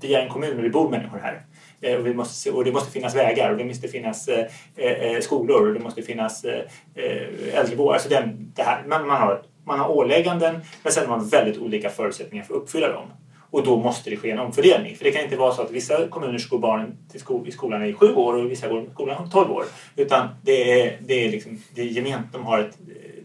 vi 0.00 0.14
är 0.14 0.20
en 0.22 0.28
kommun 0.28 0.56
och 0.56 0.62
det 0.62 0.70
bor 0.70 0.90
människor 0.90 1.18
här. 1.18 1.42
Eh, 1.80 1.98
Och, 1.98 2.06
vi 2.06 2.14
måste, 2.14 2.50
och 2.50 2.64
det 2.64 2.72
måste 2.72 2.90
finnas 2.92 3.14
vägar 3.14 3.50
och 3.50 3.56
det 3.56 3.64
måste 3.64 3.88
finnas 3.88 4.28
eh, 4.28 4.46
eh, 4.76 5.20
skolor 5.20 5.68
och 5.68 5.74
det 5.74 5.80
måste 5.80 6.02
finnas 6.02 6.44
eh, 6.44 6.60
eh, 6.94 7.58
äldrevård. 7.58 7.94
Alltså 7.94 8.08
den, 8.08 8.52
det 8.56 8.62
här. 8.62 8.82
Men 8.86 9.06
man 9.06 9.20
har, 9.20 9.42
man 9.64 9.78
har 9.78 9.88
ålägganden 9.88 10.60
men 10.82 10.92
sen 10.92 11.06
har 11.06 11.16
man 11.16 11.28
väldigt 11.28 11.58
olika 11.58 11.90
förutsättningar 11.90 12.44
för 12.44 12.54
att 12.54 12.60
uppfylla 12.62 12.92
dem. 12.92 13.06
Och 13.50 13.64
då 13.64 13.76
måste 13.76 14.10
det 14.10 14.16
ske 14.16 14.30
en 14.30 14.38
omfördelning. 14.38 14.96
För 14.96 15.04
det 15.04 15.10
kan 15.10 15.22
inte 15.24 15.36
vara 15.36 15.52
så 15.52 15.62
att 15.62 15.70
vissa 15.70 16.08
kommuner 16.08 16.48
går 16.50 16.58
barnen 16.58 16.96
till 17.10 17.20
sko 17.20 17.46
i 17.46 17.50
skolan 17.50 17.84
i 17.84 17.92
sju 17.92 18.14
år 18.14 18.34
och 18.34 18.50
vissa 18.50 18.68
går 18.68 18.82
i 18.82 18.90
skolan 18.90 19.26
i 19.26 19.30
tolv 19.30 19.52
år. 19.52 19.64
Utan 19.96 20.28
det 20.42 20.82
är, 20.82 20.98
det 21.00 21.24
är, 21.26 21.30
liksom, 21.30 21.62
det 21.74 21.80
är 21.80 21.84
gement. 21.84 22.32
De 22.32 22.46
har 22.46 22.58
ett, 22.58 22.78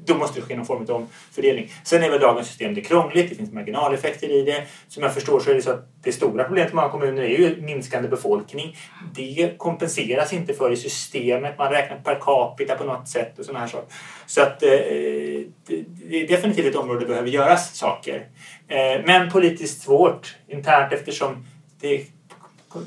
då 0.06 0.16
måste 0.16 0.40
det 0.40 0.46
ske 0.46 0.56
någon 0.56 0.66
form 0.66 0.86
av 0.90 0.96
omfördelning. 0.96 1.72
Sen 1.84 2.04
är 2.04 2.10
väl 2.10 2.20
dagens 2.20 2.48
system 2.48 2.74
det 2.74 2.82
är 2.82 2.84
krångligt, 2.84 3.30
det 3.30 3.36
finns 3.36 3.52
marginaleffekter 3.52 4.32
i 4.32 4.42
det. 4.44 4.64
Som 4.88 5.04
jag 5.04 5.14
förstår 5.14 5.40
så 5.40 5.50
är 5.50 5.56
det 5.56 5.62
så 5.62 5.72
att 5.72 5.88
det 6.04 6.12
stora 6.12 6.44
problemet 6.44 6.72
i 6.72 6.76
många 6.76 6.90
kommuner 6.90 7.22
är 7.22 7.28
ju 7.28 7.62
minskande 7.62 8.10
befolkning. 8.10 8.78
Det 9.16 9.54
kompenseras 9.58 10.34
inte 10.34 10.54
för 10.54 10.72
i 10.72 10.78
systemet, 10.78 11.58
man 11.58 11.72
räknar 11.72 11.98
per 11.98 12.20
capita 12.22 12.76
på 12.76 12.84
något 12.84 13.08
sätt 13.08 13.40
och 13.40 13.46
sådana 13.46 13.60
här 13.60 13.68
saker. 13.68 13.94
Så 14.26 14.42
att 14.42 14.64
eh, 14.64 14.70
det, 14.70 15.76
är 16.10 16.28
definitivt 16.28 16.66
ett 16.66 16.76
område 16.76 17.00
där 17.00 17.06
det 17.06 17.12
behöver 17.12 17.30
göras 17.30 17.76
saker. 17.76 18.28
Eh, 18.68 19.02
men 19.06 19.32
politiskt 19.32 19.82
svårt 19.82 20.36
internt 20.48 20.94
eftersom 20.94 21.46
det 21.82 22.06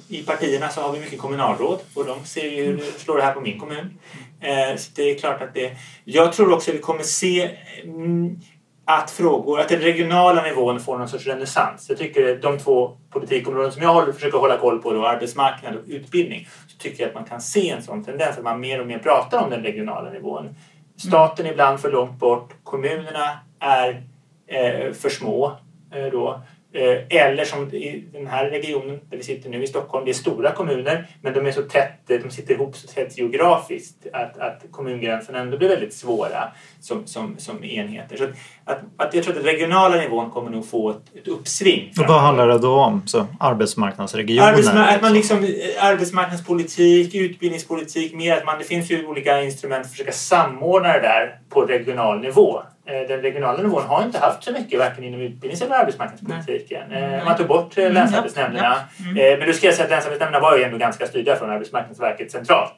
i 0.09 0.23
partierna 0.23 0.69
så 0.69 0.81
har 0.81 0.93
vi 0.93 1.01
mycket 1.01 1.19
kommunalråd 1.19 1.79
och 1.95 2.05
de 2.05 2.25
ser 2.25 2.51
ju 2.51 2.65
hur 2.65 2.77
det 2.77 2.83
slår 2.83 3.17
det 3.17 3.23
här 3.23 3.33
på 3.33 3.41
min 3.41 3.61
kommun. 3.61 3.99
Eh, 4.41 4.77
så 4.77 4.91
det 4.95 5.03
är 5.03 5.19
klart 5.19 5.43
att 5.43 5.55
det... 5.55 5.77
Jag 6.05 6.33
tror 6.33 6.53
också 6.53 6.71
att 6.71 6.77
vi 6.77 6.81
kommer 6.81 7.03
se 7.03 7.51
mm, 7.85 8.41
att 8.85 9.11
frågor, 9.11 9.61
att 9.61 9.69
den 9.69 9.81
regionala 9.81 10.43
nivån 10.43 10.81
får 10.81 10.99
någon 10.99 11.09
sorts 11.09 11.27
renässans. 11.27 11.89
Jag 11.89 11.99
tycker 11.99 12.37
de 12.37 12.59
två 12.59 12.97
politikområden 13.11 13.73
som 13.73 13.83
jag 13.83 13.95
håller, 13.95 14.13
försöker 14.13 14.39
hålla 14.39 14.59
koll 14.59 14.83
på, 14.83 14.93
då, 14.93 15.07
arbetsmarknad 15.07 15.77
och 15.77 15.83
utbildning, 15.87 16.49
så 16.69 16.79
tycker 16.79 17.03
jag 17.03 17.09
att 17.09 17.15
man 17.15 17.25
kan 17.25 17.41
se 17.41 17.71
en 17.71 17.83
sån 17.83 18.05
tendens 18.05 18.39
att 18.39 18.45
man 18.45 18.61
mer 18.61 18.81
och 18.81 18.87
mer 18.87 18.99
pratar 18.99 19.45
om 19.45 19.51
den 19.51 19.63
regionala 19.63 20.11
nivån. 20.11 20.55
Staten 20.97 21.47
är 21.47 21.51
ibland 21.51 21.81
för 21.81 21.93
långt 21.93 22.19
bort, 22.19 22.55
kommunerna 22.63 23.39
är 23.61 24.03
eh, 24.47 24.93
för 24.93 25.09
små 25.09 25.59
eh, 25.95 26.07
då. 26.13 26.41
Eh, 26.73 27.23
eller 27.23 27.45
som 27.45 27.75
i 27.75 28.05
den 28.13 28.27
här 28.27 28.51
regionen 28.51 29.01
där 29.11 29.17
vi 29.17 29.23
sitter 29.23 29.51
nu 29.51 29.63
i 29.63 29.67
Stockholm, 29.67 30.05
det 30.05 30.11
är 30.11 30.13
stora 30.13 30.53
kommuner 30.53 31.09
men 31.23 31.33
de 31.33 31.47
är 31.47 31.53
så 31.53 31.63
tätt, 31.63 32.01
de 32.07 32.31
sitter 32.31 32.55
ihop 32.55 32.77
så 32.77 32.89
tätt 32.89 33.19
geografiskt 33.19 34.07
att, 34.13 34.39
att 34.39 34.63
kommungränserna 34.71 35.39
ändå 35.39 35.59
blir 35.59 35.69
väldigt 35.69 35.95
svåra 35.95 36.49
som, 36.81 37.07
som, 37.07 37.35
som 37.39 37.65
enheter. 37.65 38.17
Så 38.17 38.25
att, 38.25 38.31
att, 38.65 38.81
att 38.97 39.15
jag 39.15 39.25
tror 39.25 39.37
att 39.37 39.45
den 39.45 39.53
regionala 39.53 39.97
nivån 39.97 40.31
kommer 40.31 40.51
nog 40.51 40.69
få 40.69 40.91
ett, 40.91 41.03
ett 41.15 41.29
uppsving. 41.29 41.93
Och 41.99 42.05
vad 42.09 42.21
handlar 42.21 42.49
det 42.49 42.59
då 42.59 42.75
om? 42.75 43.03
Så 43.07 43.27
arbetsmarknadsregioner? 43.41 44.53
Arbetsma- 44.53 44.95
att 44.95 45.03
man 45.03 45.13
liksom, 45.13 45.45
eh, 45.45 45.85
arbetsmarknadspolitik, 45.85 47.15
utbildningspolitik, 47.15 48.15
mer 48.15 48.37
att 48.37 48.45
man, 48.45 48.59
det 48.59 48.65
finns 48.65 48.91
ju 48.91 49.07
olika 49.07 49.43
instrument 49.43 49.83
för 49.83 49.89
att 49.89 49.93
försöka 49.93 50.13
samordna 50.13 50.93
det 50.93 51.01
där 51.01 51.39
på 51.49 51.63
regional 51.63 52.21
nivå. 52.21 52.63
Eh, 52.89 53.09
Den 53.09 53.23
regionala 53.23 53.63
nivån 53.63 53.83
har 53.87 54.03
inte 54.03 54.19
haft 54.19 54.45
så 54.45 54.53
mycket 54.53 54.79
varken 54.79 55.05
inom 55.05 55.21
utbildnings 55.21 55.63
eller 55.63 55.77
arbetsmarknadspolitiken. 55.77 56.93
Eh, 56.93 57.25
Man 57.25 57.37
tog 57.37 57.47
bort 57.47 57.79
eh, 57.79 57.93
länsarbetsnämnderna. 57.93 58.77
Eh, 58.99 59.39
Men 59.39 59.47
då 59.47 59.53
ska 59.53 59.67
jag 59.67 59.75
säga 59.75 59.85
att 59.85 59.91
länsarbetsnämnderna 59.91 60.43
var 60.43 60.57
ju 60.57 60.65
ändå 60.65 60.79
ganska 60.79 61.07
styrda 61.07 61.37
från 61.37 61.51
Arbetsmarknadsverket 61.51 62.31
centralt. 62.33 62.75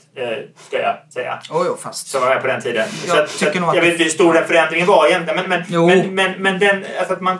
Ska 0.67 0.81
jag 0.83 0.97
säga. 1.15 1.39
Jo, 1.51 1.63
jo, 1.67 1.77
fast... 1.77 2.09
Som 2.09 2.21
var 2.21 2.29
med 2.29 2.41
på 2.41 2.47
den 2.47 2.61
tiden. 2.61 2.87
Jag 3.07 3.17
så 3.17 3.23
att, 3.23 3.31
så 3.31 3.49
att, 3.49 3.55
jag 3.55 3.81
vet 3.83 3.93
inte 3.93 4.03
hur 4.05 4.11
stor 4.11 4.35
den 4.35 4.45
förändringen 4.45 4.87
var 4.87 5.07
egentligen. 5.07 5.49
Men, 5.49 5.65
men, 5.69 5.87
men, 5.87 6.15
men, 6.15 6.43
men 6.43 6.59
den, 6.59 6.85
alltså 6.99 7.15
att, 7.15 7.21
man 7.21 7.39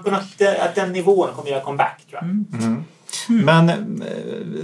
att 0.61 0.75
den 0.75 0.93
nivån 0.93 1.29
kommer 1.35 1.51
göra 1.51 1.61
comeback 1.61 2.01
tror 2.11 2.23
jag. 2.23 2.29
Men 3.29 3.69
eh, 3.69 3.77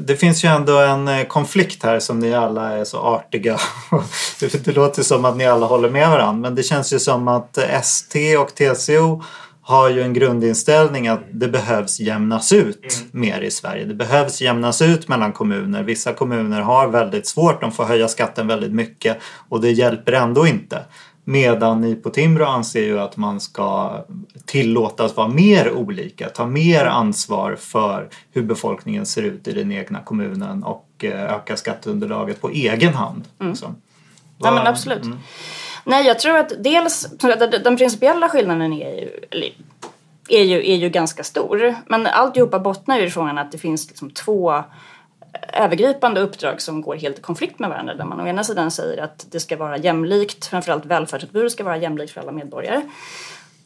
det 0.00 0.16
finns 0.16 0.44
ju 0.44 0.48
ändå 0.48 0.78
en 0.78 1.08
eh, 1.08 1.24
konflikt 1.24 1.82
här 1.82 2.00
som 2.00 2.18
ni 2.20 2.34
alla 2.34 2.72
är 2.78 2.84
så 2.84 2.98
artiga. 2.98 3.58
Det- 4.40 4.72
låter 4.76 5.02
som 5.02 5.24
att 5.24 5.36
ni 5.36 5.46
alla 5.46 5.66
håller 5.66 5.90
med 5.90 6.10
varandra 6.10 6.32
men 6.48 6.54
det 6.54 6.62
känns 6.62 6.92
ju 6.92 6.98
som 6.98 7.28
att 7.28 7.58
eh, 7.58 7.74
ST 7.74 8.36
och 8.36 8.54
TCO 8.54 9.22
har 9.62 9.90
ju 9.90 10.02
en 10.02 10.12
grundinställning 10.14 11.08
att 11.08 11.20
det 11.32 11.48
behövs 11.48 12.00
jämnas 12.00 12.52
ut 12.52 13.04
mer 13.12 13.40
i 13.40 13.50
Sverige. 13.50 13.84
Det 13.84 13.94
behövs 13.94 14.40
jämnas 14.40 14.82
ut 14.82 15.08
mellan 15.08 15.32
kommuner. 15.32 15.82
Vissa 15.82 16.12
kommuner 16.12 16.60
har 16.60 16.88
väldigt 16.88 17.26
svårt, 17.26 17.60
de 17.60 17.72
får 17.72 17.84
höja 17.84 18.08
skatten 18.08 18.46
väldigt 18.46 18.72
mycket 18.72 19.18
och 19.48 19.60
det 19.60 19.70
hjälper 19.70 20.12
ändå 20.12 20.46
inte. 20.46 20.82
Medan 21.24 21.80
ni 21.80 21.94
på 21.94 22.10
Timbro 22.10 22.44
anser 22.44 22.82
ju 22.82 23.00
att 23.00 23.16
man 23.16 23.40
ska 23.40 24.04
tillåtas 24.44 25.16
vara 25.16 25.28
mer 25.28 25.72
olika, 25.72 26.28
ta 26.28 26.46
mer 26.46 26.84
ansvar 26.84 27.56
för 27.56 28.08
hur 28.32 28.42
befolkningen 28.42 29.06
ser 29.06 29.22
ut 29.22 29.48
i 29.48 29.52
den 29.52 29.72
egna 29.72 30.00
kommunen 30.00 30.64
och 30.64 30.88
eh, 31.02 31.34
öka 31.34 31.56
skatteunderlaget 31.56 32.40
på 32.40 32.50
egen 32.50 32.94
hand. 32.94 33.24
liksom. 33.40 33.76
Ja, 34.38 34.50
men 34.50 34.66
absolut. 34.66 35.02
Nej, 35.84 36.06
jag 36.06 36.18
tror 36.18 36.38
att 36.38 36.52
dels 36.58 37.06
den, 37.64 37.76
principiella 37.76 38.28
skillnaden 38.28 38.72
är 38.72 39.00
ju, 39.00 39.10
är, 40.28 40.42
ju, 40.42 40.70
är 40.70 40.76
ju 40.76 40.88
ganska 40.88 41.24
stor. 41.24 41.74
Men 41.86 42.06
alltihopa 42.06 42.58
bottnar 42.58 42.98
ju 42.98 43.06
i 43.06 43.10
frågan 43.10 43.38
att 43.38 43.52
det 43.52 43.58
finns 43.58 43.88
liksom 43.88 44.10
två 44.10 44.64
övergripande 45.52 46.20
uppdrag 46.20 46.60
som 46.60 46.82
går 46.82 46.94
helt 46.96 47.18
i 47.18 47.22
konflikt 47.22 47.58
med 47.58 47.70
varandra. 47.70 47.94
Där 47.94 48.04
man 48.04 48.20
å 48.20 48.26
ena 48.26 48.44
sidan 48.44 48.70
säger 48.70 49.02
att 49.02 49.26
det 49.30 49.40
ska 49.40 49.56
vara 49.56 49.78
jämlikt, 49.78 50.46
framförallt 50.46 50.86
välfärdsutbudet 50.86 51.52
ska 51.52 51.64
vara 51.64 51.76
jämlikt 51.76 52.12
för 52.12 52.20
alla 52.20 52.32
medborgare. 52.32 52.82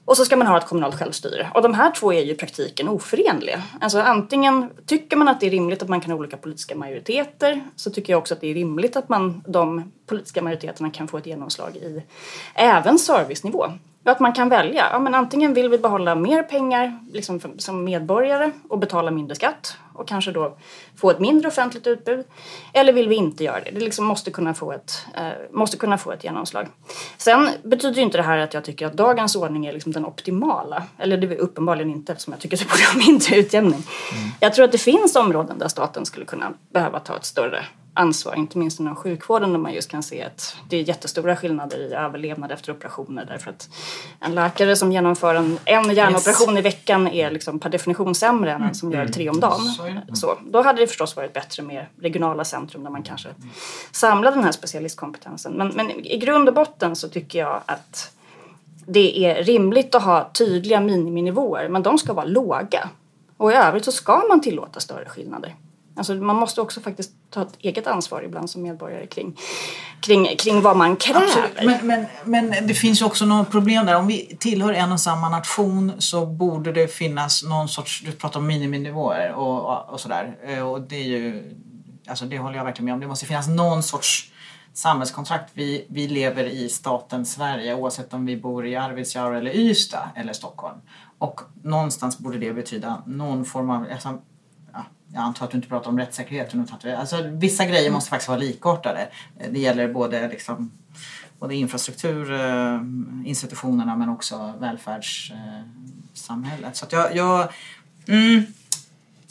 Och 0.04 0.16
så 0.16 0.24
ska 0.24 0.36
man 0.36 0.46
ha 0.46 0.58
ett 0.58 0.66
kommunalt 0.66 0.94
självstyre. 0.94 1.50
Och 1.54 1.62
de 1.62 1.74
här 1.74 1.90
två 1.90 2.12
är 2.12 2.22
ju 2.22 2.32
i 2.32 2.34
praktiken 2.34 2.88
oförenliga. 2.88 3.62
Alltså 3.80 4.00
antingen 4.00 4.70
tycker 4.86 5.16
man 5.16 5.28
att 5.28 5.40
det 5.40 5.46
är 5.46 5.50
rimligt 5.50 5.82
att 5.82 5.88
man 5.88 6.00
kan 6.00 6.10
ha 6.10 6.18
olika 6.18 6.36
politiska 6.36 6.74
majoriteter 6.74 7.62
så 7.76 7.90
tycker 7.90 8.12
jag 8.12 8.18
också 8.18 8.34
att 8.34 8.40
det 8.40 8.50
är 8.50 8.54
rimligt 8.54 8.96
att 8.96 9.08
man, 9.08 9.42
de 9.46 9.92
politiska 10.06 10.42
majoriteterna 10.42 10.90
kan 10.90 11.08
få 11.08 11.18
ett 11.18 11.26
genomslag 11.26 11.76
i 11.76 12.02
även 12.54 12.98
servicenivå. 12.98 13.66
Att 14.08 14.20
man 14.20 14.32
kan 14.32 14.48
välja. 14.48 14.88
Ja, 14.92 14.98
men 14.98 15.14
antingen 15.14 15.54
vill 15.54 15.68
vi 15.68 15.78
behålla 15.78 16.14
mer 16.14 16.42
pengar 16.42 16.98
liksom 17.12 17.40
för, 17.40 17.50
som 17.58 17.84
medborgare 17.84 18.50
och 18.68 18.78
betala 18.78 19.10
mindre 19.10 19.34
skatt 19.34 19.76
och 19.94 20.08
kanske 20.08 20.32
då 20.32 20.56
få 20.96 21.10
ett 21.10 21.18
mindre 21.18 21.48
offentligt 21.48 21.86
utbud. 21.86 22.26
Eller 22.72 22.92
vill 22.92 23.08
vi 23.08 23.14
inte 23.14 23.44
göra 23.44 23.60
det? 23.60 23.70
Det 23.70 23.80
liksom 23.80 24.06
måste, 24.06 24.30
kunna 24.30 24.54
få 24.54 24.72
ett, 24.72 25.06
eh, 25.14 25.28
måste 25.50 25.76
kunna 25.76 25.98
få 25.98 26.12
ett 26.12 26.24
genomslag. 26.24 26.68
Sen 27.16 27.48
betyder 27.62 28.02
inte 28.02 28.16
det 28.16 28.22
här 28.22 28.38
att 28.38 28.54
jag 28.54 28.64
tycker 28.64 28.86
att 28.86 28.92
dagens 28.92 29.36
ordning 29.36 29.66
är 29.66 29.72
liksom 29.72 29.92
den 29.92 30.06
optimala. 30.06 30.82
Eller 30.98 31.16
det 31.16 31.26
är 31.26 31.38
uppenbarligen 31.38 31.90
inte 31.90 32.12
eftersom 32.12 32.32
jag 32.32 32.40
tycker 32.40 32.56
att 32.56 32.60
det 32.60 32.68
borde 32.68 32.84
ha 32.84 33.06
mindre 33.06 33.36
utjämning. 33.36 33.82
Jag 34.40 34.54
tror 34.54 34.64
att 34.64 34.72
det 34.72 34.78
finns 34.78 35.16
områden 35.16 35.58
där 35.58 35.68
staten 35.68 36.06
skulle 36.06 36.26
kunna 36.26 36.52
behöva 36.72 37.00
ta 37.00 37.16
ett 37.16 37.24
större 37.24 37.64
ansvar, 37.98 38.34
inte 38.34 38.58
minst 38.58 38.80
inom 38.80 38.96
sjukvården 38.96 39.52
där 39.52 39.58
man 39.58 39.72
just 39.72 39.90
kan 39.90 40.02
se 40.02 40.22
att 40.22 40.56
det 40.68 40.76
är 40.76 40.82
jättestora 40.82 41.36
skillnader 41.36 41.78
i 41.78 41.94
överlevnad 41.94 42.52
efter 42.52 42.72
operationer 42.72 43.24
därför 43.24 43.50
att 43.50 43.68
en 44.20 44.34
läkare 44.34 44.76
som 44.76 44.92
genomför 44.92 45.34
en, 45.34 45.58
en 45.64 45.94
hjärnoperation 45.94 46.58
i 46.58 46.60
veckan 46.60 47.08
är 47.08 47.30
liksom 47.30 47.58
per 47.58 47.70
definition 47.70 48.14
sämre 48.14 48.52
än 48.52 48.62
en 48.62 48.74
som 48.74 48.92
gör 48.92 49.06
tre 49.06 49.30
om 49.30 49.40
dagen. 49.40 49.60
Så, 50.14 50.38
då 50.50 50.62
hade 50.62 50.80
det 50.80 50.86
förstås 50.86 51.16
varit 51.16 51.32
bättre 51.32 51.62
med 51.62 51.86
regionala 52.00 52.44
centrum 52.44 52.84
där 52.84 52.90
man 52.90 53.02
kanske 53.02 53.28
samlar 53.92 54.32
den 54.32 54.44
här 54.44 54.52
specialistkompetensen. 54.52 55.52
Men, 55.52 55.68
men 55.68 55.90
i 55.90 56.18
grund 56.18 56.48
och 56.48 56.54
botten 56.54 56.96
så 56.96 57.08
tycker 57.08 57.38
jag 57.38 57.60
att 57.66 58.12
det 58.86 59.24
är 59.24 59.42
rimligt 59.44 59.94
att 59.94 60.02
ha 60.02 60.30
tydliga 60.34 60.80
miniminivåer 60.80 61.68
men 61.68 61.82
de 61.82 61.98
ska 61.98 62.12
vara 62.12 62.26
låga. 62.26 62.88
Och 63.36 63.52
i 63.52 63.54
övrigt 63.54 63.84
så 63.84 63.92
ska 63.92 64.22
man 64.28 64.40
tillåta 64.40 64.80
större 64.80 65.08
skillnader. 65.08 65.54
Alltså 65.96 66.14
man 66.14 66.36
måste 66.36 66.60
också 66.60 66.80
faktiskt 66.80 67.12
ta 67.30 67.42
ett 67.42 67.56
eget 67.58 67.86
ansvar 67.86 68.22
ibland 68.22 68.50
som 68.50 68.62
medborgare 68.62 69.06
kring, 69.06 69.36
kring, 70.00 70.36
kring 70.38 70.60
vad 70.60 70.76
man 70.76 70.96
kräver. 70.96 71.64
Men, 71.64 71.86
men, 71.86 72.06
men 72.24 72.66
det 72.66 72.74
finns 72.74 73.00
ju 73.00 73.04
också 73.06 73.24
något 73.24 73.50
problem 73.50 73.86
där. 73.86 73.96
Om 73.96 74.06
vi 74.06 74.36
tillhör 74.40 74.72
en 74.72 74.92
och 74.92 75.00
samma 75.00 75.28
nation 75.28 75.92
så 75.98 76.26
borde 76.26 76.72
det 76.72 76.88
finnas 76.88 77.44
någon 77.44 77.68
sorts, 77.68 78.02
du 78.04 78.12
pratar 78.12 78.40
om 78.40 78.46
miniminivåer 78.46 79.32
och, 79.32 79.64
och, 79.64 79.88
och 79.88 80.00
sådär. 80.00 80.36
Eh, 80.46 80.68
och 80.68 80.80
det 80.80 80.96
är 80.96 81.04
ju, 81.04 81.56
alltså 82.06 82.24
det 82.24 82.38
håller 82.38 82.56
jag 82.56 82.64
verkligen 82.64 82.84
med 82.84 82.94
om. 82.94 83.00
Det 83.00 83.06
måste 83.06 83.26
finnas 83.26 83.48
någon 83.48 83.82
sorts 83.82 84.32
samhällskontrakt. 84.72 85.50
Vi, 85.54 85.86
vi 85.88 86.08
lever 86.08 86.44
i 86.44 86.68
staten 86.68 87.26
Sverige 87.26 87.74
oavsett 87.74 88.14
om 88.14 88.26
vi 88.26 88.36
bor 88.36 88.66
i 88.66 88.76
Arvidsjaur 88.76 89.34
eller 89.34 89.56
Ystad 89.56 90.10
eller 90.16 90.32
Stockholm. 90.32 90.78
Och 91.18 91.40
någonstans 91.62 92.18
borde 92.18 92.38
det 92.38 92.52
betyda 92.52 93.02
någon 93.06 93.44
form 93.44 93.70
av, 93.70 93.86
alltså, 93.92 94.18
jag 95.12 95.22
antar 95.22 95.44
att 95.44 95.50
du 95.50 95.56
inte 95.56 95.68
pratar 95.68 95.90
om 95.90 95.98
rättssäkerhet. 95.98 96.54
Alltså, 96.98 97.22
vissa 97.32 97.66
grejer 97.66 97.90
måste 97.90 98.10
faktiskt 98.10 98.28
vara 98.28 98.38
likartade. 98.38 99.08
Det 99.50 99.58
gäller 99.58 99.92
både 99.92 100.28
liksom, 100.28 100.70
både 101.38 101.54
infrastruktur, 101.54 102.32
eh, 102.32 102.80
institutionerna 103.24 103.96
men 103.96 104.08
också 104.08 104.54
välfärdssamhället. 104.60 106.64
Eh, 106.64 106.72
Så 106.72 106.84
att 106.84 106.92
jag, 106.92 107.16
jag 107.16 107.48
mm, 108.08 108.42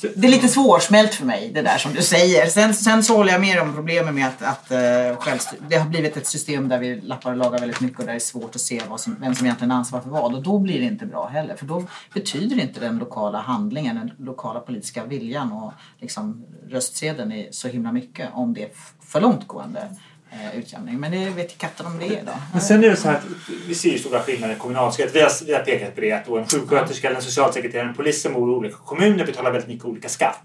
det 0.02 0.28
är 0.28 0.32
lite 0.32 0.48
svårsmält 0.48 1.14
för 1.14 1.26
mig 1.26 1.52
det 1.54 1.62
där 1.62 1.78
som 1.78 1.94
du 1.94 2.02
säger. 2.02 2.48
Sen, 2.48 2.74
sen 2.74 3.04
så 3.04 3.18
håller 3.18 3.32
jag 3.32 3.42
med 3.42 3.62
om 3.62 3.74
problemet 3.74 4.14
med 4.14 4.28
att, 4.28 4.42
att 4.42 4.72
eh, 4.72 4.78
uh, 4.78 5.18
självstyr- 5.18 5.62
det 5.70 5.76
har 5.76 5.90
blivit 5.90 6.18
ett 6.18 6.28
system 6.28 6.70
där 6.70 6.80
vi 6.80 7.02
lappar 7.02 7.32
och 7.32 7.38
lagar 7.38 7.60
väldigt 7.60 7.82
mycket 7.82 8.00
och 8.00 8.06
där 8.06 8.14
det 8.14 8.18
är 8.18 8.20
svårt 8.20 8.56
att 8.56 8.62
se 8.62 8.82
vad 8.90 9.00
som, 9.00 9.16
vem 9.20 9.36
som 9.36 9.46
egentligen 9.46 9.72
ansvarar 9.72 10.04
för 10.04 10.10
vad. 10.10 10.36
Och 10.36 10.44
då 10.44 10.60
blir 10.60 10.80
det 10.80 10.86
inte 10.86 11.06
bra 11.06 11.28
heller. 11.28 11.56
För 11.56 11.66
då 11.66 11.84
betyder 12.14 12.60
inte 12.60 12.80
den 12.80 12.98
lokala 12.98 13.42
handlingen, 13.42 13.96
den 13.96 14.12
lokala 14.26 14.60
politiska 14.60 15.06
viljan 15.06 15.52
och 15.52 15.74
liksom 16.00 16.46
röstsedeln 16.70 17.32
är 17.32 17.48
så 17.52 17.68
himla 17.68 17.92
mycket 17.92 18.30
om 18.34 18.54
det 18.54 18.64
är 18.64 18.70
för 19.08 19.22
långtgående 19.22 19.90
uh, 20.34 20.60
utjämning. 20.60 21.00
Men 21.00 21.12
det 21.12 21.30
vet 21.30 21.58
katten 21.58 21.86
om 21.86 22.00
det 22.00 22.06
är 22.06 22.24
då. 22.26 22.32
Men 22.52 22.62
sen 22.62 22.84
är 22.84 22.90
det 22.90 22.96
så 22.96 23.08
här 23.08 23.16
att 23.16 23.24
vi 23.68 23.76
ser 23.76 23.90
ju 23.90 24.00
stora 24.00 24.20
skillnader 24.20 24.56
i 24.56 24.58
kommunalskatt. 24.58 25.10
Vi 25.14 25.22
har, 25.22 25.46
vi 25.46 25.54
har 25.54 25.60
pekat 25.62 25.96
på 25.96 26.02
det 26.02 26.12
att 26.12 26.28
en 26.28 26.48
sjuksköterska 26.48 27.08
eller 27.08 27.18
en 27.18 27.24
socialsekreterare 27.24 27.88
en 27.88 27.94
polis 27.96 28.22
som 28.22 28.34
bor 28.34 28.52
i 28.52 28.54
olika 28.56 28.76
kommuner 28.76 29.26
betalar 29.26 29.52
väldigt 29.52 29.70
mycket 29.70 29.86
olika 29.86 30.10
skatt. 30.10 30.42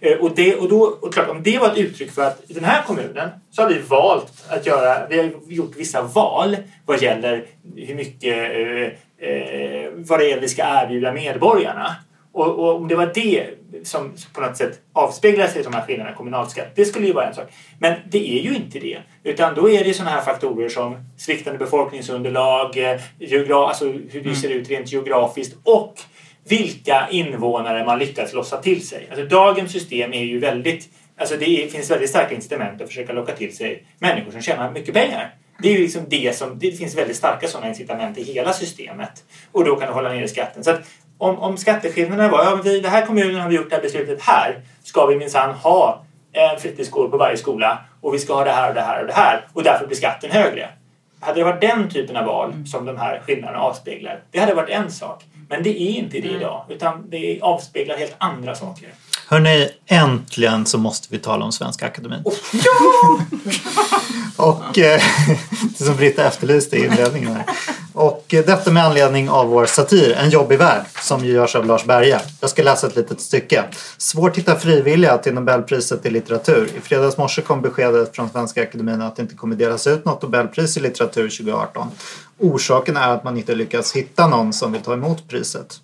Eh, 0.00 0.18
Och, 0.18 0.34
det, 0.34 0.54
och, 0.56 0.68
då, 0.68 0.80
och 1.02 1.14
klart, 1.14 1.28
om 1.28 1.42
det 1.42 1.58
var 1.58 1.70
ett 1.70 1.78
uttryck 1.78 2.12
för 2.12 2.22
att 2.22 2.42
i 2.48 2.52
den 2.52 2.64
här 2.64 2.82
kommunen 2.82 3.30
så 3.50 3.62
har 3.62 3.68
vi 3.68 3.78
valt 3.78 4.44
att 4.48 4.66
göra, 4.66 5.06
vi 5.08 5.18
har 5.18 5.30
gjort 5.48 5.72
vissa 5.76 6.02
val 6.02 6.56
vad 6.86 7.02
gäller 7.02 7.46
hur 7.76 7.94
mycket, 7.94 8.34
eh, 8.34 9.28
eh, 9.28 9.90
vad 9.96 10.18
det 10.20 10.32
är 10.32 10.40
vi 10.40 10.48
ska 10.48 10.62
erbjuda 10.62 11.12
medborgarna. 11.12 11.96
Och, 12.32 12.58
och 12.58 12.76
om 12.76 12.88
det 12.88 12.94
var 12.94 13.10
det 13.14 13.46
som 13.84 14.12
på 14.34 14.40
något 14.40 14.56
sätt 14.56 14.80
avspeglar 14.92 15.46
sig 15.46 15.60
i 15.60 15.64
de 15.64 15.74
här 15.74 15.86
skillnaderna 15.86 16.16
kommunalskatt, 16.16 16.66
det 16.74 16.84
skulle 16.84 17.06
ju 17.06 17.12
vara 17.12 17.26
en 17.26 17.34
sak. 17.34 17.48
Men 17.78 17.94
det 18.10 18.38
är 18.38 18.42
ju 18.42 18.54
inte 18.54 18.78
det. 18.78 18.98
Utan 19.24 19.54
då 19.54 19.70
är 19.70 19.84
det 19.84 19.94
sådana 19.94 20.10
här 20.10 20.22
faktorer 20.22 20.68
som 20.68 20.96
sviktande 21.18 21.58
befolkningsunderlag, 21.58 22.76
eh, 22.76 23.00
geogra- 23.18 23.68
alltså 23.68 23.84
hur 23.84 24.20
det 24.24 24.34
ser 24.34 24.48
ut 24.48 24.70
rent 24.70 24.92
geografiskt 24.92 25.56
och 25.64 25.94
vilka 26.48 27.08
invånare 27.10 27.84
man 27.84 27.98
lyckats 27.98 28.32
lossa 28.32 28.62
till 28.62 28.86
sig. 28.86 29.08
Alltså 29.10 29.26
dagens 29.26 29.72
system 29.72 30.12
är 30.12 30.24
ju 30.24 30.38
väldigt, 30.38 30.88
alltså 31.16 31.36
det 31.36 31.64
är, 31.64 31.68
finns 31.68 31.90
väldigt 31.90 32.10
starka 32.10 32.34
incitament 32.34 32.82
att 32.82 32.88
försöka 32.88 33.12
locka 33.12 33.32
till 33.32 33.56
sig 33.56 33.84
människor 33.98 34.30
som 34.30 34.42
tjänar 34.42 34.72
mycket 34.72 34.94
pengar. 34.94 35.34
Det 35.62 35.68
är 35.68 35.72
ju 35.72 35.78
liksom 35.78 36.02
det 36.08 36.36
som, 36.36 36.58
det 36.58 36.72
finns 36.72 36.96
väldigt 36.96 37.16
starka 37.16 37.48
sådana 37.48 37.68
incitament 37.68 38.18
i 38.18 38.22
hela 38.22 38.52
systemet. 38.52 39.24
Och 39.52 39.64
då 39.64 39.76
kan 39.76 39.88
du 39.88 39.94
hålla 39.94 40.08
nere 40.08 40.28
skatten. 40.28 40.64
Så 40.64 40.70
att 40.70 40.80
om, 41.20 41.38
om 41.38 41.56
skatteskillnaderna 41.56 42.28
var, 42.28 42.44
ja, 42.44 42.60
vi, 42.64 42.80
den 42.80 42.90
här 42.90 43.06
kommunen 43.06 43.40
har 43.40 43.48
vi 43.48 43.56
gjort 43.56 43.70
det 43.70 43.76
här 43.76 43.82
beslutet 43.82 44.22
här, 44.22 44.60
ska 44.82 45.06
vi 45.06 45.16
minsann 45.16 45.54
ha 45.54 46.04
en 46.32 46.60
fritidsgård 46.60 47.10
på 47.10 47.16
varje 47.16 47.36
skola 47.36 47.78
och 48.00 48.14
vi 48.14 48.18
ska 48.18 48.34
ha 48.34 48.44
det 48.44 48.50
här 48.50 48.68
och 48.68 48.74
det 48.74 48.80
här 48.80 49.00
och 49.00 49.06
det 49.06 49.12
här 49.12 49.44
och 49.52 49.62
därför 49.62 49.86
blir 49.86 49.96
skatten 49.96 50.30
högre. 50.30 50.68
Hade 51.20 51.40
det 51.40 51.44
varit 51.44 51.60
den 51.60 51.90
typen 51.90 52.16
av 52.16 52.24
val 52.24 52.54
som 52.66 52.84
de 52.84 52.96
här 52.96 53.20
skillnaderna 53.26 53.58
avspeglar, 53.58 54.20
det 54.30 54.38
hade 54.38 54.54
varit 54.54 54.70
en 54.70 54.90
sak. 54.90 55.24
Men 55.48 55.62
det 55.62 55.82
är 55.82 55.90
inte 55.90 56.20
det 56.20 56.28
idag, 56.28 56.64
utan 56.68 57.10
det 57.10 57.40
avspeglar 57.42 57.96
helt 57.96 58.14
andra 58.18 58.54
saker. 58.54 58.88
Hörni, 59.28 59.68
äntligen 59.86 60.66
så 60.66 60.78
måste 60.78 61.08
vi 61.10 61.18
tala 61.18 61.44
om 61.44 61.52
Svenska 61.52 61.86
Akademin. 61.86 62.24
Och 64.36 64.78
eh, 64.78 65.00
det 65.78 65.84
som 65.84 65.96
Britta 65.96 66.26
efterlyste 66.26 66.76
i 66.76 66.86
inledningen 66.86 67.32
här. 67.36 67.44
Och 68.00 68.34
eh, 68.34 68.44
detta 68.44 68.70
med 68.70 68.84
anledning 68.84 69.30
av 69.30 69.48
vår 69.48 69.66
satir 69.66 70.12
En 70.12 70.30
jobbig 70.30 70.58
värld 70.58 70.84
som 71.02 71.24
ju 71.24 71.32
görs 71.32 71.56
av 71.56 71.66
Lars 71.66 71.84
Berge. 71.84 72.20
Jag 72.40 72.50
ska 72.50 72.62
läsa 72.62 72.86
ett 72.86 72.96
litet 72.96 73.20
stycke. 73.20 73.64
Svårt 73.98 74.38
hitta 74.38 74.56
frivilliga 74.56 75.18
till 75.18 75.34
Nobelpriset 75.34 76.06
i 76.06 76.10
litteratur. 76.10 76.68
I 76.76 76.80
fredags 76.80 77.16
morse 77.18 77.42
kom 77.42 77.62
beskedet 77.62 78.16
från 78.16 78.30
Svenska 78.30 78.62
Akademin 78.62 79.02
att 79.02 79.16
det 79.16 79.22
inte 79.22 79.34
kommer 79.34 79.56
delas 79.56 79.86
ut 79.86 80.04
något 80.04 80.22
Nobelpris 80.22 80.76
i 80.76 80.80
litteratur 80.80 81.28
2018. 81.28 81.88
Orsaken 82.38 82.96
är 82.96 83.08
att 83.08 83.24
man 83.24 83.36
inte 83.36 83.54
lyckats 83.54 83.92
hitta 83.92 84.28
någon 84.28 84.52
som 84.52 84.72
vill 84.72 84.82
ta 84.82 84.92
emot 84.92 85.28
priset. 85.28 85.80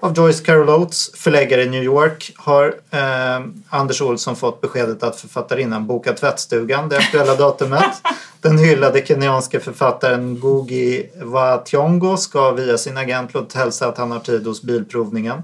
Av 0.00 0.14
Joyce 0.16 0.44
Carol 0.44 0.68
Oates, 0.68 1.10
förläggare 1.14 1.62
i 1.62 1.68
New 1.68 1.82
York, 1.82 2.32
har 2.36 2.66
eh, 2.90 3.46
Anders 3.68 4.02
Olsson 4.02 4.36
fått 4.36 4.60
beskedet 4.60 5.02
att 5.02 5.20
författarinnan 5.20 5.86
bokat 5.86 6.16
tvättstugan 6.16 6.88
det 6.88 6.96
aktuella 6.96 7.34
datumet. 7.34 8.02
Den 8.40 8.58
hyllade 8.58 9.06
kenyanska 9.06 9.60
författaren 9.60 10.34
Ngugi 10.34 11.10
wa 11.22 11.64
Thiong'o 11.64 12.16
ska 12.16 12.50
via 12.50 12.78
sin 12.78 12.96
agent 12.96 13.34
låta 13.34 13.58
hälsa 13.58 13.88
att 13.88 13.98
han 13.98 14.10
har 14.10 14.20
tid 14.20 14.46
hos 14.46 14.62
bilprovningen. 14.62 15.42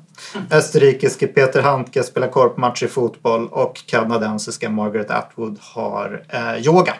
Österrikiske 0.50 1.26
Peter 1.26 1.62
Handke 1.62 2.02
spelar 2.02 2.28
korpmatch 2.28 2.82
i 2.82 2.88
fotboll 2.88 3.48
och 3.48 3.86
kanadensiska 3.86 4.70
Margaret 4.70 5.10
Atwood 5.10 5.58
har 5.60 6.24
eh, 6.28 6.66
yoga. 6.66 6.94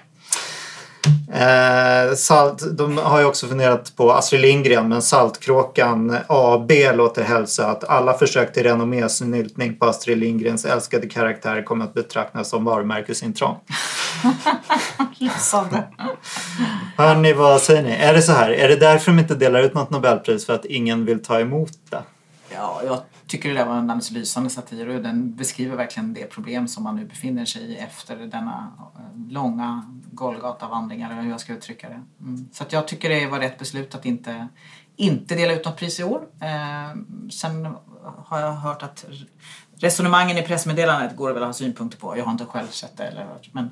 Eh, 1.32 2.14
salt, 2.14 2.76
de 2.76 2.98
har 2.98 3.20
ju 3.20 3.24
också 3.24 3.46
funderat 3.46 3.96
på 3.96 4.12
Astrid 4.12 4.40
Lindgren 4.40 4.88
men 4.88 5.02
Saltkråkan 5.02 6.16
AB 6.26 6.72
låter 6.94 7.22
hälsa 7.22 7.66
att 7.66 7.84
alla 7.84 8.18
försök 8.18 8.52
till 8.52 8.62
renommésnyltning 8.62 9.76
på 9.76 9.86
Astrid 9.86 10.18
Lindgrens 10.18 10.64
älskade 10.64 11.06
karaktär 11.06 11.62
kommer 11.62 11.84
att 11.84 11.94
betraktas 11.94 12.48
som 12.48 12.64
varumärkesintrång. 12.64 13.56
Hörni, 16.96 17.32
vad 17.32 17.60
säger 17.60 17.82
ni? 17.82 17.92
Är 17.92 18.14
det 18.14 18.22
så 18.22 18.32
här? 18.32 18.50
Är 18.50 18.68
det 18.68 18.76
därför 18.76 19.12
de 19.12 19.18
inte 19.18 19.34
delar 19.34 19.62
ut 19.62 19.74
något 19.74 19.90
Nobelpris? 19.90 20.46
För 20.46 20.54
att 20.54 20.64
ingen 20.64 21.04
vill 21.04 21.24
ta 21.24 21.40
emot 21.40 21.72
det? 21.90 22.02
Ja, 22.54 22.80
jag 22.86 22.98
tycker 23.26 23.48
det 23.48 23.54
där 23.54 23.66
var 23.66 23.74
en 23.74 23.90
alldeles 23.90 24.10
lysande 24.10 24.50
satir 24.50 24.88
och 24.88 25.02
den 25.02 25.34
beskriver 25.36 25.76
verkligen 25.76 26.14
det 26.14 26.30
problem 26.30 26.68
som 26.68 26.84
man 26.84 26.96
nu 26.96 27.04
befinner 27.04 27.44
sig 27.44 27.62
i 27.62 27.76
efter 27.76 28.16
denna 28.16 28.72
eh, 28.96 29.32
långa 29.32 29.84
Golgatavandring 30.12 31.02
eller 31.02 31.22
hur 31.22 31.30
jag 31.30 31.40
ska 31.40 31.52
uttrycka 31.52 31.88
det. 31.88 32.02
Mm. 32.20 32.48
Så 32.52 32.62
att 32.62 32.72
jag 32.72 32.88
tycker 32.88 33.08
det 33.08 33.26
var 33.26 33.38
rätt 33.38 33.58
beslut 33.58 33.94
att 33.94 34.06
inte, 34.06 34.48
inte 34.96 35.34
dela 35.34 35.52
ut 35.52 35.64
något 35.64 35.76
pris 35.76 36.00
i 36.00 36.04
år. 36.04 36.26
Eh, 36.40 37.00
sen 37.30 37.76
har 38.24 38.40
jag 38.40 38.52
hört 38.52 38.82
att 38.82 39.04
resonemangen 39.76 40.38
i 40.38 40.42
pressmeddelandet 40.42 41.16
går 41.16 41.28
det 41.28 41.34
väl 41.34 41.42
att 41.42 41.48
ha 41.48 41.52
synpunkter 41.52 41.98
på. 41.98 42.18
Jag 42.18 42.24
har 42.24 42.32
inte 42.32 42.44
själv 42.44 42.68
sett 42.68 42.96
det 42.96 43.04
eller 43.04 43.24
hört. 43.24 43.48
Men 43.52 43.70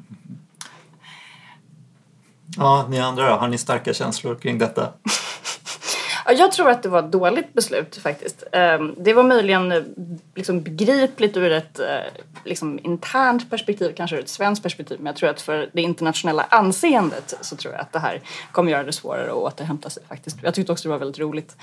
Ja, 2.57 2.87
ni 2.91 3.01
andra 3.01 3.31
då? 3.31 3.37
Har 3.37 3.49
ni 3.49 3.59
starka 3.59 3.95
känslor 3.95 4.35
kring 4.35 4.59
detta? 4.59 4.93
Jag 6.27 6.53
tror 6.53 6.71
att 6.71 6.83
det 6.83 6.89
var 6.89 6.99
ett 6.99 7.13
dåligt 7.13 7.55
beslut 7.55 7.97
faktiskt. 7.97 8.45
Ehm, 8.53 8.95
det 8.99 9.13
var 9.13 9.23
möjligen 9.23 9.73
eh, 9.73 9.83
liksom 10.35 10.63
begripligt 10.63 11.37
ur 11.37 11.53
ett 11.53 11.79
eh, 11.79 11.87
liksom, 12.45 12.81
internt 12.83 13.51
perspektiv, 13.51 13.93
kanske 13.97 14.17
ur 14.17 14.21
ett 14.21 14.29
svenskt 14.29 14.63
perspektiv. 14.63 14.99
Men 14.99 15.07
jag 15.07 15.17
tror 15.17 15.31
att 15.31 15.41
för 15.41 15.71
det 15.73 15.83
internationella 15.83 16.47
anseendet 16.51 17.35
så 17.41 17.57
tror 17.57 17.73
jag 17.75 17.81
att 17.81 17.93
det 17.93 17.99
här 17.99 18.21
kommer 18.53 18.73
göra 18.73 18.83
det 18.83 18.93
svårare 18.93 19.31
att 19.31 19.37
återhämta 19.37 19.91
sig 19.91 20.03
faktiskt. 20.09 20.37
Jag 20.43 20.55
tyckte 20.55 20.73
också 20.73 20.89
det 20.89 20.93
var 20.93 20.99
väldigt 20.99 21.19
roligt. 21.19 21.57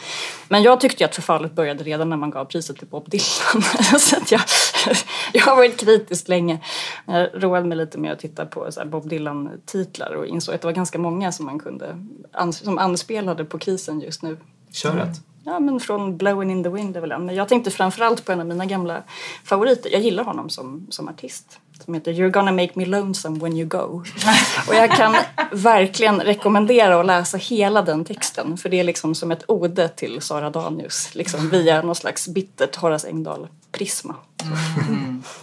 Men 0.48 0.64
jag 0.64 0.80
tyckte 0.80 1.04
ju 1.04 1.06
att 1.06 1.16
förfallet 1.16 1.52
började 1.52 1.84
redan 1.84 2.10
när 2.10 2.18
man 2.18 2.30
gav 2.30 2.46
priset 2.46 2.78
till 2.78 2.88
Bob 2.88 3.10
Dylan. 3.10 3.64
så 4.00 4.18
att 4.18 4.32
jag, 4.32 4.42
jag 5.34 5.42
har 5.42 5.56
varit 5.56 5.80
kritisk 5.80 6.28
länge. 6.28 6.60
Jag 7.06 7.30
roade 7.34 7.68
mig 7.68 7.78
lite 7.78 7.98
med 7.98 8.12
att 8.12 8.20
titta 8.20 8.46
på 8.46 8.72
så 8.72 8.80
här 8.80 8.88
Bob 8.88 9.10
Dylan-titlar 9.10 10.14
och 10.14 10.26
insåg 10.26 10.56
att 10.56 10.62
det 10.62 10.68
var 10.68 10.74
ganska 10.74 11.00
många 11.00 11.32
som 11.32 11.46
man 11.46 11.60
kunde 11.60 12.06
som 12.52 12.78
anspelade 12.78 13.46
på 13.46 13.60
krisen 13.60 14.02
just 14.02 14.24
nu. 14.24 14.38
Kör 14.72 14.92
rätt. 14.92 15.22
Ja, 15.44 15.60
men 15.60 15.80
från 15.80 16.18
Blowing 16.18 16.52
in 16.52 16.64
the 16.64 16.70
wind 16.70 16.98
är 16.98 17.02
väl 17.02 17.12
en. 17.12 17.26
Men 17.26 17.36
jag 17.36 17.48
tänkte 17.48 17.72
framförallt 17.72 18.26
på 18.26 18.32
en 18.32 18.40
av 18.40 18.46
mina 18.46 18.66
gamla 18.66 19.04
favoriter. 19.44 19.90
Jag 19.90 20.02
gillar 20.02 20.24
honom 20.24 20.50
som, 20.50 20.88
som 20.90 21.10
artist. 21.10 21.60
Som 21.86 21.94
heter 21.94 22.12
You're 22.12 22.30
gonna 22.30 22.52
make 22.52 22.72
me 22.76 22.86
lonesome 22.86 23.40
when 23.40 23.58
you 23.58 23.68
go. 23.68 24.04
Och 24.68 24.76
jag 24.76 24.92
kan 24.92 25.16
verkligen 25.52 26.22
rekommendera 26.22 27.00
att 27.00 27.06
läsa 27.06 27.38
hela 27.38 27.82
den 27.82 28.06
texten. 28.06 28.58
För 28.58 28.70
det 28.70 28.80
är 28.80 28.84
liksom 28.84 29.16
som 29.16 29.32
ett 29.32 29.44
ode 29.48 29.88
till 29.88 30.22
Sara 30.22 30.50
Danius. 30.50 31.16
Liksom 31.16 31.50
via 31.50 31.82
någon 31.82 31.96
slags 31.96 32.28
bittert 32.28 32.76
Horace 32.76 33.08
Engdahl-prisma. 33.08 34.16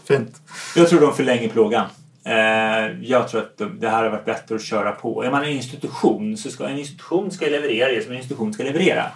Fint. 0.04 0.40
Jag 0.76 0.88
tror 0.88 1.00
de 1.00 1.14
förlänger 1.14 1.48
plågan. 1.48 1.86
Eh, 2.26 3.02
jag 3.02 3.28
tror 3.28 3.40
att 3.40 3.58
de, 3.58 3.80
det 3.80 3.88
här 3.88 4.02
har 4.02 4.10
varit 4.10 4.24
bättre 4.24 4.54
att 4.54 4.62
köra 4.62 4.92
på. 4.92 5.24
Är 5.24 5.30
man 5.30 5.44
en 5.44 5.50
institution 5.50 6.36
så 6.36 6.50
ska 6.50 6.68
en 6.68 6.78
institution 6.78 7.30
ska 7.30 7.46
leverera 7.46 7.88
det 7.88 8.02
som 8.02 8.12
en 8.12 8.18
institution 8.18 8.52
ska 8.52 8.62
leverera. 8.62 9.10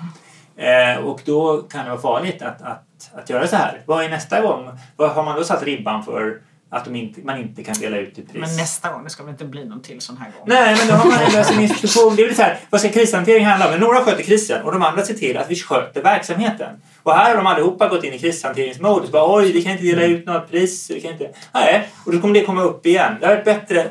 Eh, 0.57 1.05
och 1.05 1.21
då 1.25 1.63
kan 1.63 1.85
det 1.85 1.91
vara 1.91 2.01
farligt 2.01 2.43
att, 2.43 2.63
att, 2.63 3.11
att 3.15 3.31
göra 3.31 3.49
så 3.49 3.57
här. 3.57 3.83
Vad 3.87 4.05
är 4.05 4.09
nästa 4.09 4.41
gång? 4.41 4.79
Vad 4.97 5.11
har 5.11 5.25
man 5.25 5.37
då 5.37 5.45
satt 5.45 5.63
ribban 5.63 6.05
för 6.05 6.41
att 6.71 6.87
inte, 6.87 7.21
man 7.21 7.39
inte 7.39 7.65
kan 7.65 7.75
dela 7.75 7.97
ut 7.97 8.19
ett 8.19 8.33
pris? 8.33 8.41
Men 8.41 8.57
nästa 8.57 8.93
gång, 8.93 9.05
det 9.05 9.11
ska 9.11 9.23
väl 9.23 9.33
inte 9.33 9.45
bli 9.45 9.65
någon 9.65 9.83
till 9.83 10.01
sån 10.01 10.17
här 10.17 10.33
gång? 10.39 10.45
Nej, 10.47 10.77
men 10.79 10.89
då 10.89 10.95
har 10.95 11.11
man 11.11 11.33
löst 11.33 11.53
en 11.53 11.61
institution. 11.61 12.17
Det 12.17 12.23
är 12.23 12.27
väl 12.27 12.37
så 12.37 12.43
här, 12.43 12.59
vad 12.71 12.81
ska 12.81 12.91
krishantering 12.91 13.47
handla 13.47 13.75
om? 13.75 13.81
Några 13.81 14.05
sköter 14.05 14.23
krisen 14.23 14.63
och 14.63 14.73
de 14.73 14.83
andra 14.83 15.05
ser 15.05 15.15
till 15.15 15.37
att 15.37 15.51
vi 15.51 15.57
sköter 15.57 16.03
verksamheten. 16.03 16.81
Och 17.03 17.13
här 17.13 17.29
har 17.29 17.37
de 17.37 17.47
allihopa 17.47 17.89
gått 17.89 18.05
in 18.05 18.13
i 18.13 18.19
krishanteringsmode. 18.19 19.07
Så 19.07 19.13
bara, 19.13 19.37
Oj, 19.37 19.53
vi 19.53 19.63
kan 19.63 19.73
inte 19.73 19.85
dela 19.85 20.05
ut 20.05 20.27
något 20.27 20.51
pris. 20.51 20.91
Vi 20.91 21.01
kan 21.01 21.13
inte... 21.13 21.31
Nej, 21.55 21.89
och 22.07 22.13
då 22.13 22.21
kommer 22.21 22.35
det 22.35 22.45
komma 22.45 22.63
upp 22.63 22.87
igen. 22.87 23.13
Det 23.21 23.27
är 23.27 23.45
bättre. 23.45 23.87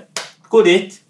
Gå 0.47 0.61
dit. 0.61 1.01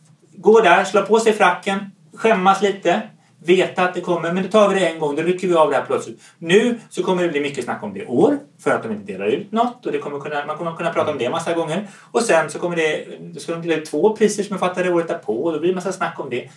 Gå 0.42 0.62
där, 0.62 0.84
slå 0.84 1.02
på 1.02 1.20
sig 1.20 1.34
fracken, 1.34 1.80
skämmas 2.14 2.62
lite. 2.62 3.02
Veta 3.46 3.84
att 3.84 3.94
det 3.94 4.02
kommer, 4.02 4.34
men 4.34 4.44
då 4.44 4.50
tar 4.50 4.70
vi 4.70 4.80
det 4.80 4.88
en 4.88 5.00
gång, 5.00 5.16
då 5.16 5.22
rycker 5.22 5.48
vi 5.48 5.54
av 5.54 5.70
det 5.70 5.76
här 5.76 5.86
plötsligt. 5.86 6.22
Nu 6.38 6.80
så 6.90 7.04
kommer 7.04 7.24
det 7.24 7.30
bli 7.30 7.40
mycket 7.40 7.64
snack 7.64 7.84
om 7.84 7.94
det 7.94 8.00
i 8.00 8.06
år, 8.06 8.38
för 8.64 8.72
att 8.72 8.84
de 8.84 8.92
inte 8.92 9.12
delar 9.12 9.26
ut 9.26 9.52
något 9.52 9.86
och 9.86 9.92
det 9.92 9.98
kommer 9.98 10.20
kunna, 10.20 10.46
man 10.46 10.58
kommer 10.58 10.76
kunna 10.76 10.94
prata 10.94 11.12
om 11.12 11.18
det 11.18 11.30
massa 11.30 11.54
gånger. 11.54 11.88
Och 12.12 12.22
sen 12.22 12.50
så 12.50 12.60
kommer 12.60 12.76
det, 12.76 13.06
då 13.34 13.40
ska 13.40 13.52
de 13.52 13.62
dela 13.62 13.76
ut 13.76 13.86
två 13.86 14.16
priser 14.16 14.44
som 14.44 14.54
jag 14.54 14.60
fattade 14.60 14.94
året 14.94 15.08
därpå 15.08 15.44
och 15.44 15.54
då 15.54 15.60
blir 15.60 15.70
det 15.70 15.76
massa 15.76 15.92
snack 15.92 16.20
om 16.20 16.30
det. 16.30 16.50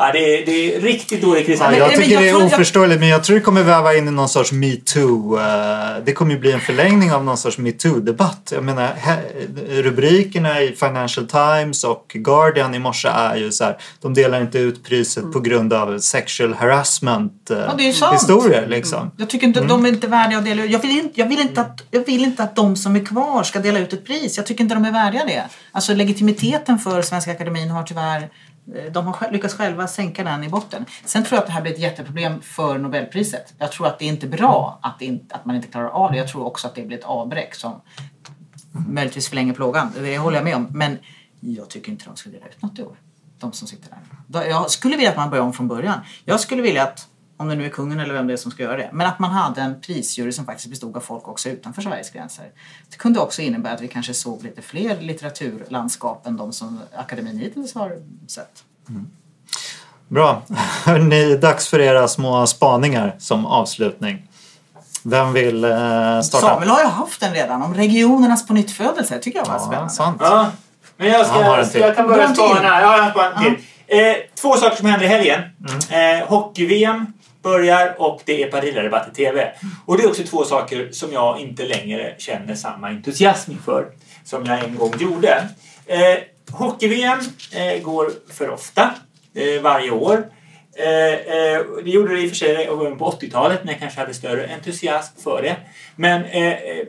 Ja, 0.00 0.10
det 0.12 0.18
är, 0.42 0.46
det 0.46 0.74
är 0.76 0.80
riktigt 0.80 1.22
dålig 1.22 1.40
Ja, 1.40 1.46
krishantering. 1.46 1.78
jag 1.80 1.90
tycker 1.94 2.12
jag 2.12 2.22
det 2.22 2.28
är 2.28 2.32
tror- 2.32 2.42
jag- 2.42 2.52
oförståeligt 2.52 3.00
men 3.00 3.08
jag 3.08 3.24
tror 3.24 3.34
det 3.36 3.40
kommer 3.42 3.62
väva 3.62 3.94
in 3.94 4.08
i 4.08 4.10
någon 4.10 4.28
sorts 4.28 4.52
metoo. 4.52 5.38
eh, 5.38 5.44
Det 6.04 6.12
kommer 6.12 6.32
ju 6.34 6.38
bli 6.40 6.52
en 6.52 6.60
förlängning 6.60 7.12
av 7.12 7.24
någon 7.24 7.36
sorts 7.36 7.58
metoo-debatt. 7.58 8.52
Jag 8.54 8.64
menar 8.64 8.90
rubrikerna 9.82 10.60
i 10.62 10.72
Financial 10.72 11.26
Times 11.26 11.84
och 11.84 12.10
Guardian 12.14 12.74
i 12.74 12.78
morse 12.78 13.08
är 13.08 13.36
ju 13.36 13.52
så 13.52 13.64
här. 13.64 13.76
De 14.02 14.14
delar 14.14 14.40
inte 14.40 14.58
ut 14.58 14.84
priset 14.84 15.32
på 15.32 15.40
grund 15.40 15.72
av 15.72 15.98
sexual 15.98 16.54
harassment 16.54 17.50
eh, 17.50 17.58
Ja, 18.00 18.12
historier 18.12 18.66
liksom. 18.66 19.10
Jag 19.16 19.30
tycker 19.30 19.46
inte 19.46 19.60
de 19.60 19.84
är 19.84 19.88
inte 19.88 20.06
värdiga 20.06 20.38
att 20.38 20.44
dela 20.44 20.64
ut. 20.64 20.70
Jag 20.70 20.78
vill 20.78 20.98
inte, 20.98 21.20
jag, 21.20 21.26
vill 21.28 21.40
inte 21.40 21.60
att, 21.60 21.82
jag 21.90 22.06
vill 22.06 22.24
inte 22.24 22.42
att 22.42 22.56
de 22.56 22.76
som 22.76 22.96
är 22.96 23.04
kvar 23.04 23.42
ska 23.42 23.58
dela 23.58 23.78
ut 23.78 23.92
ett 23.92 24.04
pris. 24.06 24.36
Jag 24.36 24.46
tycker 24.46 24.62
inte 24.64 24.74
de 24.74 24.84
är 24.84 24.92
värdiga 24.92 25.24
det. 25.24 25.42
Alltså 25.72 25.94
legitimiteten 25.94 26.78
för 26.78 27.02
Svenska 27.02 27.30
Akademin 27.30 27.70
har 27.70 27.82
tyvärr 27.82 28.28
Eh, 28.74 28.92
de 28.92 29.06
har 29.06 29.30
lyckats 29.30 29.54
själva 29.54 29.86
sänka 29.86 30.24
den 30.24 30.44
i 30.44 30.48
botten. 30.48 30.84
Sen 31.04 31.24
tror 31.24 31.36
jag 31.36 31.40
att 31.40 31.46
det 31.46 31.52
här 31.52 31.62
blir 31.62 31.72
ett 31.72 31.78
jätteproblem 31.78 32.40
för 32.40 32.78
Nobelpriset. 32.78 33.54
Jag 33.58 33.72
tror 33.72 33.86
att 33.86 33.98
det 33.98 34.04
är 34.04 34.08
inte 34.08 34.26
bra 34.26 34.78
att, 34.82 35.02
inte, 35.02 35.34
att 35.34 35.44
man 35.44 35.56
inte 35.56 35.68
klarar 35.68 35.88
av 35.88 36.12
det. 36.12 36.18
Jag 36.18 36.28
tror 36.28 36.44
också 36.44 36.66
att 36.66 36.74
det 36.74 36.82
blir 36.82 36.98
ett 36.98 37.04
avbräck 37.04 37.54
som 37.54 37.80
möjligtvis 38.88 39.28
förlänger 39.28 39.54
plågan. 39.54 39.92
Det 39.94 40.18
håller 40.18 40.36
jag 40.36 40.44
med 40.44 40.56
om. 40.56 40.68
Men 40.70 40.98
jag 41.40 41.68
tycker 41.68 41.92
inte 41.92 42.04
de 42.04 42.16
ska 42.16 42.30
dela 42.30 42.46
ut 42.46 42.62
något 42.62 42.78
i 42.78 42.82
år. 42.82 42.96
De 43.38 43.52
som 43.52 43.68
sitter 43.68 43.90
där. 44.26 44.44
Jag 44.44 44.70
skulle 44.70 44.96
vilja 44.96 45.10
att 45.10 45.16
man 45.16 45.30
börjar 45.30 45.44
om 45.44 45.52
från 45.52 45.68
början. 45.68 46.00
Jag 46.24 46.40
skulle 46.40 46.62
vilja 46.62 46.82
att, 46.82 47.07
om 47.38 47.48
det 47.48 47.54
nu 47.54 47.64
är 47.66 47.68
kungen 47.70 48.00
eller 48.00 48.14
vem 48.14 48.26
det 48.26 48.32
är 48.32 48.36
som 48.36 48.50
ska 48.50 48.62
göra 48.62 48.76
det, 48.76 48.90
men 48.92 49.06
att 49.06 49.18
man 49.18 49.30
hade 49.30 49.60
en 49.60 49.80
prisjury 49.80 50.32
som 50.32 50.44
faktiskt 50.46 50.68
bestod 50.70 50.96
av 50.96 51.00
folk 51.00 51.28
också 51.28 51.48
utanför 51.48 51.82
Sveriges 51.82 52.10
gränser. 52.10 52.44
Det 52.90 52.96
kunde 52.96 53.20
också 53.20 53.42
innebära 53.42 53.74
att 53.74 53.80
vi 53.80 53.88
kanske 53.88 54.14
såg 54.14 54.42
lite 54.44 54.62
fler 54.62 55.00
litteraturlandskap 55.00 56.26
än 56.26 56.36
de 56.36 56.52
som 56.52 56.80
akademin 56.96 57.38
hittills 57.38 57.74
har 57.74 57.92
sett. 58.26 58.64
Bra. 60.08 60.42
Hörrni, 60.84 61.36
dags 61.36 61.68
för 61.68 61.80
era 61.80 62.08
små 62.08 62.46
spaningar 62.46 63.16
som 63.18 63.46
avslutning. 63.46 64.28
Vem 65.02 65.32
vill 65.32 65.64
eh, 65.64 65.70
starta? 66.20 66.46
Samuel 66.46 66.68
har 66.68 66.80
ju 66.80 66.86
haft 66.86 67.20
den 67.20 67.34
redan, 67.34 67.62
om 67.62 67.74
regionernas 67.74 68.46
på 68.46 68.52
nytt 68.52 68.70
födelse. 68.70 69.18
tycker 69.18 69.38
jag 69.38 69.46
var 69.46 69.54
Ja, 69.54 69.58
spännande. 69.66 69.90
sant. 69.90 70.16
Ja, 70.20 70.50
men 70.96 71.08
jag, 71.08 71.26
ska, 71.26 71.64
till. 71.64 71.80
jag 71.80 71.96
kan 71.96 72.08
börja 72.08 72.34
spana. 72.34 72.62
Ja, 72.62 72.80
jag 72.80 72.88
har 73.10 73.32
en 73.32 73.42
till. 73.44 73.64
Eh, 73.86 74.16
två 74.40 74.56
saker 74.56 74.76
som 74.76 74.86
händer 74.86 75.06
i 75.06 75.08
helgen. 75.08 75.40
Mm. 75.90 76.20
Eh, 76.20 76.28
Hockey-VM 76.28 77.12
börjar 77.50 77.94
och 77.98 78.20
det 78.24 78.42
är 78.42 78.50
partiledardebatt 78.50 79.08
i 79.12 79.14
TV. 79.14 79.52
Och 79.86 79.96
det 79.96 80.02
är 80.02 80.08
också 80.08 80.22
två 80.22 80.44
saker 80.44 80.88
som 80.92 81.12
jag 81.12 81.40
inte 81.40 81.64
längre 81.64 82.14
känner 82.18 82.54
samma 82.54 82.88
entusiasm 82.88 83.50
inför 83.50 83.86
som 84.24 84.46
jag 84.46 84.64
en 84.64 84.76
gång 84.76 84.92
gjorde. 84.98 85.48
Eh, 85.86 86.18
Hockey-VM 86.50 87.18
eh, 87.52 87.82
går 87.82 88.10
för 88.32 88.50
ofta 88.50 88.94
eh, 89.34 89.62
varje 89.62 89.90
år. 89.90 90.26
Eh, 90.78 91.14
eh, 91.14 91.60
det 91.84 91.90
gjorde 91.90 92.14
det 92.14 92.20
i 92.20 92.26
och 92.26 92.30
för 92.30 92.36
sig 92.36 92.66
på 92.98 93.10
80-talet 93.20 93.64
när 93.64 93.72
jag 93.72 93.80
kanske 93.80 94.00
hade 94.00 94.14
större 94.14 94.48
entusiasm 94.54 95.20
för 95.22 95.42
det. 95.42 95.56
Men 95.96 96.24
eh, 96.24 96.52
eh 96.52 96.86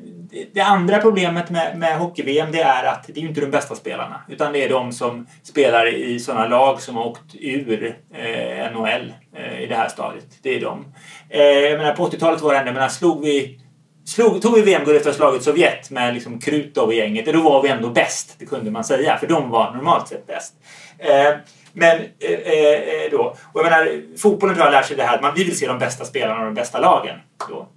det- 0.54 0.62
andra 0.62 0.98
problemet 0.98 1.50
med, 1.50 1.78
med 1.78 1.98
hockey-VM 1.98 2.52
det 2.52 2.62
är 2.62 2.84
att 2.84 3.08
det 3.08 3.20
är 3.20 3.22
ju 3.22 3.28
inte 3.28 3.42
de 3.42 3.52
bästa 3.52 3.76
spelarna 3.76 4.22
utan 4.28 4.54
det 4.54 4.64
är 4.64 4.70
de 4.70 4.92
som 4.92 5.28
spelar 5.44 5.96
i 5.96 6.20
sådana 6.20 6.48
lag 6.48 6.82
som 6.82 6.96
har 6.96 7.06
åkt 7.06 7.36
ur 7.40 7.98
eh, 8.14 8.72
NHL 8.72 9.14
eh, 9.36 9.62
i 9.62 9.66
det 9.66 9.76
här 9.76 9.90
stadiet. 9.90 10.26
Det 10.42 10.56
är 10.56 10.62
de. 10.62 10.86
Eh, 11.30 11.42
jag 11.42 11.78
menar 11.78 11.96
på 11.96 12.10
80-talet 12.10 12.42
var 12.42 12.54
det 12.54 12.60
ändå, 12.60 12.72
menar 12.72 12.88
slog 12.88 13.22
vi 13.22 13.60
Slog, 14.06 14.42
tog 14.42 14.56
vi 14.56 14.62
VM-guld 14.62 14.98
efter 14.98 15.10
att 15.10 15.16
ha 15.16 15.26
slagit 15.26 15.44
Sovjet 15.44 15.90
med 15.90 16.14
liksom 16.14 16.40
Krutov 16.40 16.88
och 16.88 16.94
gänget, 16.94 17.26
då 17.26 17.42
var 17.42 17.62
vi 17.64 17.70
ändå 17.70 17.90
bäst. 17.90 18.36
Det 18.40 18.46
kunde 18.46 18.72
man 18.72 18.84
säga, 18.84 19.18
för 19.18 19.28
de 19.28 19.50
var 19.50 19.72
normalt 19.72 20.08
sett 20.08 20.28
bäst. 20.28 20.54
Eh, 20.98 21.34
men 21.74 22.00
eh, 22.20 22.32
eh, 22.32 23.12
då, 23.12 23.36
och 23.54 23.60
jag 23.60 23.64
menar, 23.64 24.18
fotbollen 24.18 24.56
tror 24.56 24.66
jag 24.66 24.72
lär 24.72 24.80
lärt 24.80 24.88
sig 24.88 24.98
det 24.98 25.04
här 25.04 25.16
att 25.16 25.22
man 25.22 25.34
vi 25.36 25.44
vill 25.44 25.58
se 25.58 25.68
de 25.68 25.80
bästa 25.80 26.06
spelarna 26.06 26.40
och 26.40 26.46
de 26.46 26.54
bästa 26.54 26.80
lagen. 26.80 27.16
Då. 27.50 27.68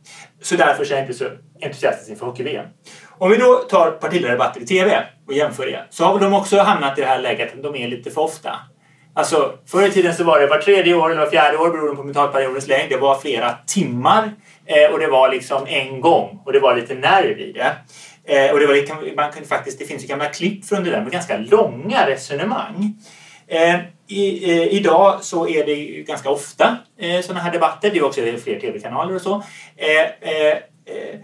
Så 0.42 0.56
därför 0.56 0.84
så 0.84 0.92
är 0.92 0.96
jag 0.96 1.04
inte 1.04 1.18
så 1.18 1.24
entusiastisk 1.62 2.10
inför 2.10 2.26
hockey-VM. 2.26 2.66
Om 3.18 3.30
vi 3.30 3.36
då 3.36 3.54
tar 3.54 3.90
partiledardebatter 3.90 4.60
i 4.60 4.66
TV 4.66 5.02
och 5.26 5.32
jämför 5.32 5.66
det, 5.66 5.86
så 5.90 6.04
har 6.04 6.12
väl 6.12 6.22
de 6.22 6.34
också 6.34 6.58
hamnat 6.58 6.98
i 6.98 7.00
det 7.00 7.06
här 7.06 7.18
läget 7.18 7.54
att 7.54 7.62
de 7.62 7.76
är 7.76 7.88
lite 7.88 8.10
för 8.10 8.20
ofta. 8.20 8.56
Alltså, 9.14 9.52
förr 9.66 9.86
i 9.86 9.90
tiden 9.90 10.14
så 10.14 10.24
var 10.24 10.40
det 10.40 10.46
var 10.46 10.58
tredje 10.58 10.94
år 10.94 11.10
eller 11.10 11.20
var 11.20 11.30
fjärde 11.30 11.58
år 11.58 11.70
beroende 11.70 11.96
på 11.96 12.02
mentalperiodens 12.02 12.68
längd. 12.68 12.90
Det 12.90 12.96
var 12.96 13.18
flera 13.18 13.54
timmar 13.66 14.32
eh, 14.66 14.92
och 14.92 14.98
det 14.98 15.06
var 15.06 15.30
liksom 15.30 15.66
en 15.66 16.00
gång 16.00 16.42
och 16.44 16.52
det 16.52 16.60
var 16.60 16.76
lite 16.76 16.94
nerv 16.94 17.40
i 17.40 17.52
det. 17.52 17.76
Eh, 18.24 18.52
och 18.52 18.60
det, 18.60 18.66
var, 18.66 19.16
man 19.16 19.32
kan 19.32 19.44
faktiskt, 19.44 19.78
det 19.78 19.84
finns 19.84 20.04
ju 20.04 20.06
gamla 20.06 20.26
klipp 20.26 20.64
från 20.64 20.84
det 20.84 20.90
där 20.90 21.00
med 21.00 21.12
ganska 21.12 21.36
långa 21.36 22.06
resonemang. 22.06 22.94
Eh, 23.46 23.80
i, 24.06 24.50
eh, 24.50 24.74
idag 24.74 25.24
så 25.24 25.48
är 25.48 25.66
det 25.66 25.74
ju 25.74 26.02
ganska 26.02 26.30
ofta 26.30 26.76
eh, 26.98 27.20
sådana 27.20 27.40
här 27.40 27.52
debatter. 27.52 27.90
Det 27.90 27.98
är 27.98 28.04
också 28.04 28.20
fler 28.20 28.60
tv-kanaler 28.60 29.14
och 29.14 29.22
så. 29.22 29.42
Eh, 29.76 30.30
eh, 30.30 30.56
eh, 30.84 31.20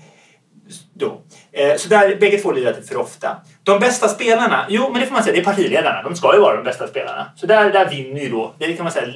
då. 0.95 1.21
Eh, 1.53 1.77
så 1.77 1.89
där, 1.89 2.16
bägge 2.16 2.39
två 2.39 2.53
lirar 2.53 2.73
för 2.73 2.97
ofta. 2.97 3.37
De 3.62 3.81
bästa 3.81 4.09
spelarna, 4.09 4.66
jo 4.69 4.91
men 4.93 5.01
det 5.01 5.07
får 5.07 5.14
man 5.14 5.23
säga, 5.23 5.35
det 5.35 5.41
är 5.41 5.45
partiledarna. 5.45 6.03
De 6.03 6.16
ska 6.16 6.35
ju 6.35 6.41
vara 6.41 6.57
de 6.57 6.64
bästa 6.64 6.89
spelarna. 6.89 7.31
Så 7.37 7.47
där, 7.47 7.73
där 7.73 7.91
vinner 7.91 8.21
ju 8.21 8.31
då, 8.31 8.55
det 8.59 8.73
kan 8.73 8.85
man 8.85 8.93
säga, 8.93 9.14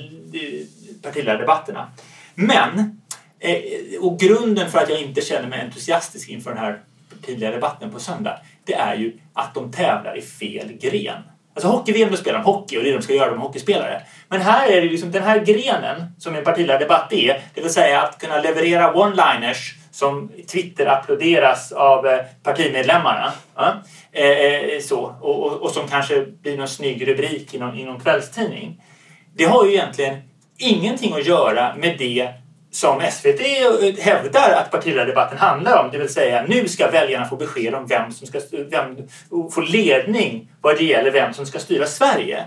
partiledardebatterna. 1.03 1.91
Men, 2.35 3.01
eh, 3.41 3.61
och 4.01 4.19
grunden 4.19 4.71
för 4.71 4.79
att 4.79 4.89
jag 4.89 5.01
inte 5.01 5.21
känner 5.21 5.49
mig 5.49 5.61
entusiastisk 5.61 6.29
inför 6.29 6.51
den 6.51 6.59
här 6.59 6.81
partiledardebatten 7.21 7.91
på 7.91 8.01
söndag, 8.01 8.39
det 8.65 8.75
är 8.75 8.97
ju 8.97 9.13
att 9.33 9.55
de 9.55 9.73
tävlar 9.73 10.19
i 10.19 10.23
fel 10.23 10.73
gren. 10.73 11.23
Alltså 11.55 11.69
hockey-VM, 11.69 12.11
då 12.11 12.17
spelar 12.17 12.39
de 12.39 12.45
hockey 12.45 12.79
och 12.79 12.83
det 12.83 12.89
är 12.89 12.93
det 12.93 12.99
de 12.99 13.03
ska 13.03 13.15
göra, 13.15 13.31
de 13.31 13.39
är 13.39 13.43
hockeyspelare. 13.43 14.03
Men 14.29 14.41
här 14.41 14.69
är 14.69 14.81
det 14.81 14.89
liksom 14.89 15.11
den 15.11 15.23
här 15.23 15.39
grenen 15.39 16.07
som 16.19 16.35
en 16.35 16.45
partiledardebatt 16.45 17.13
är, 17.13 17.41
det 17.55 17.61
vill 17.61 17.73
säga 17.73 18.03
att 18.03 18.19
kunna 18.19 18.41
leverera 18.41 18.93
one-liners 18.93 19.75
som 19.91 20.31
Twitter 20.47 20.87
applåderas 20.87 21.73
av 21.73 22.07
eh, 22.07 22.25
partimedlemmarna. 22.43 23.33
Ja? 23.55 23.75
Eh, 24.13 24.27
eh, 24.27 24.81
så. 24.81 25.17
Och, 25.21 25.47
och, 25.47 25.63
och 25.63 25.71
som 25.71 25.89
kanske 25.89 26.27
blir 26.27 26.57
någon 26.57 26.69
snygg 26.69 27.09
rubrik 27.09 27.55
i 27.55 27.59
någon, 27.59 27.79
i 27.79 27.85
någon 27.85 28.01
kvällstidning. 28.01 28.83
Det 29.37 29.45
har 29.45 29.65
ju 29.65 29.73
egentligen 29.73 30.17
ingenting 30.59 31.15
att 31.15 31.27
göra 31.27 31.75
med 31.77 31.99
det 31.99 32.29
som 32.73 33.03
SVT 33.13 33.41
hävdar 33.99 34.51
att 34.51 34.71
partiledardebatten 34.71 35.39
handlar 35.39 35.85
om. 35.85 35.91
Det 35.91 35.99
vill 35.99 36.09
säga 36.09 36.45
nu 36.49 36.69
ska 36.69 36.91
väljarna 36.91 37.27
få 37.27 37.37
besked 37.37 37.75
om 37.75 37.87
vem 37.87 38.13
som 38.13 38.27
ska 38.27 38.41
vem, 38.71 38.97
få 39.51 39.61
ledning 39.61 40.51
vad 40.61 40.77
det 40.77 40.85
gäller 40.85 41.11
vem 41.11 41.35
som 41.35 41.47
ska 41.47 41.59
styra 41.59 41.87
Sverige. 41.87 42.45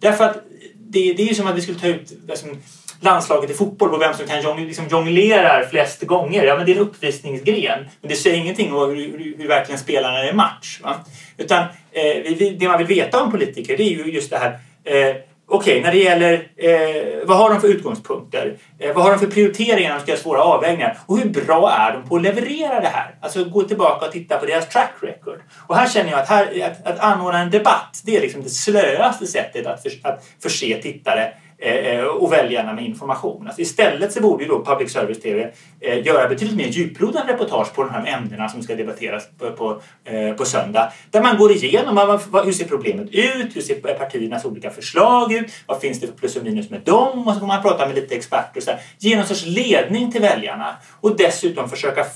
Därför 0.00 0.24
att 0.24 0.36
det, 0.74 1.12
det 1.12 1.22
är 1.22 1.26
ju 1.26 1.34
som 1.34 1.46
att 1.46 1.56
vi 1.56 1.60
skulle 1.60 1.78
ta 1.78 1.86
ut 1.86 2.12
liksom, 2.28 2.62
landslaget 3.00 3.50
i 3.50 3.54
fotboll 3.54 3.90
på 3.90 3.96
vem 3.96 4.14
som 4.14 4.26
kan 4.26 4.42
jong, 4.42 4.66
liksom 4.66 4.88
jonglerar 4.88 5.64
flest 5.70 6.02
gånger. 6.02 6.44
Ja, 6.44 6.56
men 6.56 6.66
det 6.66 6.72
är 6.72 6.76
en 6.76 6.82
uppvisningsgren. 6.82 7.88
Men 8.00 8.08
det 8.08 8.16
säger 8.16 8.36
ingenting 8.36 8.74
om 8.74 8.90
hur, 8.90 8.96
hur, 8.96 9.36
hur 9.38 9.48
verkligen 9.48 9.78
spelarna 9.78 10.18
är 10.18 10.30
i 10.30 10.32
match. 10.32 10.80
Va? 10.82 10.94
Utan 11.36 11.62
eh, 11.92 12.36
det 12.58 12.68
man 12.68 12.78
vill 12.78 12.86
veta 12.86 13.22
om 13.22 13.30
politiker 13.30 13.76
det 13.76 13.82
är 13.82 13.90
ju 13.90 14.12
just 14.12 14.30
det 14.30 14.38
här 14.38 14.58
eh, 14.84 15.16
Okej, 15.46 15.72
okay, 15.72 15.82
när 15.82 15.92
det 15.92 15.98
gäller 15.98 16.32
eh, 16.56 17.26
vad 17.26 17.36
har 17.36 17.50
de 17.50 17.60
för 17.60 17.68
utgångspunkter? 17.68 18.56
Eh, 18.78 18.94
vad 18.94 19.04
har 19.04 19.10
de 19.10 19.18
för 19.18 19.26
prioriteringar 19.26 19.88
när 19.88 19.96
de 19.96 20.02
ska 20.02 20.10
göra 20.10 20.20
svåra 20.20 20.42
avvägningar? 20.42 20.98
Och 21.06 21.18
hur 21.18 21.28
bra 21.28 21.70
är 21.70 21.92
de 21.92 22.08
på 22.08 22.16
att 22.16 22.22
leverera 22.22 22.80
det 22.80 22.88
här? 22.88 23.14
Alltså 23.20 23.44
gå 23.44 23.62
tillbaka 23.62 24.06
och 24.06 24.12
titta 24.12 24.38
på 24.38 24.46
deras 24.46 24.68
track 24.68 24.92
record. 25.00 25.40
Och 25.66 25.76
här 25.76 25.88
känner 25.88 26.10
jag 26.10 26.20
att, 26.20 26.28
här, 26.28 26.62
att, 26.62 26.86
att 26.86 26.98
anordna 26.98 27.38
en 27.38 27.50
debatt, 27.50 28.02
det 28.04 28.16
är 28.16 28.20
liksom 28.20 28.42
det 28.42 28.50
slöaste 28.50 29.26
sättet 29.26 29.66
att, 29.66 29.82
för, 29.82 29.90
att 30.02 30.24
förse 30.42 30.82
tittare 30.82 31.32
Eh, 31.64 31.98
eh, 31.98 32.04
och 32.04 32.32
väljarna 32.32 32.72
med 32.72 32.84
information. 32.84 33.46
Alltså 33.46 33.62
istället 33.62 34.12
så 34.12 34.20
borde 34.20 34.44
ju 34.44 34.48
då 34.48 34.64
public 34.64 34.92
service 34.92 35.20
TV 35.20 35.52
eh, 35.80 36.06
göra 36.06 36.28
betydligt 36.28 36.56
mer 36.56 36.68
djuplodande 36.68 37.32
reportage 37.32 37.74
på 37.74 37.82
de 37.82 37.90
här 37.90 38.06
ämnena 38.06 38.48
som 38.48 38.62
ska 38.62 38.74
debatteras 38.74 39.24
på, 39.38 39.50
på, 39.50 39.80
på 40.36 40.44
söndag. 40.44 40.92
Där 41.10 41.22
man 41.22 41.36
går 41.36 41.52
igenom 41.52 42.20
hur 42.44 42.52
ser 42.52 42.64
problemet 42.64 43.08
ut, 43.10 43.56
hur 43.56 43.60
ser 43.60 43.74
partiernas 43.74 44.44
olika 44.44 44.70
förslag 44.70 45.32
ut, 45.32 45.52
vad 45.66 45.80
finns 45.80 46.00
det 46.00 46.06
för 46.06 46.14
plus 46.14 46.36
och 46.36 46.44
minus 46.44 46.70
med 46.70 46.80
dem 46.80 47.28
och 47.28 47.34
så 47.34 47.40
får 47.40 47.46
man 47.46 47.62
prata 47.62 47.86
med 47.86 47.94
lite 47.94 48.14
experter 48.14 48.60
och 48.60 48.62
så. 48.62 48.70
Ge 48.98 49.16
någon 49.16 49.26
sorts 49.26 49.46
ledning 49.46 50.12
till 50.12 50.20
väljarna 50.20 50.76
och 51.00 51.16
dessutom 51.16 51.68
försöka 51.68 52.06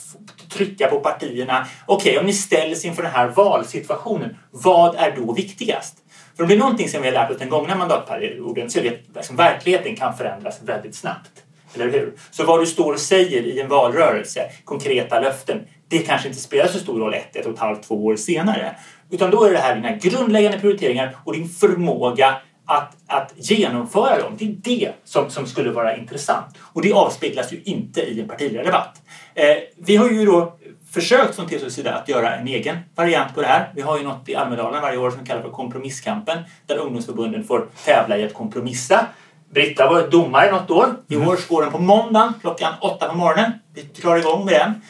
trycka 0.52 0.86
på 0.86 1.00
partierna. 1.00 1.66
Okej, 1.86 2.10
okay, 2.10 2.20
om 2.20 2.26
ni 2.26 2.32
ställs 2.32 2.84
inför 2.84 3.02
den 3.02 3.12
här 3.12 3.28
valsituationen, 3.28 4.36
vad 4.50 4.94
är 4.96 5.16
då 5.16 5.32
viktigast? 5.32 5.96
För 6.38 6.44
om 6.44 6.48
det 6.48 6.54
är 6.54 6.58
någonting 6.58 6.88
som 6.88 7.02
vi 7.02 7.08
har 7.08 7.14
lärt 7.14 7.30
oss 7.30 7.38
den 7.38 7.48
gångna 7.48 7.74
mandatperioden 7.74 8.70
så 8.70 8.78
är 8.78 8.82
det 8.82 8.88
att 8.88 9.16
liksom, 9.16 9.36
verkligheten 9.36 9.96
kan 9.96 10.16
förändras 10.16 10.60
väldigt 10.62 10.94
snabbt. 10.94 11.30
Eller 11.74 11.90
hur? 11.90 12.12
Så 12.30 12.44
vad 12.44 12.60
du 12.60 12.66
står 12.66 12.92
och 12.92 13.00
säger 13.00 13.42
i 13.42 13.60
en 13.60 13.68
valrörelse, 13.68 14.50
konkreta 14.64 15.20
löften, 15.20 15.60
det 15.88 15.98
kanske 15.98 16.28
inte 16.28 16.40
spelar 16.40 16.66
så 16.66 16.78
stor 16.78 17.00
roll 17.00 17.14
ett, 17.14 17.36
ett 17.36 17.46
och 17.46 17.52
ett 17.52 17.58
halvt, 17.58 17.82
två 17.82 18.06
år 18.06 18.16
senare. 18.16 18.76
Utan 19.10 19.30
då 19.30 19.44
är 19.44 19.52
det 19.52 19.58
här 19.58 19.74
dina 19.74 19.96
grundläggande 19.96 20.58
prioriteringar 20.58 21.16
och 21.24 21.32
din 21.32 21.48
förmåga 21.48 22.36
att, 22.66 22.96
att 23.06 23.32
genomföra 23.36 24.18
dem. 24.18 24.32
Det 24.38 24.44
är 24.44 24.56
det 24.62 24.92
som, 25.04 25.30
som 25.30 25.46
skulle 25.46 25.70
vara 25.70 25.96
intressant. 25.96 26.58
Och 26.72 26.82
det 26.82 26.92
avspeglas 26.92 27.52
ju 27.52 27.60
inte 27.64 28.00
i 28.00 28.20
en 28.20 28.28
partiledardebatt. 28.28 29.02
Eh, 29.34 29.56
vi 29.76 29.96
har 29.96 30.10
ju 30.10 30.26
då 30.26 30.57
försökt 30.90 31.34
från 31.34 31.46
TCOs 31.46 31.74
sida 31.74 31.94
att 31.94 32.08
göra 32.08 32.36
en 32.36 32.48
egen 32.48 32.78
variant 32.94 33.34
på 33.34 33.40
det 33.40 33.46
här. 33.46 33.70
Vi 33.74 33.82
har 33.82 33.98
ju 33.98 34.04
något 34.04 34.28
i 34.28 34.34
Almedalen 34.34 34.82
varje 34.82 34.98
år 34.98 35.10
som 35.10 35.26
kallas 35.26 35.42
för 35.42 35.50
Kompromisskampen 35.50 36.38
där 36.66 36.76
ungdomsförbunden 36.76 37.44
får 37.44 37.66
tävla 37.84 38.18
i 38.18 38.24
att 38.24 38.34
kompromissa. 38.34 39.06
Britta 39.50 39.88
var 39.88 40.08
domare 40.08 40.50
något 40.50 40.70
år. 40.70 40.86
I 41.08 41.16
år 41.16 41.48
går 41.48 41.62
den 41.62 41.72
på 41.72 41.78
måndagen 41.78 42.32
klockan 42.40 42.72
åtta 42.80 43.08
på 43.08 43.14
morgonen. 43.14 43.52
Vi 43.74 43.82
drar 43.82 44.16
igång 44.16 44.44
med 44.44 44.54
den. 44.54 44.82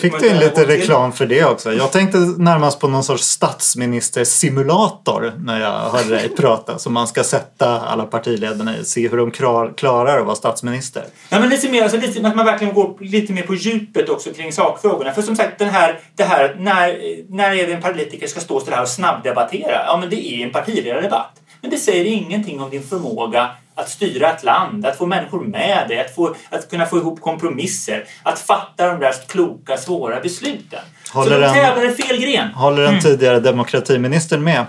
Fick 0.00 0.20
du 0.20 0.28
in 0.28 0.38
lite 0.38 0.66
reklam 0.66 1.12
för 1.12 1.26
det 1.26 1.44
också? 1.44 1.72
Jag 1.72 1.92
tänkte 1.92 2.18
närmast 2.18 2.80
på 2.80 2.88
någon 2.88 3.04
sorts 3.04 3.24
statsministersimulator 3.24 5.32
när 5.38 5.60
jag 5.60 5.90
hörde 5.90 6.08
dig 6.08 6.28
prata. 6.36 6.78
Som 6.78 6.92
man 6.92 7.08
ska 7.08 7.24
sätta 7.24 7.80
alla 7.80 8.04
partiledarna 8.04 8.78
i, 8.78 8.84
se 8.84 9.08
hur 9.08 9.16
de 9.16 9.30
klarar 9.74 10.18
att 10.18 10.26
vara 10.26 10.36
statsminister. 10.36 11.04
Ja, 11.28 11.40
men 11.40 11.48
lite 11.48 11.68
mer, 11.68 11.82
alltså, 11.82 11.98
lite, 11.98 12.28
att 12.28 12.36
man 12.36 12.46
verkligen 12.46 12.74
går 12.74 12.96
lite 13.00 13.32
mer 13.32 13.42
på 13.42 13.54
djupet 13.54 14.08
också 14.08 14.32
kring 14.32 14.52
sakfrågorna. 14.52 15.12
För 15.12 15.22
som 15.22 15.36
sagt, 15.36 15.58
den 15.58 15.68
här, 15.68 16.00
det 16.16 16.24
här 16.24 16.56
när, 16.58 16.98
när 17.28 17.54
är 17.54 17.66
det 17.66 17.72
en 17.72 17.82
politiker 17.82 18.26
ska 18.26 18.40
stå 18.40 18.60
så 18.60 18.70
här 18.70 18.82
och 18.82 18.88
snabbdebattera? 18.88 19.84
Ja, 19.86 19.96
men 20.00 20.10
det 20.10 20.26
är 20.26 20.46
en 20.46 20.52
partiledardebatt. 20.52 21.40
Men 21.60 21.70
det 21.70 21.76
säger 21.76 22.04
ingenting 22.04 22.60
om 22.60 22.70
din 22.70 22.82
förmåga 22.82 23.50
att 23.74 23.88
styra 23.88 24.32
ett 24.32 24.44
land, 24.44 24.86
att 24.86 24.98
få 24.98 25.06
människor 25.06 25.40
med 25.40 25.88
dig, 25.88 26.00
att, 26.00 26.14
få, 26.14 26.34
att 26.50 26.70
kunna 26.70 26.86
få 26.86 26.98
ihop 26.98 27.20
kompromisser, 27.20 28.04
att 28.22 28.38
fatta 28.38 28.86
de 28.86 29.00
där 29.00 29.12
kloka, 29.28 29.76
svåra 29.76 30.20
besluten. 30.20 30.80
Håller 31.12 31.30
Så 31.30 31.54
de 31.54 31.60
tävlar 31.60 31.90
i 31.90 31.94
fel 32.02 32.20
gren. 32.20 32.48
Håller 32.48 32.82
den 32.82 32.90
mm. 32.90 33.00
tidigare 33.00 33.40
demokratiministern 33.40 34.44
med? 34.44 34.66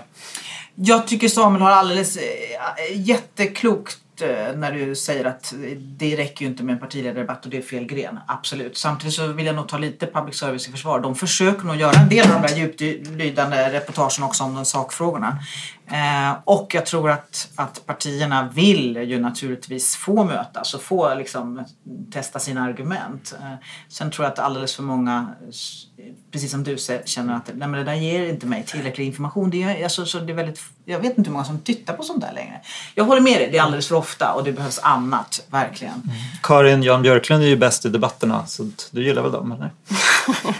Jag 0.74 1.06
tycker 1.06 1.28
Samuel 1.28 1.62
har 1.62 1.70
alldeles 1.70 2.16
äh, 2.16 2.22
jätteklokt 2.94 3.98
Eh, 3.98 4.03
Eh, 4.20 4.56
när 4.56 4.72
du 4.72 4.94
säger 4.94 5.24
att 5.24 5.54
det 5.78 6.16
räcker 6.16 6.44
ju 6.44 6.50
inte 6.50 6.62
med 6.62 6.72
en 6.72 6.78
partiledardebatt 6.78 7.44
och 7.44 7.50
det 7.50 7.58
är 7.58 7.62
fel 7.62 7.84
gren. 7.84 8.20
Absolut. 8.26 8.76
Samtidigt 8.76 9.14
så 9.14 9.26
vill 9.26 9.46
jag 9.46 9.54
nog 9.54 9.68
ta 9.68 9.78
lite 9.78 10.06
public 10.06 10.36
service 10.36 10.68
i 10.68 10.70
försvar. 10.70 11.00
De 11.00 11.14
försöker 11.14 11.66
nog 11.66 11.76
göra 11.76 12.00
en 12.00 12.08
del 12.08 12.32
av 12.32 12.42
de 12.42 12.48
där 12.48 12.56
djuplydande 12.56 13.72
reportagen 13.72 14.22
också 14.22 14.44
om 14.44 14.54
de 14.54 14.64
sakfrågorna. 14.64 15.38
Eh, 15.86 16.36
och 16.44 16.74
jag 16.74 16.86
tror 16.86 17.10
att, 17.10 17.48
att 17.56 17.86
partierna 17.86 18.50
vill 18.54 18.96
ju 18.96 19.20
naturligtvis 19.20 19.96
få 19.96 20.24
mötas 20.24 20.56
alltså 20.56 20.76
och 20.76 20.82
få 20.82 21.14
liksom, 21.14 21.64
testa 22.12 22.38
sina 22.38 22.62
argument. 22.62 23.34
Eh, 23.40 23.54
sen 23.88 24.10
tror 24.10 24.24
jag 24.24 24.32
att 24.32 24.38
alldeles 24.38 24.76
för 24.76 24.82
många 24.82 25.34
precis 26.30 26.50
som 26.50 26.64
du 26.64 26.76
känner 27.04 27.36
att 27.36 27.46
nej, 27.46 27.68
men 27.68 27.72
det 27.72 27.84
där 27.84 27.94
ger 27.94 28.28
inte 28.28 28.46
mig 28.46 28.64
tillräcklig 28.66 29.06
information. 29.06 29.50
Det 29.50 29.62
är, 29.62 29.84
alltså, 29.84 30.06
så 30.06 30.18
det 30.18 30.32
är 30.32 30.36
väldigt, 30.36 30.60
jag 30.84 30.98
vet 30.98 31.18
inte 31.18 31.28
hur 31.28 31.32
många 31.32 31.44
som 31.44 31.58
tittar 31.58 31.94
på 31.94 32.02
sånt 32.02 32.20
där 32.20 32.32
längre. 32.32 32.60
Jag 32.94 33.04
håller 33.04 33.20
med 33.20 33.40
dig, 33.40 33.48
det 33.52 33.58
är 33.58 33.62
alldeles 33.62 33.88
för 33.88 33.94
ofta 33.94 34.32
och 34.32 34.44
det 34.44 34.52
behövs 34.52 34.78
annat, 34.78 35.46
verkligen. 35.50 35.94
Mm. 35.94 36.16
Karin 36.42 36.82
Jan 36.82 37.02
Björklund 37.02 37.44
är 37.44 37.48
ju 37.48 37.56
bäst 37.56 37.84
i 37.84 37.88
debatterna 37.88 38.46
så 38.46 38.70
du 38.90 39.04
gillar 39.04 39.22
väl 39.22 39.32
dem 39.32 39.52
eller? 39.52 39.70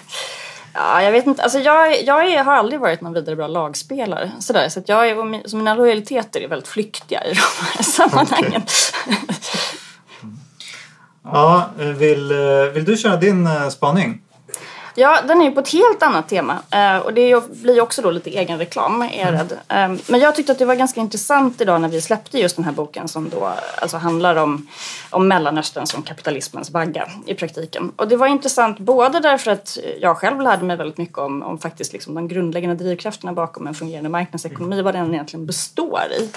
Ja, 0.77 1.03
jag 1.03 1.13
vet 1.13 1.27
inte. 1.27 1.43
Alltså 1.43 1.59
jag, 1.59 2.03
jag 2.03 2.45
har 2.45 2.55
aldrig 2.55 2.81
varit 2.81 3.01
någon 3.01 3.13
vidare 3.13 3.37
bra 3.37 3.47
lagspelare. 3.47 4.33
Sådär. 4.41 4.69
Så 4.69 4.81
att 4.81 4.89
jag 4.89 5.09
är, 5.09 5.49
så 5.49 5.57
mina 5.57 5.75
lojaliteter 5.75 6.41
är 6.41 6.49
väldigt 6.49 6.69
flyktiga 6.69 7.25
i 7.25 7.33
de 7.33 7.41
här 7.67 7.83
sammanhangen. 8.09 8.63
Okay. 8.63 9.39
ja, 11.23 11.71
vill, 11.77 12.33
vill 12.75 12.85
du 12.85 12.97
köra 12.97 13.17
din 13.17 13.47
eh, 13.47 13.69
spaning? 13.69 14.24
Ja, 14.97 15.21
den 15.29 15.41
är 15.41 15.45
ju 15.45 15.51
på 15.51 15.61
ett 15.61 15.73
helt 15.73 16.03
annat 16.03 16.29
tema 16.29 16.59
eh, 16.71 16.97
och 16.97 17.15
det 17.15 17.49
blir 17.49 17.81
också 17.81 18.03
då 18.03 18.11
lite 18.11 18.31
egen 18.31 18.59
reklam 18.59 19.03
är 19.03 19.21
jag 19.25 19.33
rädd. 19.33 19.53
Eh, 19.53 20.01
men 20.07 20.21
jag 20.21 20.35
tyckte 20.35 20.53
att 20.53 20.59
det 20.59 20.65
var 20.65 20.75
ganska 20.75 21.01
intressant 21.01 21.61
idag 21.61 21.81
när 21.81 21.89
vi 21.89 22.01
släppte 22.01 22.39
just 22.39 22.57
den 22.57 22.65
här 22.65 22.73
boken 22.73 23.09
som 23.09 23.29
då 23.29 23.53
alltså 23.79 23.97
handlar 23.97 24.37
om, 24.37 24.69
om 25.11 25.29
Mellanöstern 25.29 25.87
som 25.87 26.03
kapitalismens 26.03 26.71
vagga 26.71 27.09
i 27.27 27.35
praktiken. 27.35 27.93
Och 27.97 28.09
det 28.09 28.17
var 28.17 28.27
intressant 28.27 28.79
både 28.79 29.21
därför 29.21 29.51
att 29.51 29.79
jag 30.01 30.17
själv 30.17 30.41
lärde 30.41 30.65
mig 30.65 30.77
väldigt 30.77 30.99
mycket 30.99 31.19
om, 31.19 31.43
om 31.43 31.59
faktiskt 31.59 31.93
liksom 31.93 32.15
de 32.15 32.29
grundläggande 32.29 32.85
drivkrafterna 32.85 33.33
bakom 33.33 33.67
en 33.67 33.75
fungerande 33.75 34.11
marknadsekonomi, 34.11 34.83
vad 34.83 34.95
den 34.95 35.15
egentligen 35.15 35.47
består 35.47 36.03
i. 36.21 36.31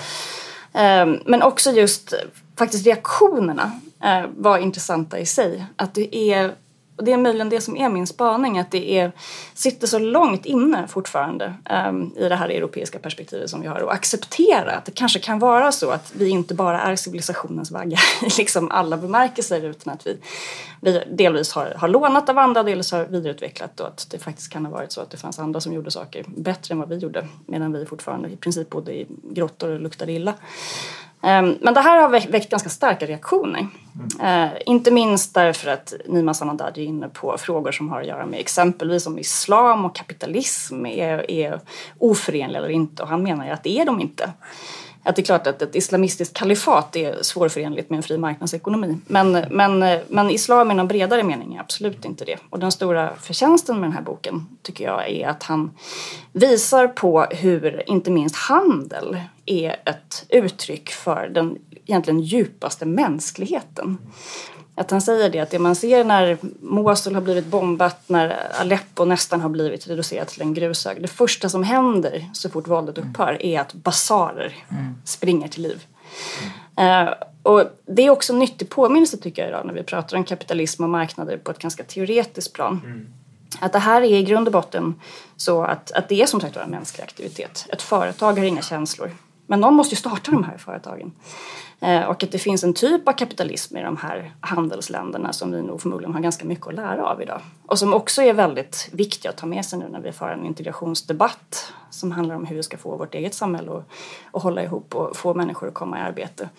Eh, 0.74 1.06
men 1.26 1.42
också 1.42 1.72
just 1.72 2.14
faktiskt 2.58 2.86
reaktionerna 2.86 3.72
var 4.38 4.58
intressanta 4.58 5.20
i 5.20 5.26
sig. 5.26 5.66
Att 5.76 5.94
det 5.94 6.16
är 6.16 6.52
och 6.98 7.04
det 7.04 7.14
är 7.14 7.18
möjligen 7.18 7.50
det 7.50 7.62
som 7.62 7.78
är 7.78 7.90
min 7.90 8.08
spaning, 8.08 8.60
att 8.60 8.72
det 8.72 8.98
är, 8.98 9.12
sitter 9.54 9.88
så 9.88 10.00
långt 10.00 10.46
inne 10.46 10.88
fortfarande 10.88 11.54
um, 11.88 12.14
i 12.18 12.30
det 12.30 12.36
här 12.36 12.50
europeiska 12.50 13.00
perspektivet 13.00 13.50
som 13.50 13.62
vi 13.62 13.68
har 13.68 13.80
och 13.80 13.94
acceptera 13.94 14.72
att 14.72 14.86
det 14.86 14.92
kanske 14.92 15.20
kan 15.20 15.40
vara 15.40 15.72
så 15.72 15.90
att 15.90 16.12
vi 16.16 16.30
inte 16.30 16.54
bara 16.54 16.82
är 16.82 16.96
civilisationens 16.96 17.72
vagga 17.72 17.98
i 18.22 18.30
liksom 18.38 18.72
alla 18.72 18.98
bemärkelser 18.98 19.66
utan 19.66 19.94
att 19.94 20.08
vi, 20.08 20.18
vi 20.82 21.04
delvis 21.12 21.52
har, 21.52 21.74
har 21.78 21.88
lånat 21.88 22.30
av 22.30 22.38
andra, 22.38 22.64
delvis 22.64 22.92
har 22.92 23.06
vidareutvecklat 23.06 23.80
och 23.80 23.88
att 23.88 24.08
det 24.10 24.20
faktiskt 24.20 24.50
kan 24.50 24.66
ha 24.66 24.72
varit 24.72 24.92
så 24.92 25.02
att 25.02 25.10
det 25.10 25.18
fanns 25.18 25.40
andra 25.40 25.62
som 25.62 25.74
gjorde 25.74 25.92
saker 25.92 26.26
bättre 26.28 26.74
än 26.74 26.80
vad 26.80 26.90
vi 26.90 26.96
gjorde 26.96 27.28
medan 27.46 27.74
vi 27.74 27.86
fortfarande 27.86 28.30
i 28.30 28.36
princip 28.36 28.70
bodde 28.70 28.94
i 28.94 29.08
grottor 29.24 29.70
och 29.70 29.82
luktade 29.82 30.12
illa. 30.12 30.34
Ehm, 31.28 31.58
men 31.62 31.74
det 31.74 31.82
här 31.82 32.02
har 32.02 32.10
väckt 32.10 32.50
ganska 32.50 32.70
starka 32.70 33.06
reaktioner. 33.06 33.68
Mm. 34.20 34.50
Inte 34.66 34.92
minst 34.92 35.34
därför 35.34 35.72
att 35.72 35.94
Nima 36.06 36.34
Sanandaji 36.34 36.84
är 36.84 36.88
inne 36.88 37.10
på 37.10 37.38
frågor 37.38 37.72
som 37.72 37.90
har 37.90 38.02
att 38.02 38.08
göra 38.08 38.26
med 38.26 38.40
exempelvis 38.40 39.08
om 39.08 39.20
islam 39.20 39.86
och 39.86 39.96
kapitalism 39.96 40.86
är, 40.86 41.32
är 41.32 41.60
oförenliga 42.00 42.58
eller 42.58 42.70
inte 42.70 43.04
och 43.04 43.10
han 43.10 43.24
menar 43.24 43.46
ju 43.46 43.52
att 43.52 43.64
det 43.64 43.80
är 43.80 43.86
de 43.86 44.02
inte 44.02 44.34
att 45.08 45.16
det 45.16 45.22
är 45.22 45.26
klart 45.26 45.48
att 45.48 45.62
ett 45.62 45.76
islamistiskt 45.76 46.38
kalifat 46.38 46.96
är 46.96 47.24
svårförenligt 47.24 47.90
med 47.90 47.98
en 47.98 48.04
fri 48.04 48.18
marknadsekonomi. 48.18 48.98
Men, 49.08 49.32
men, 49.32 50.00
men 50.08 50.30
islam 50.30 50.72
i 50.72 50.74
någon 50.74 50.88
bredare 50.88 51.24
mening 51.24 51.56
är 51.56 51.60
absolut 51.60 52.06
inte 52.06 52.26
det. 52.26 52.38
Och 52.50 52.60
den 52.60 52.72
stora 52.72 53.16
förtjänsten 53.16 53.80
med 53.80 53.90
den 53.90 53.94
här 53.94 54.02
boken 54.02 54.46
tycker 54.62 54.84
jag 54.84 55.10
är 55.10 55.28
att 55.28 55.44
han 55.44 55.72
visar 56.32 56.88
på 56.88 57.22
hur 57.22 57.90
inte 57.90 58.12
minst 58.12 58.36
handel 58.36 59.18
är 59.46 59.76
ett 59.86 60.26
uttryck 60.30 60.90
för 60.90 61.30
den 61.30 61.58
egentligen 61.86 62.20
djupaste 62.20 62.86
mänskligheten. 62.86 63.98
Att 64.78 64.92
han 64.92 65.02
säger 65.02 65.30
det, 65.30 65.40
att 65.40 65.50
det 65.50 65.60
man 65.60 65.76
ser 65.76 66.04
när 66.04 66.38
Mosul 66.60 67.16
har 67.16 67.22
blivit 67.22 67.46
bombat, 67.46 68.10
när 68.10 68.52
Aleppo 68.60 69.06
nästan 69.06 69.42
har 69.42 69.50
blivit 69.50 69.88
reducerat 69.88 70.28
till 70.28 70.42
en 70.42 70.54
grushög. 70.54 71.02
Det 71.02 71.08
första 71.08 71.50
som 71.50 71.64
händer 71.64 72.30
så 72.34 72.50
fort 72.50 72.68
våldet 72.68 72.98
upphör 72.98 73.46
är 73.46 73.60
att 73.60 73.74
basarer 73.74 74.56
mm. 74.70 74.96
springer 75.06 75.48
till 75.48 75.64
liv. 75.64 75.86
Eh, 76.78 77.10
och 77.44 77.64
det 77.86 78.02
är 78.02 78.10
också 78.10 78.34
en 78.34 78.40
nyttig 78.40 78.70
påminnelse 78.70 79.18
tycker 79.18 79.42
jag 79.42 79.50
idag 79.50 79.66
när 79.66 79.74
vi 79.74 79.84
pratar 79.84 80.18
om 80.18 80.24
kapitalism 80.24 80.84
och 80.84 80.90
marknader 80.90 81.38
på 81.38 81.52
ett 81.52 81.60
ganska 81.60 81.84
teoretiskt 81.84 82.54
plan. 82.54 83.08
Att 83.60 83.74
det 83.74 83.80
här 83.80 84.02
är 84.02 84.20
i 84.20 84.24
grund 84.24 84.48
och 84.48 84.54
botten 84.54 84.96
så 85.38 85.64
att, 85.64 85.92
att 85.92 86.10
det 86.10 86.22
är 86.22 86.26
som 86.26 86.42
sagt 86.42 86.56
var 86.56 86.64
en 86.64 86.70
mänsklig 86.70 87.04
aktivitet. 87.04 87.66
Ett 87.70 87.82
företag 87.82 88.34
har 88.34 88.46
inga 88.46 88.62
känslor. 88.62 89.12
Men 89.48 89.62
någon 89.62 89.74
måste 89.74 89.96
ju 89.96 90.00
starta 90.00 90.32
de 90.32 90.44
här 90.44 90.58
företagen. 90.58 91.12
Eh, 91.80 92.04
och 92.04 92.24
att 92.24 92.32
det 92.32 92.40
finns 92.40 92.64
en 92.64 92.74
typ 92.74 93.08
av 93.08 93.14
kapitalism 93.14 93.78
i 93.78 93.84
de 93.84 93.98
här 93.98 94.32
handelsländerna 94.42 95.34
som 95.34 95.52
vi 95.52 95.62
nog 95.62 95.82
förmodligen 95.82 96.14
har 96.14 96.22
ganska 96.22 96.46
mycket 96.46 96.68
att 96.68 96.74
lära 96.74 97.06
av 97.06 97.22
idag. 97.22 97.42
Och 97.66 97.80
som 97.80 97.94
också 97.94 98.22
är 98.22 98.34
väldigt 98.34 98.90
viktiga 98.92 99.32
att 99.32 99.38
ta 99.38 99.46
med 99.46 99.66
sig 99.66 99.80
nu 99.80 99.90
när 99.90 100.00
vi 100.00 100.12
får 100.12 100.30
en 100.30 100.46
integrationsdebatt 100.46 101.74
som 101.90 102.12
handlar 102.12 102.36
om 102.36 102.46
hur 102.46 102.56
vi 102.56 102.64
ska 102.64 102.78
få 102.78 102.98
vårt 102.98 103.16
eget 103.16 103.34
samhälle 103.34 103.72
att, 103.72 103.84
att 104.32 104.44
hålla 104.44 104.64
ihop 104.64 104.96
och 104.96 105.18
få 105.18 105.34
människor 105.34 105.68
att 105.68 105.74
komma 105.74 105.98
i 105.98 106.02
arbete. 106.02 106.50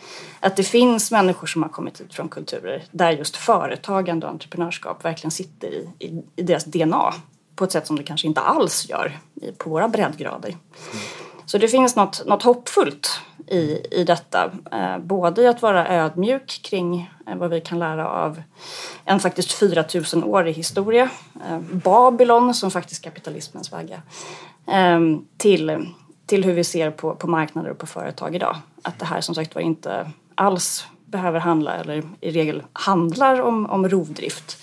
Att 0.40 0.56
det 0.56 0.62
finns 0.62 1.10
människor 1.10 1.46
som 1.46 1.62
har 1.62 1.70
kommit 1.70 2.00
hit 2.00 2.14
från 2.14 2.28
kulturer 2.28 2.84
där 2.90 3.10
just 3.10 3.36
företagande 3.36 4.26
och 4.26 4.32
entreprenörskap 4.32 5.04
verkligen 5.04 5.30
sitter 5.30 5.68
i, 5.68 5.88
i, 5.98 6.22
i 6.36 6.42
deras 6.42 6.64
DNA 6.64 7.14
på 7.56 7.64
ett 7.64 7.72
sätt 7.72 7.86
som 7.86 7.96
det 7.96 8.02
kanske 8.02 8.26
inte 8.26 8.40
alls 8.40 8.88
gör 8.88 9.18
på 9.58 9.70
våra 9.70 9.88
breddgrader. 9.88 10.56
Så 11.46 11.58
det 11.58 11.68
finns 11.68 11.96
något, 11.96 12.26
något 12.26 12.42
hoppfullt 12.42 13.20
i, 13.50 13.86
i 13.90 14.04
detta. 14.04 14.50
Eh, 14.72 14.98
både 14.98 15.42
i 15.42 15.46
att 15.46 15.62
vara 15.62 15.88
ödmjuk 15.88 16.60
kring 16.62 17.10
eh, 17.26 17.36
vad 17.36 17.50
vi 17.50 17.60
kan 17.60 17.78
lära 17.78 18.08
av 18.08 18.42
en 19.04 19.20
faktiskt 19.20 19.62
4000-årig 19.62 20.54
historia. 20.54 21.10
Eh, 21.48 21.58
Babylon 21.58 22.54
som 22.54 22.70
faktiskt 22.70 23.04
kapitalismens 23.04 23.72
vagga. 23.72 24.02
Eh, 24.66 25.00
till, 25.36 25.86
till 26.26 26.44
hur 26.44 26.52
vi 26.52 26.64
ser 26.64 26.90
på, 26.90 27.14
på 27.14 27.26
marknader 27.26 27.70
och 27.70 27.78
på 27.78 27.86
företag 27.86 28.34
idag. 28.34 28.56
Att 28.82 28.98
det 28.98 29.06
här 29.06 29.20
som 29.20 29.34
sagt 29.34 29.54
var 29.54 29.62
inte 29.62 30.10
alls 30.34 30.86
behöver 31.04 31.40
handla, 31.40 31.74
eller 31.74 32.02
i 32.20 32.30
regel 32.30 32.62
handlar 32.72 33.40
om, 33.40 33.66
om 33.66 33.88
rovdrift. 33.88 34.58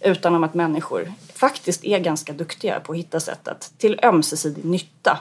Utan 0.00 0.34
om 0.34 0.44
att 0.44 0.54
människor 0.54 1.12
faktiskt 1.34 1.84
är 1.84 1.98
ganska 1.98 2.32
duktiga 2.32 2.80
på 2.80 2.92
att 2.92 2.98
hitta 2.98 3.20
sätt 3.20 3.48
att 3.48 3.72
till 3.78 4.00
ömsesidig 4.02 4.64
nytta 4.64 5.18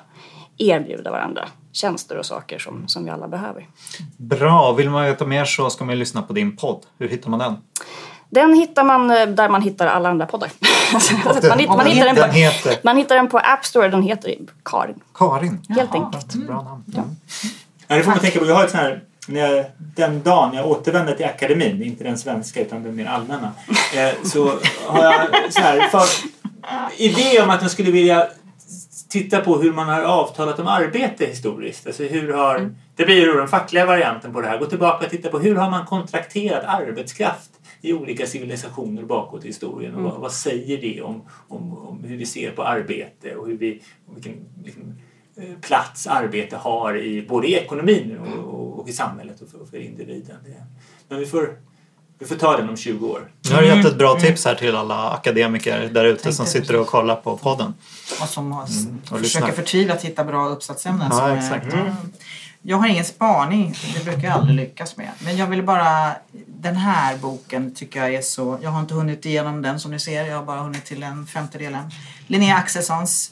erbjuda 0.57 1.11
varandra 1.11 1.47
tjänster 1.77 2.17
och 2.17 2.25
saker 2.25 2.59
som, 2.59 2.87
som 2.87 3.05
vi 3.05 3.11
alla 3.11 3.27
behöver. 3.27 3.67
Bra, 4.17 4.73
vill 4.73 4.89
man 4.89 5.05
veta 5.05 5.25
mer 5.25 5.45
så 5.45 5.69
ska 5.69 5.85
man 5.85 5.95
ju 5.95 5.99
lyssna 5.99 6.21
på 6.21 6.33
din 6.33 6.57
podd. 6.57 6.85
Hur 6.99 7.09
hittar 7.09 7.29
man 7.29 7.39
den? 7.39 7.57
Den 8.29 8.53
hittar 8.53 8.83
man 8.83 9.11
eh, 9.11 9.27
där 9.27 9.49
man 9.49 9.61
hittar 9.61 9.87
alla 9.87 10.09
andra 10.09 10.25
poddar. 10.25 10.49
man, 10.91 11.59
hittar, 11.59 11.77
man, 11.77 11.85
hittar 11.85 12.05
den 12.05 12.15
på, 12.15 12.23
heter 12.23 12.79
man 12.83 12.97
hittar 12.97 13.15
den 13.15 13.27
på 13.27 13.37
App 13.37 13.65
Store, 13.65 13.87
den 13.87 14.03
heter 14.03 14.35
Karin. 14.65 14.99
Karin. 15.13 15.61
Helt 15.69 15.89
Jaha, 15.93 16.05
enkelt. 16.05 16.33
Bra 16.33 16.61
namn. 16.61 16.83
Mm. 16.93 17.15
Ja, 17.87 17.95
det 17.95 18.03
får 18.03 18.11
man 18.11 18.19
tänka 18.19 18.39
på. 18.39 18.45
Jag 18.45 18.55
har 18.55 18.63
ett 18.63 18.71
sånt 18.71 18.83
här, 18.83 19.03
när 19.27 19.39
jag, 19.39 19.65
den 19.77 20.23
dagen 20.23 20.53
jag 20.53 20.67
återvänder 20.67 21.15
till 21.15 21.25
akademin, 21.25 21.83
inte 21.83 22.03
den 22.03 22.17
svenska 22.17 22.61
utan 22.61 22.83
den 22.83 22.95
mer 22.95 23.05
allmänna, 23.05 23.51
eh, 23.95 24.23
så 24.23 24.51
har 24.87 25.03
jag 25.03 25.53
så 25.53 25.61
här, 25.61 25.89
för, 25.89 26.03
idé 26.97 27.41
om 27.41 27.49
att 27.49 27.61
jag 27.61 27.71
skulle 27.71 27.91
vilja 27.91 28.27
titta 29.09 29.41
på 29.41 29.57
hur 29.57 29.73
man 29.73 29.87
har 29.89 30.01
avtalat 30.01 30.59
om 30.59 30.67
arbete 30.67 31.25
historiskt. 31.25 31.87
Alltså 31.87 32.03
hur 32.03 32.33
har, 32.33 32.75
Det 32.95 33.05
blir 33.05 33.15
ju 33.15 33.33
den 33.33 33.47
fackliga 33.47 33.85
varianten 33.85 34.33
på 34.33 34.41
det 34.41 34.47
här. 34.47 34.59
Gå 34.59 34.65
tillbaka 34.65 35.05
och 35.05 35.11
titta 35.11 35.29
på 35.29 35.39
hur 35.39 35.55
har 35.55 35.69
man 35.69 35.85
kontrakterat 35.85 36.63
arbetskraft 36.65 37.51
i 37.81 37.93
olika 37.93 38.27
civilisationer 38.27 39.03
bakåt 39.03 39.43
i 39.43 39.47
historien 39.47 39.95
och 39.95 40.03
vad, 40.03 40.21
vad 40.21 40.31
säger 40.31 40.81
det 40.81 41.01
om, 41.01 41.21
om, 41.47 41.77
om 41.77 42.03
hur 42.03 42.17
vi 42.17 42.25
ser 42.25 42.51
på 42.51 42.63
arbete 42.63 43.35
och 43.35 43.47
hur 43.47 43.57
vi, 43.57 43.81
och 44.07 44.17
vilken, 44.17 44.45
vilken 44.63 45.01
eh, 45.37 45.59
plats 45.61 46.07
arbete 46.07 46.57
har 46.57 46.97
i 46.97 47.25
både 47.29 47.47
i 47.47 47.53
ekonomin 47.53 48.17
och, 48.17 48.53
och, 48.53 48.79
och 48.79 48.89
i 48.89 48.93
samhället 48.93 49.41
och 49.41 49.49
för, 49.49 49.65
för 49.65 49.77
individen. 49.77 50.35
Det, 50.45 50.63
men 51.07 51.19
vi 51.19 51.25
får, 51.25 51.57
vi 52.19 52.25
får 52.25 52.35
ta 52.35 52.57
den 52.57 52.69
om 52.69 52.77
20 52.77 53.07
år. 53.07 53.31
Nu 53.49 53.55
har 53.55 53.61
du 53.61 53.67
gett 53.67 53.85
ett 53.85 53.97
bra 53.97 54.19
tips 54.19 54.45
här 54.45 54.55
till 54.55 54.75
alla 54.75 55.09
akademiker 55.11 55.89
där 55.93 56.05
ute 56.05 56.33
som 56.33 56.45
sitter 56.45 56.75
och 56.75 56.87
kollar 56.87 57.15
på 57.15 57.37
podden. 57.37 57.73
Och 58.21 58.29
som 58.29 58.51
har, 58.51 58.63
och 59.11 59.19
försöker 59.19 59.51
förtvivlat 59.51 60.01
hitta 60.03 60.23
bra 60.23 60.47
uppsatsämnen. 60.47 61.07
Ja, 61.11 61.17
som 61.17 61.25
är- 61.25 61.37
exakt. 61.37 61.73
Mm. 61.73 61.93
Jag 62.61 62.77
har 62.77 62.87
ingen 62.87 63.05
spaning, 63.05 63.75
det 63.93 64.03
brukar 64.05 64.21
jag 64.21 64.31
aldrig 64.33 64.55
lyckas 64.55 64.97
med. 64.97 65.09
Men 65.19 65.37
jag 65.37 65.47
vill 65.47 65.63
bara, 65.63 66.11
den 66.47 66.75
här 66.75 67.17
boken 67.17 67.75
tycker 67.75 67.99
jag 67.99 68.13
är 68.13 68.21
så, 68.21 68.59
jag 68.61 68.69
har 68.69 68.79
inte 68.79 68.93
hunnit 68.93 69.25
igenom 69.25 69.61
den 69.61 69.79
som 69.79 69.91
ni 69.91 69.99
ser, 69.99 70.25
jag 70.25 70.37
har 70.37 70.45
bara 70.45 70.59
hunnit 70.61 70.85
till 70.85 71.03
en 71.03 71.27
femtedelen. 71.27 71.91
Linnea 72.27 72.55
Axelssons 72.55 73.31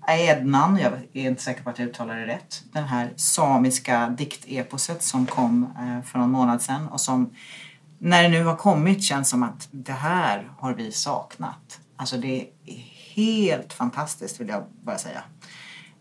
Aednan, 0.00 0.78
jag 0.82 0.92
är 1.12 1.28
inte 1.30 1.42
säker 1.42 1.62
på 1.62 1.70
att 1.70 1.78
jag 1.78 1.88
uttalar 1.88 2.16
det 2.16 2.26
rätt. 2.26 2.62
Den 2.72 2.84
här 2.84 3.10
samiska 3.16 4.08
dikteposet 4.18 5.02
som 5.02 5.26
kom 5.26 5.64
eh, 5.78 6.10
för 6.10 6.18
någon 6.18 6.30
månad 6.30 6.62
sedan 6.62 6.88
och 6.88 7.00
som 7.00 7.30
när 7.98 8.22
det 8.22 8.28
nu 8.28 8.44
har 8.44 8.56
kommit 8.56 9.02
känns 9.02 9.28
som 9.28 9.42
att 9.42 9.68
det 9.70 9.92
här 9.92 10.50
har 10.58 10.74
vi 10.74 10.92
saknat. 10.92 11.80
Alltså 11.96 12.16
det 12.16 12.48
är 12.64 12.74
helt 13.14 13.72
fantastiskt 13.72 14.40
vill 14.40 14.48
jag 14.48 14.64
bara 14.82 14.98
säga. 14.98 15.22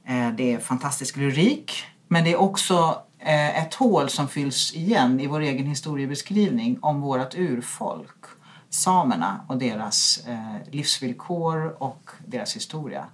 Eh, 0.05 0.29
det 0.29 0.53
är 0.53 0.59
fantastisk 0.59 1.17
lyrik 1.17 1.83
men 2.07 2.23
det 2.23 2.31
är 2.31 2.39
också 2.39 3.01
eh, 3.19 3.63
ett 3.63 3.73
hål 3.73 4.09
som 4.09 4.27
fylls 4.27 4.73
igen 4.73 5.19
i 5.19 5.27
vår 5.27 5.39
egen 5.39 5.67
historiebeskrivning 5.67 6.77
om 6.81 7.01
vårt 7.01 7.35
urfolk, 7.35 8.25
samerna 8.69 9.45
och 9.47 9.57
deras 9.57 10.23
eh, 10.27 10.71
livsvillkor 10.71 11.75
och 11.83 12.11
deras 12.27 12.55
historia. 12.55 13.05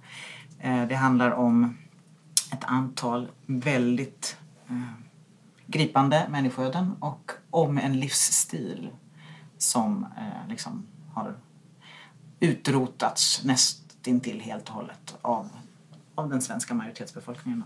Det 0.88 0.94
handlar 0.94 1.30
om 1.30 1.78
ett 2.52 2.64
antal 2.64 3.28
väldigt 3.46 4.36
gripande 5.72 6.26
människoöden 6.30 6.96
och 7.00 7.32
om 7.50 7.78
en 7.78 8.00
livsstil 8.00 8.90
som 9.58 10.06
eh, 10.16 10.48
liksom 10.48 10.86
har 11.12 11.34
utrotats 12.40 13.44
nästintill 13.44 14.40
helt 14.40 14.68
och 14.68 14.74
hållet 14.74 15.16
av, 15.22 15.48
av 16.14 16.28
den 16.28 16.42
svenska 16.42 16.74
majoritetsbefolkningen. 16.74 17.64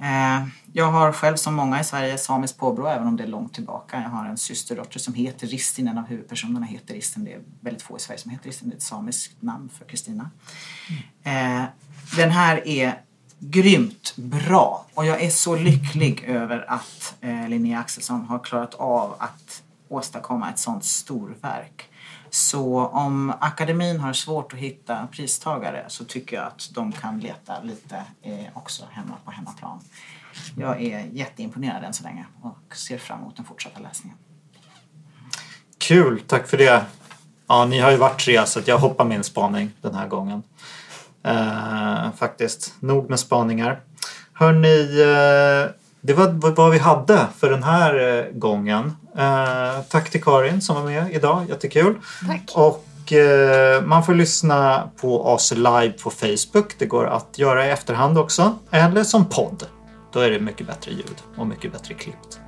Eh, 0.00 0.46
jag 0.72 0.92
har 0.92 1.12
själv 1.12 1.36
som 1.36 1.54
många 1.54 1.80
i 1.80 1.84
Sverige 1.84 2.18
samiskt 2.18 2.58
påbrå 2.58 2.86
även 2.86 3.06
om 3.06 3.16
det 3.16 3.22
är 3.22 3.28
långt 3.28 3.54
tillbaka. 3.54 4.02
Jag 4.02 4.08
har 4.10 4.26
en 4.26 4.38
systerdotter 4.38 4.98
som 4.98 5.14
heter 5.14 5.46
Ristin, 5.46 5.88
en 5.88 5.98
av 5.98 6.06
huvudpersonerna 6.06 6.66
heter 6.66 6.94
Ristin. 6.94 7.24
Det 7.24 7.32
är 7.32 7.40
väldigt 7.60 7.82
få 7.82 7.96
i 7.96 8.00
Sverige 8.00 8.20
som 8.20 8.30
heter 8.30 8.46
Ristin, 8.46 8.68
det 8.68 8.74
är 8.74 8.76
ett 8.76 8.82
samiskt 8.82 9.42
namn 9.42 9.68
för 9.68 9.84
Kristina. 9.84 10.30
Eh, 11.22 11.64
den 12.16 12.30
här 12.30 12.68
är 12.68 13.00
grymt 13.38 14.12
bra 14.16 14.86
och 14.94 15.06
jag 15.06 15.22
är 15.22 15.30
så 15.30 15.56
lycklig 15.56 16.24
över 16.24 16.64
att 16.70 17.14
eh, 17.20 17.48
Linnea 17.48 17.78
Axelsson 17.78 18.24
har 18.24 18.38
klarat 18.38 18.74
av 18.74 19.14
att 19.18 19.62
åstadkomma 19.88 20.50
ett 20.50 20.58
sånt 20.58 20.84
storverk. 20.84 21.90
Så 22.30 22.86
om 22.86 23.32
akademin 23.40 24.00
har 24.00 24.12
svårt 24.12 24.52
att 24.52 24.58
hitta 24.58 25.06
pristagare 25.12 25.84
så 25.88 26.04
tycker 26.04 26.36
jag 26.36 26.46
att 26.46 26.70
de 26.74 26.92
kan 26.92 27.20
leta 27.20 27.62
lite 27.62 28.04
eh, 28.22 28.46
också 28.54 28.84
hemma 28.90 29.14
på 29.24 29.30
hemmaplan. 29.30 29.80
Jag 30.56 30.82
är 30.82 31.06
jätteimponerad 31.12 31.84
än 31.84 31.92
så 31.92 32.04
länge 32.04 32.26
och 32.42 32.76
ser 32.76 32.98
fram 32.98 33.20
emot 33.20 33.36
den 33.36 33.44
fortsatta 33.44 33.80
läsningen. 33.80 34.18
Kul, 35.78 36.20
tack 36.26 36.48
för 36.48 36.56
det. 36.56 36.84
Ja, 37.46 37.64
ni 37.64 37.78
har 37.78 37.90
ju 37.90 37.96
varit 37.96 38.20
tre 38.20 38.46
så 38.46 38.60
jag 38.64 38.78
hoppar 38.78 39.04
min 39.04 39.24
spaning 39.24 39.70
den 39.80 39.94
här 39.94 40.08
gången. 40.08 40.42
Eh, 41.26 42.12
faktiskt, 42.18 42.74
nog 42.80 43.10
med 43.10 43.20
spaningar. 43.20 43.80
Hörni, 44.32 45.00
eh, 45.00 45.70
det 46.00 46.14
var 46.14 46.54
vad 46.54 46.70
vi 46.70 46.78
hade 46.78 47.26
för 47.38 47.50
den 47.50 47.62
här 47.62 48.18
eh, 48.18 48.24
gången. 48.32 48.96
Eh, 49.18 49.80
tack 49.88 50.10
till 50.10 50.22
Karin 50.22 50.60
som 50.60 50.76
var 50.76 50.82
med 50.82 51.12
idag, 51.12 51.46
jättekul. 51.48 51.94
Tack. 52.26 52.52
Och 52.54 52.82
man 53.84 54.04
får 54.04 54.14
lyssna 54.14 54.90
på 55.00 55.26
oss 55.26 55.52
live 55.56 55.92
på 56.02 56.10
Facebook. 56.10 56.74
Det 56.78 56.86
går 56.86 57.06
att 57.06 57.38
göra 57.38 57.66
i 57.66 57.70
efterhand 57.70 58.18
också. 58.18 58.58
Eller 58.70 59.04
som 59.04 59.24
podd. 59.24 59.66
Då 60.12 60.20
är 60.20 60.30
det 60.30 60.40
mycket 60.40 60.66
bättre 60.66 60.90
ljud 60.90 61.16
och 61.36 61.46
mycket 61.46 61.72
bättre 61.72 61.94
klippt. 61.94 62.40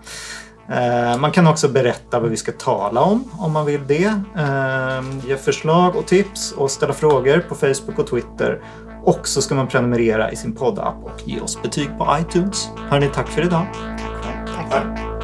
Eh, 0.71 1.19
Man 1.19 1.31
kan 1.33 1.47
också 1.47 1.69
berätta 1.69 2.21
vad 2.21 2.31
vi 2.31 2.37
ska 2.37 2.53
tala 2.53 3.01
om 3.01 3.25
om 3.39 3.53
man 3.53 3.66
vill 3.66 3.87
det. 3.87 4.05
Eh, 4.37 5.27
Ge 5.29 5.37
förslag 5.37 5.97
och 5.97 6.07
tips 6.07 6.53
och 6.53 6.71
ställa 6.71 6.93
frågor 6.93 7.45
på 7.49 7.55
Facebook 7.55 7.99
och 7.99 8.07
Twitter. 8.07 8.61
Och 9.05 9.29
så 9.29 9.43
ska 9.43 9.55
man 9.55 9.66
prenumerera 9.69 10.31
i 10.33 10.37
sin 10.37 10.55
poddapp 10.55 10.97
och 11.05 11.29
ge 11.29 11.41
oss 11.41 11.62
betyg 11.62 11.99
på 11.99 12.16
iTunes. 12.21 12.69
Hörni, 12.91 13.11
tack 13.14 13.29
för 13.29 13.43
idag. 13.43 13.66
Tack. 14.71 15.18